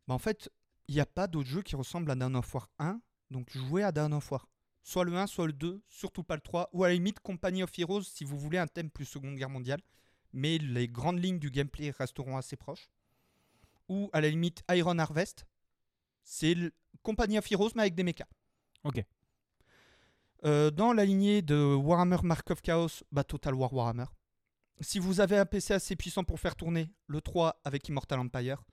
bah 0.07 0.15
en 0.15 0.19
fait, 0.19 0.49
il 0.87 0.95
n'y 0.95 1.01
a 1.01 1.05
pas 1.05 1.27
d'autre 1.27 1.47
jeu 1.47 1.61
qui 1.61 1.75
ressemble 1.75 2.09
à 2.09 2.15
Dawn 2.15 2.35
of 2.35 2.51
War 2.51 2.67
1, 2.79 2.99
donc 3.29 3.55
jouez 3.55 3.83
à 3.83 3.91
Dawn 3.91 4.11
of 4.11 4.31
War. 4.31 4.47
Soit 4.81 5.05
le 5.05 5.15
1, 5.15 5.27
soit 5.27 5.45
le 5.45 5.53
2, 5.53 5.83
surtout 5.87 6.23
pas 6.23 6.33
le 6.33 6.41
3, 6.41 6.71
ou 6.73 6.83
à 6.83 6.87
la 6.87 6.95
limite 6.95 7.19
Company 7.19 7.61
of 7.61 7.77
Heroes 7.77 8.01
si 8.01 8.23
vous 8.23 8.39
voulez 8.39 8.57
un 8.57 8.65
thème 8.65 8.89
plus 8.89 9.05
Seconde 9.05 9.35
Guerre 9.35 9.51
mondiale, 9.51 9.81
mais 10.33 10.57
les 10.57 10.87
grandes 10.87 11.23
lignes 11.23 11.37
du 11.37 11.51
gameplay 11.51 11.91
resteront 11.91 12.37
assez 12.37 12.55
proches. 12.55 12.89
Ou 13.91 14.09
à 14.13 14.21
la 14.21 14.29
limite 14.29 14.63
Iron 14.69 14.97
Harvest, 14.97 15.45
c'est 16.23 16.53
le 16.53 16.71
Company 17.03 17.37
of 17.37 17.51
Heroes 17.51 17.71
mais 17.75 17.81
avec 17.81 17.93
des 17.93 18.03
mechas. 18.03 18.27
Ok. 18.85 19.03
Euh, 20.45 20.71
dans 20.71 20.93
la 20.93 21.03
lignée 21.03 21.41
de 21.41 21.75
Warhammer 21.75 22.19
Mark 22.23 22.49
of 22.51 22.61
Chaos, 22.61 23.03
bah 23.11 23.25
Total 23.25 23.53
War 23.53 23.73
Warhammer. 23.73 24.05
Si 24.79 24.97
vous 24.97 25.19
avez 25.19 25.37
un 25.37 25.45
PC 25.45 25.73
assez 25.73 25.97
puissant 25.97 26.23
pour 26.23 26.39
faire 26.39 26.55
tourner 26.55 26.89
le 27.07 27.19
3 27.19 27.59
avec 27.65 27.89
Immortal 27.89 28.19
Empire, 28.19 28.63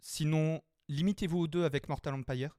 sinon 0.00 0.60
limitez-vous 0.88 1.38
au 1.38 1.46
2 1.46 1.64
avec 1.64 1.88
Mortal 1.88 2.14
Empire, 2.14 2.58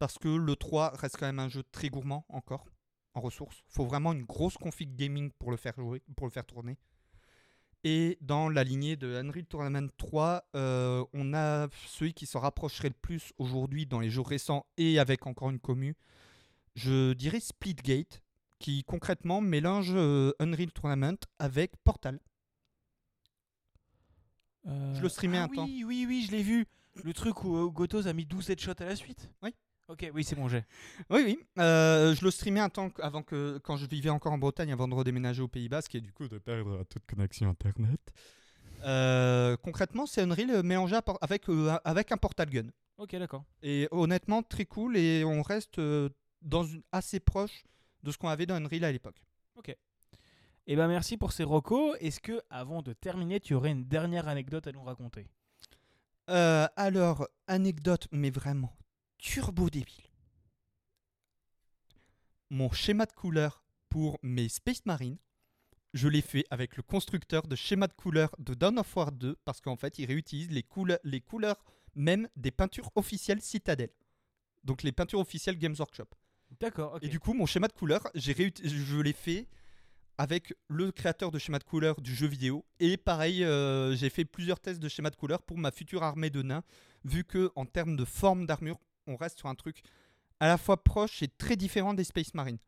parce 0.00 0.18
que 0.18 0.28
le 0.28 0.56
3 0.56 0.96
reste 0.96 1.16
quand 1.16 1.26
même 1.26 1.38
un 1.38 1.48
jeu 1.48 1.62
très 1.70 1.90
gourmand 1.90 2.26
encore 2.28 2.66
en 3.14 3.20
ressources. 3.20 3.62
faut 3.68 3.84
vraiment 3.84 4.12
une 4.12 4.24
grosse 4.24 4.58
config 4.58 4.96
gaming 4.96 5.30
pour 5.38 5.52
le 5.52 5.56
faire 5.56 5.74
jouer, 5.76 6.02
pour 6.16 6.26
le 6.26 6.32
faire 6.32 6.44
tourner. 6.44 6.76
Et 7.82 8.18
dans 8.20 8.50
la 8.50 8.62
lignée 8.62 8.96
de 8.96 9.14
Unreal 9.14 9.46
Tournament 9.46 9.88
3, 9.96 10.44
euh, 10.54 11.04
on 11.14 11.32
a 11.32 11.68
celui 11.86 12.12
qui 12.12 12.26
s'en 12.26 12.40
rapprocherait 12.40 12.88
le 12.88 12.94
plus 12.94 13.32
aujourd'hui 13.38 13.86
dans 13.86 14.00
les 14.00 14.10
jeux 14.10 14.20
récents 14.20 14.66
et 14.76 14.98
avec 14.98 15.26
encore 15.26 15.48
une 15.48 15.58
commu. 15.58 15.96
Je 16.74 17.14
dirais 17.14 17.40
Splitgate, 17.40 18.22
qui 18.58 18.84
concrètement 18.84 19.40
mélange 19.40 19.92
euh, 19.94 20.32
Unreal 20.40 20.72
Tournament 20.72 21.16
avec 21.38 21.72
Portal. 21.82 22.20
Je 24.66 25.00
le 25.00 25.08
streamais 25.08 25.38
ah 25.38 25.44
un 25.44 25.48
oui, 25.48 25.56
temps. 25.56 25.64
Oui, 25.64 26.04
oui, 26.06 26.24
je 26.26 26.32
l'ai 26.32 26.42
vu. 26.42 26.66
Le 27.02 27.14
truc 27.14 27.44
où, 27.44 27.56
où 27.56 27.70
Gotos 27.70 28.06
a 28.06 28.12
mis 28.12 28.26
12 28.26 28.50
headshots 28.50 28.80
à 28.80 28.84
la 28.84 28.96
suite 28.96 29.30
Oui. 29.42 29.54
Ok, 29.90 30.08
oui, 30.14 30.22
c'est 30.22 30.36
bon, 30.36 30.48
j'ai. 30.48 30.64
Oui, 31.10 31.22
oui. 31.24 31.38
euh, 31.58 32.14
je 32.14 32.24
le 32.24 32.30
streamais 32.30 32.60
un 32.60 32.68
temps 32.68 32.90
avant 33.00 33.22
que, 33.22 33.58
quand 33.58 33.76
je 33.76 33.86
vivais 33.86 34.10
encore 34.10 34.32
en 34.32 34.38
Bretagne, 34.38 34.72
avant 34.72 34.86
de 34.86 34.94
redéménager 34.94 35.42
aux 35.42 35.48
Pays 35.48 35.68
Basque 35.68 35.96
et 35.96 36.00
du 36.00 36.12
coup 36.12 36.28
de 36.28 36.38
perdre 36.38 36.84
toute 36.84 37.04
connexion 37.06 37.48
internet. 37.48 38.00
Euh, 38.84 39.56
concrètement, 39.56 40.06
c'est 40.06 40.22
Unreal 40.22 40.62
mélangé 40.62 40.96
avec, 41.20 41.48
euh, 41.48 41.76
avec 41.84 42.12
un 42.12 42.16
Portal 42.16 42.48
Gun. 42.48 42.68
Ok, 42.98 43.16
d'accord. 43.16 43.44
Et 43.62 43.88
honnêtement, 43.90 44.44
très 44.44 44.64
cool 44.64 44.96
et 44.96 45.24
on 45.24 45.42
reste 45.42 45.80
dans 46.40 46.62
une, 46.62 46.82
assez 46.92 47.18
proche 47.18 47.64
de 48.04 48.12
ce 48.12 48.18
qu'on 48.18 48.28
avait 48.28 48.46
dans 48.46 48.54
Unreal 48.54 48.84
à 48.84 48.92
l'époque. 48.92 49.20
Eh 50.72 50.76
ben 50.76 50.86
merci 50.86 51.16
pour 51.16 51.32
ces 51.32 51.42
recos. 51.42 51.96
Est-ce 52.00 52.20
que, 52.20 52.40
avant 52.48 52.80
de 52.80 52.92
terminer, 52.92 53.40
tu 53.40 53.54
aurais 53.54 53.72
une 53.72 53.86
dernière 53.86 54.28
anecdote 54.28 54.68
à 54.68 54.72
nous 54.72 54.84
raconter? 54.84 55.26
Euh, 56.28 56.68
alors, 56.76 57.26
anecdote, 57.48 58.06
mais 58.12 58.30
vraiment 58.30 58.72
turbo 59.20 59.68
débile. 59.68 60.08
Mon 62.48 62.72
schéma 62.72 63.06
de 63.06 63.12
couleur 63.12 63.64
pour 63.88 64.18
mes 64.22 64.48
Space 64.48 64.84
Marines, 64.86 65.18
je 65.92 66.08
l'ai 66.08 66.22
fait 66.22 66.44
avec 66.50 66.76
le 66.76 66.82
constructeur 66.82 67.46
de 67.46 67.54
schéma 67.54 67.86
de 67.86 67.92
couleur 67.92 68.34
de 68.38 68.54
Dawn 68.54 68.78
of 68.78 68.96
War 68.96 69.12
2 69.12 69.36
parce 69.44 69.60
qu'en 69.60 69.76
fait, 69.76 69.98
il 69.98 70.06
réutilise 70.06 70.50
les, 70.50 70.62
couleurs 70.62 70.98
les 71.04 71.20
couleurs 71.20 71.62
même 71.94 72.28
des 72.36 72.50
peintures 72.50 72.90
officielles 72.94 73.42
Citadel. 73.42 73.90
Donc 74.64 74.82
les 74.82 74.92
peintures 74.92 75.20
officielles 75.20 75.58
Games 75.58 75.74
Workshop. 75.78 76.08
D'accord. 76.58 76.98
Et 77.02 77.08
du 77.08 77.20
coup, 77.20 77.34
mon 77.34 77.46
schéma 77.46 77.68
de 77.68 77.72
couleur, 77.72 78.08
je 78.14 79.00
l'ai 79.00 79.12
fait 79.12 79.48
avec 80.18 80.54
le 80.68 80.92
créateur 80.92 81.30
de 81.30 81.38
schéma 81.38 81.58
de 81.58 81.64
couleur 81.64 82.00
du 82.00 82.14
jeu 82.14 82.26
vidéo. 82.26 82.64
Et 82.78 82.96
pareil, 82.96 83.44
euh, 83.44 83.94
j'ai 83.94 84.10
fait 84.10 84.24
plusieurs 84.24 84.60
tests 84.60 84.80
de 84.80 84.88
schéma 84.88 85.10
de 85.10 85.16
couleur 85.16 85.42
pour 85.42 85.58
ma 85.58 85.70
future 85.70 86.02
armée 86.02 86.30
de 86.30 86.42
nains, 86.42 86.64
vu 87.04 87.24
que 87.24 87.50
en 87.54 87.64
termes 87.64 87.96
de 87.96 88.04
forme 88.04 88.46
d'armure, 88.46 88.78
on 89.10 89.16
reste 89.16 89.38
sur 89.38 89.48
un 89.48 89.54
truc 89.54 89.82
à 90.40 90.46
la 90.48 90.56
fois 90.56 90.82
proche 90.82 91.22
et 91.22 91.28
très 91.28 91.56
différent 91.56 91.92
des 91.94 92.04
Space 92.04 92.32
Marines. 92.34 92.58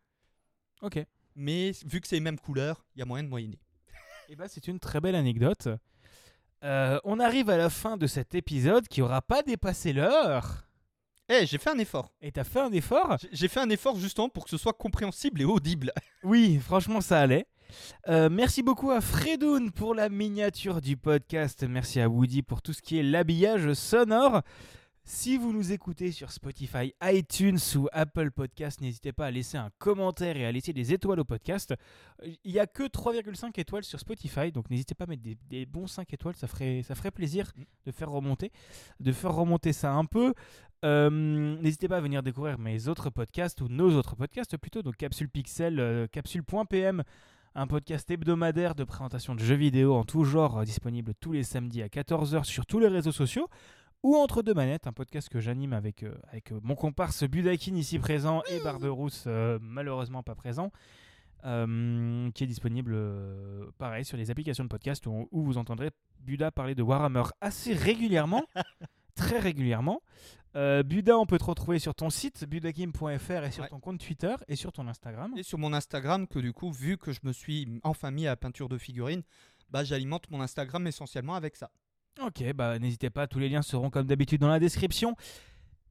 Ok. 0.82 1.04
Mais 1.34 1.72
vu 1.86 2.00
que 2.00 2.08
c'est 2.08 2.16
les 2.16 2.20
mêmes 2.20 2.38
couleurs, 2.38 2.84
il 2.94 2.98
y 2.98 3.02
a 3.02 3.04
moyen 3.06 3.24
de 3.24 3.28
moyenner. 3.28 3.58
Eh 4.28 4.36
ben, 4.36 4.46
c'est 4.48 4.66
une 4.68 4.78
très 4.80 5.00
belle 5.00 5.14
anecdote. 5.16 5.68
Euh, 6.64 6.98
on 7.04 7.18
arrive 7.18 7.50
à 7.50 7.56
la 7.56 7.68
fin 7.70 7.96
de 7.96 8.06
cet 8.06 8.34
épisode 8.34 8.86
qui 8.88 9.02
aura 9.02 9.20
pas 9.20 9.42
dépassé 9.42 9.92
l'heure. 9.92 10.64
Eh, 11.28 11.44
j'ai 11.46 11.58
fait 11.58 11.70
un 11.70 11.78
effort. 11.78 12.12
Et 12.20 12.30
t'as 12.32 12.44
fait 12.44 12.60
un 12.60 12.72
effort? 12.72 13.16
J'ai- 13.20 13.28
J'ai 13.32 13.48
fait 13.48 13.60
un 13.60 13.68
effort 13.70 13.96
justement 13.98 14.28
pour 14.28 14.44
que 14.44 14.50
ce 14.50 14.56
soit 14.58 14.72
compréhensible 14.72 15.40
et 15.42 15.44
audible. 15.44 15.92
Oui, 16.24 16.58
franchement, 16.60 17.00
ça 17.00 17.20
allait. 17.20 17.46
Euh, 18.08 18.28
merci 18.30 18.62
beaucoup 18.62 18.90
à 18.90 19.00
Fredoun 19.00 19.72
pour 19.72 19.94
la 19.94 20.08
miniature 20.08 20.80
du 20.80 20.96
podcast. 20.96 21.64
Merci 21.64 22.00
à 22.00 22.08
Woody 22.08 22.42
pour 22.42 22.62
tout 22.62 22.72
ce 22.72 22.80
qui 22.80 22.98
est 22.98 23.02
l'habillage 23.02 23.72
sonore. 23.72 24.42
Si 25.04 25.36
vous 25.36 25.52
nous 25.52 25.72
écoutez 25.72 26.12
sur 26.12 26.30
Spotify, 26.30 26.94
iTunes 27.02 27.58
ou 27.74 27.88
Apple 27.92 28.30
Podcast, 28.30 28.80
n'hésitez 28.80 29.12
pas 29.12 29.26
à 29.26 29.30
laisser 29.32 29.58
un 29.58 29.70
commentaire 29.78 30.36
et 30.36 30.46
à 30.46 30.52
laisser 30.52 30.72
des 30.72 30.92
étoiles 30.92 31.18
au 31.18 31.24
podcast. 31.24 31.74
Euh, 32.22 32.28
Il 32.44 32.52
n'y 32.52 32.60
a 32.60 32.68
que 32.68 32.84
3,5 32.84 33.58
étoiles 33.58 33.82
sur 33.82 33.98
Spotify, 33.98 34.52
donc 34.52 34.70
n'hésitez 34.70 34.94
pas 34.94 35.04
à 35.04 35.06
mettre 35.08 35.22
des, 35.22 35.36
des 35.50 35.66
bons 35.66 35.88
5 35.88 36.12
étoiles, 36.14 36.36
ça 36.36 36.46
ferait, 36.46 36.82
ça 36.86 36.94
ferait 36.94 37.10
plaisir 37.10 37.52
Mm. 37.56 37.62
de 37.86 37.92
faire 37.92 38.10
remonter, 38.10 38.52
de 39.00 39.10
faire 39.12 39.34
remonter 39.34 39.72
ça 39.72 39.92
un 39.92 40.04
peu. 40.04 40.34
Euh, 40.84 41.10
N'hésitez 41.60 41.88
pas 41.88 41.96
à 41.96 42.00
venir 42.00 42.22
découvrir 42.22 42.58
mes 42.60 42.86
autres 42.86 43.10
podcasts 43.10 43.60
ou 43.60 43.68
nos 43.68 43.90
autres 43.96 44.14
podcasts 44.14 44.56
plutôt, 44.56 44.82
donc 44.82 44.96
Capsule 44.96 45.28
Pixel, 45.28 45.80
euh, 45.80 46.06
Capsule.pm, 46.06 47.02
un 47.56 47.66
podcast 47.66 48.08
hebdomadaire 48.08 48.76
de 48.76 48.84
présentation 48.84 49.34
de 49.34 49.40
jeux 49.40 49.56
vidéo 49.56 49.94
en 49.96 50.04
tout 50.04 50.22
genre, 50.22 50.58
euh, 50.58 50.64
disponible 50.64 51.12
tous 51.20 51.32
les 51.32 51.42
samedis 51.42 51.82
à 51.82 51.88
14h 51.88 52.44
sur 52.44 52.66
tous 52.66 52.78
les 52.78 52.88
réseaux 52.88 53.12
sociaux, 53.12 53.48
ou 54.02 54.16
Entre 54.16 54.42
deux 54.42 54.54
manettes, 54.54 54.86
un 54.86 54.92
podcast 54.92 55.28
que 55.28 55.40
j'anime 55.40 55.72
avec, 55.72 56.02
euh, 56.02 56.14
avec 56.28 56.52
euh, 56.52 56.58
mon 56.62 56.74
comparse 56.74 57.24
Budakin 57.24 57.74
ici 57.76 57.98
présent 57.98 58.42
et 58.50 58.58
Barberousse 58.60 59.24
euh, 59.26 59.58
malheureusement 59.62 60.22
pas 60.22 60.34
présent. 60.34 60.70
euh, 61.44 62.30
qui 62.32 62.44
est 62.44 62.46
disponible 62.46 62.96
pareil 63.78 64.04
sur 64.04 64.16
les 64.16 64.30
applications 64.30 64.62
de 64.64 64.68
podcast 64.68 65.06
où, 65.06 65.28
où 65.32 65.42
vous 65.42 65.58
entendrez 65.58 65.90
Buda 66.20 66.50
parler 66.52 66.74
de 66.76 66.82
Warhammer 66.82 67.24
assez 67.40 67.74
régulièrement, 67.74 68.44
très 69.16 69.38
régulièrement. 69.40 70.02
Buda, 70.54 71.18
on 71.18 71.24
peut 71.26 71.38
te 71.38 71.44
retrouver 71.44 71.78
sur 71.78 71.94
ton 71.94 72.10
site 72.10 72.44
budakim.fr 72.44 73.44
et 73.44 73.50
sur 73.50 73.62
Ouais. 73.64 73.68
ton 73.70 73.80
compte 73.80 73.98
Twitter 74.04 74.34
et 74.48 74.54
sur 74.54 74.70
ton 74.70 74.86
Instagram. 74.86 75.32
Et 75.36 75.42
sur 75.42 75.58
mon 75.58 75.72
Instagram, 75.72 76.26
que 76.28 76.38
du 76.38 76.52
coup, 76.52 76.70
vu 76.70 76.98
que 76.98 77.10
je 77.12 77.20
me 77.24 77.32
suis 77.32 77.80
enfin 77.84 78.10
mis 78.10 78.26
à 78.26 78.30
la 78.30 78.36
peinture 78.36 78.68
de 78.68 78.76
figurines, 78.78 79.22
bah, 79.70 79.82
j'alimente 79.82 80.30
mon 80.30 80.40
Instagram 80.42 80.86
essentiellement 80.86 81.34
avec 81.34 81.56
ça. 81.56 81.70
Ok, 82.20 82.44
bah 82.54 82.78
n'hésitez 82.78 83.10
pas, 83.10 83.26
tous 83.26 83.38
les 83.38 83.48
liens 83.48 83.62
seront 83.62 83.90
comme 83.90 84.06
d'habitude 84.06 84.40
dans 84.40 84.48
la 84.48 84.60
description. 84.60 85.16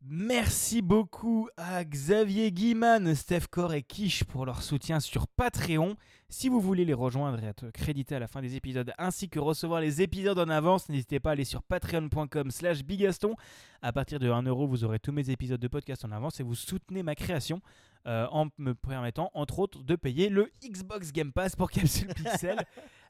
Merci 0.03 0.81
beaucoup 0.81 1.47
à 1.57 1.83
Xavier 1.83 2.51
Guiman, 2.51 3.13
Steph 3.13 3.47
Core 3.51 3.75
et 3.75 3.83
Kish 3.83 4.23
pour 4.23 4.47
leur 4.47 4.63
soutien 4.63 4.99
sur 4.99 5.27
Patreon. 5.27 5.95
Si 6.27 6.49
vous 6.49 6.59
voulez 6.59 6.85
les 6.85 6.93
rejoindre 6.93 7.43
et 7.43 7.45
être 7.45 7.69
crédité 7.69 8.15
à 8.15 8.19
la 8.19 8.27
fin 8.27 8.41
des 8.41 8.55
épisodes 8.55 8.91
ainsi 8.97 9.29
que 9.29 9.37
recevoir 9.37 9.79
les 9.79 10.01
épisodes 10.01 10.39
en 10.39 10.49
avance, 10.49 10.89
n'hésitez 10.89 11.19
pas 11.19 11.29
à 11.29 11.33
aller 11.33 11.43
sur 11.43 11.61
patreon.com 11.61 12.49
slash 12.49 12.83
bigaston. 12.83 13.35
À 13.83 13.93
partir 13.93 14.17
de 14.17 14.27
1€, 14.27 14.67
vous 14.67 14.83
aurez 14.83 14.97
tous 14.97 15.11
mes 15.11 15.29
épisodes 15.29 15.61
de 15.61 15.67
podcast 15.67 16.03
en 16.03 16.11
avance 16.11 16.39
et 16.39 16.43
vous 16.43 16.55
soutenez 16.55 17.03
ma 17.03 17.13
création 17.13 17.61
euh, 18.07 18.27
en 18.31 18.47
me 18.57 18.73
permettant 18.73 19.29
entre 19.33 19.59
autres 19.59 19.83
de 19.83 19.95
payer 19.95 20.29
le 20.29 20.51
Xbox 20.63 21.11
Game 21.11 21.31
Pass 21.31 21.55
pour 21.55 21.69
Capsule 21.71 22.07
Pixel. 22.13 22.57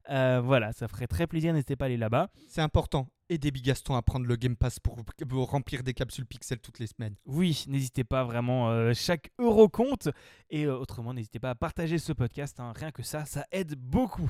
Euh, 0.09 0.41
voilà, 0.43 0.73
ça 0.73 0.87
ferait 0.87 1.07
très 1.07 1.27
plaisir, 1.27 1.53
n'hésitez 1.53 1.75
pas 1.75 1.85
à 1.85 1.87
aller 1.87 1.97
là-bas. 1.97 2.29
C'est 2.47 2.61
important. 2.61 3.07
Aidez 3.29 3.51
Bigaston 3.51 3.95
à 3.95 4.01
prendre 4.01 4.25
le 4.25 4.35
Game 4.35 4.55
Pass 4.57 4.79
pour, 4.79 4.97
pour 5.29 5.49
remplir 5.49 5.83
des 5.83 5.93
capsules 5.93 6.25
pixels 6.25 6.59
toutes 6.59 6.79
les 6.79 6.87
semaines. 6.87 7.15
Oui, 7.25 7.63
n'hésitez 7.67 8.03
pas 8.03 8.23
vraiment, 8.25 8.69
euh, 8.69 8.91
chaque 8.93 9.31
euro 9.39 9.69
compte. 9.69 10.09
Et 10.49 10.67
autrement, 10.67 11.13
n'hésitez 11.13 11.39
pas 11.39 11.51
à 11.51 11.55
partager 11.55 11.97
ce 11.97 12.11
podcast. 12.11 12.59
hein. 12.59 12.73
Rien 12.75 12.91
que 12.91 13.03
ça, 13.03 13.23
ça 13.25 13.45
aide 13.51 13.75
beaucoup. 13.75 14.29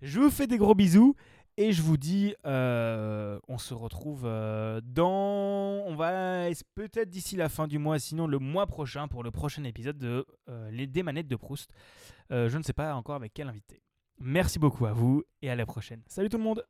Je 0.00 0.18
vous 0.20 0.30
fais 0.30 0.46
des 0.46 0.56
gros 0.56 0.74
bisous. 0.74 1.14
Et 1.62 1.72
je 1.72 1.82
vous 1.82 1.98
dis, 1.98 2.34
euh, 2.46 3.38
on 3.46 3.58
se 3.58 3.74
retrouve 3.74 4.22
euh, 4.24 4.80
dans. 4.82 5.84
On 5.86 5.94
va 5.94 6.46
peut-être 6.74 7.10
d'ici 7.10 7.36
la 7.36 7.50
fin 7.50 7.68
du 7.68 7.78
mois, 7.78 7.98
sinon 7.98 8.26
le 8.26 8.38
mois 8.38 8.66
prochain 8.66 9.08
pour 9.08 9.22
le 9.22 9.30
prochain 9.30 9.64
épisode 9.64 9.98
de 9.98 10.24
euh, 10.48 10.70
Les 10.70 10.86
des 10.86 11.02
manettes 11.02 11.28
de 11.28 11.36
Proust. 11.36 11.70
Je 12.30 12.56
ne 12.56 12.62
sais 12.62 12.72
pas 12.72 12.94
encore 12.94 13.16
avec 13.16 13.34
quel 13.34 13.46
invité. 13.46 13.82
Merci 14.18 14.58
beaucoup 14.58 14.86
à 14.86 14.94
vous 14.94 15.22
et 15.42 15.50
à 15.50 15.54
la 15.54 15.66
prochaine. 15.66 16.00
Salut 16.06 16.30
tout 16.30 16.38
le 16.38 16.44
monde! 16.44 16.64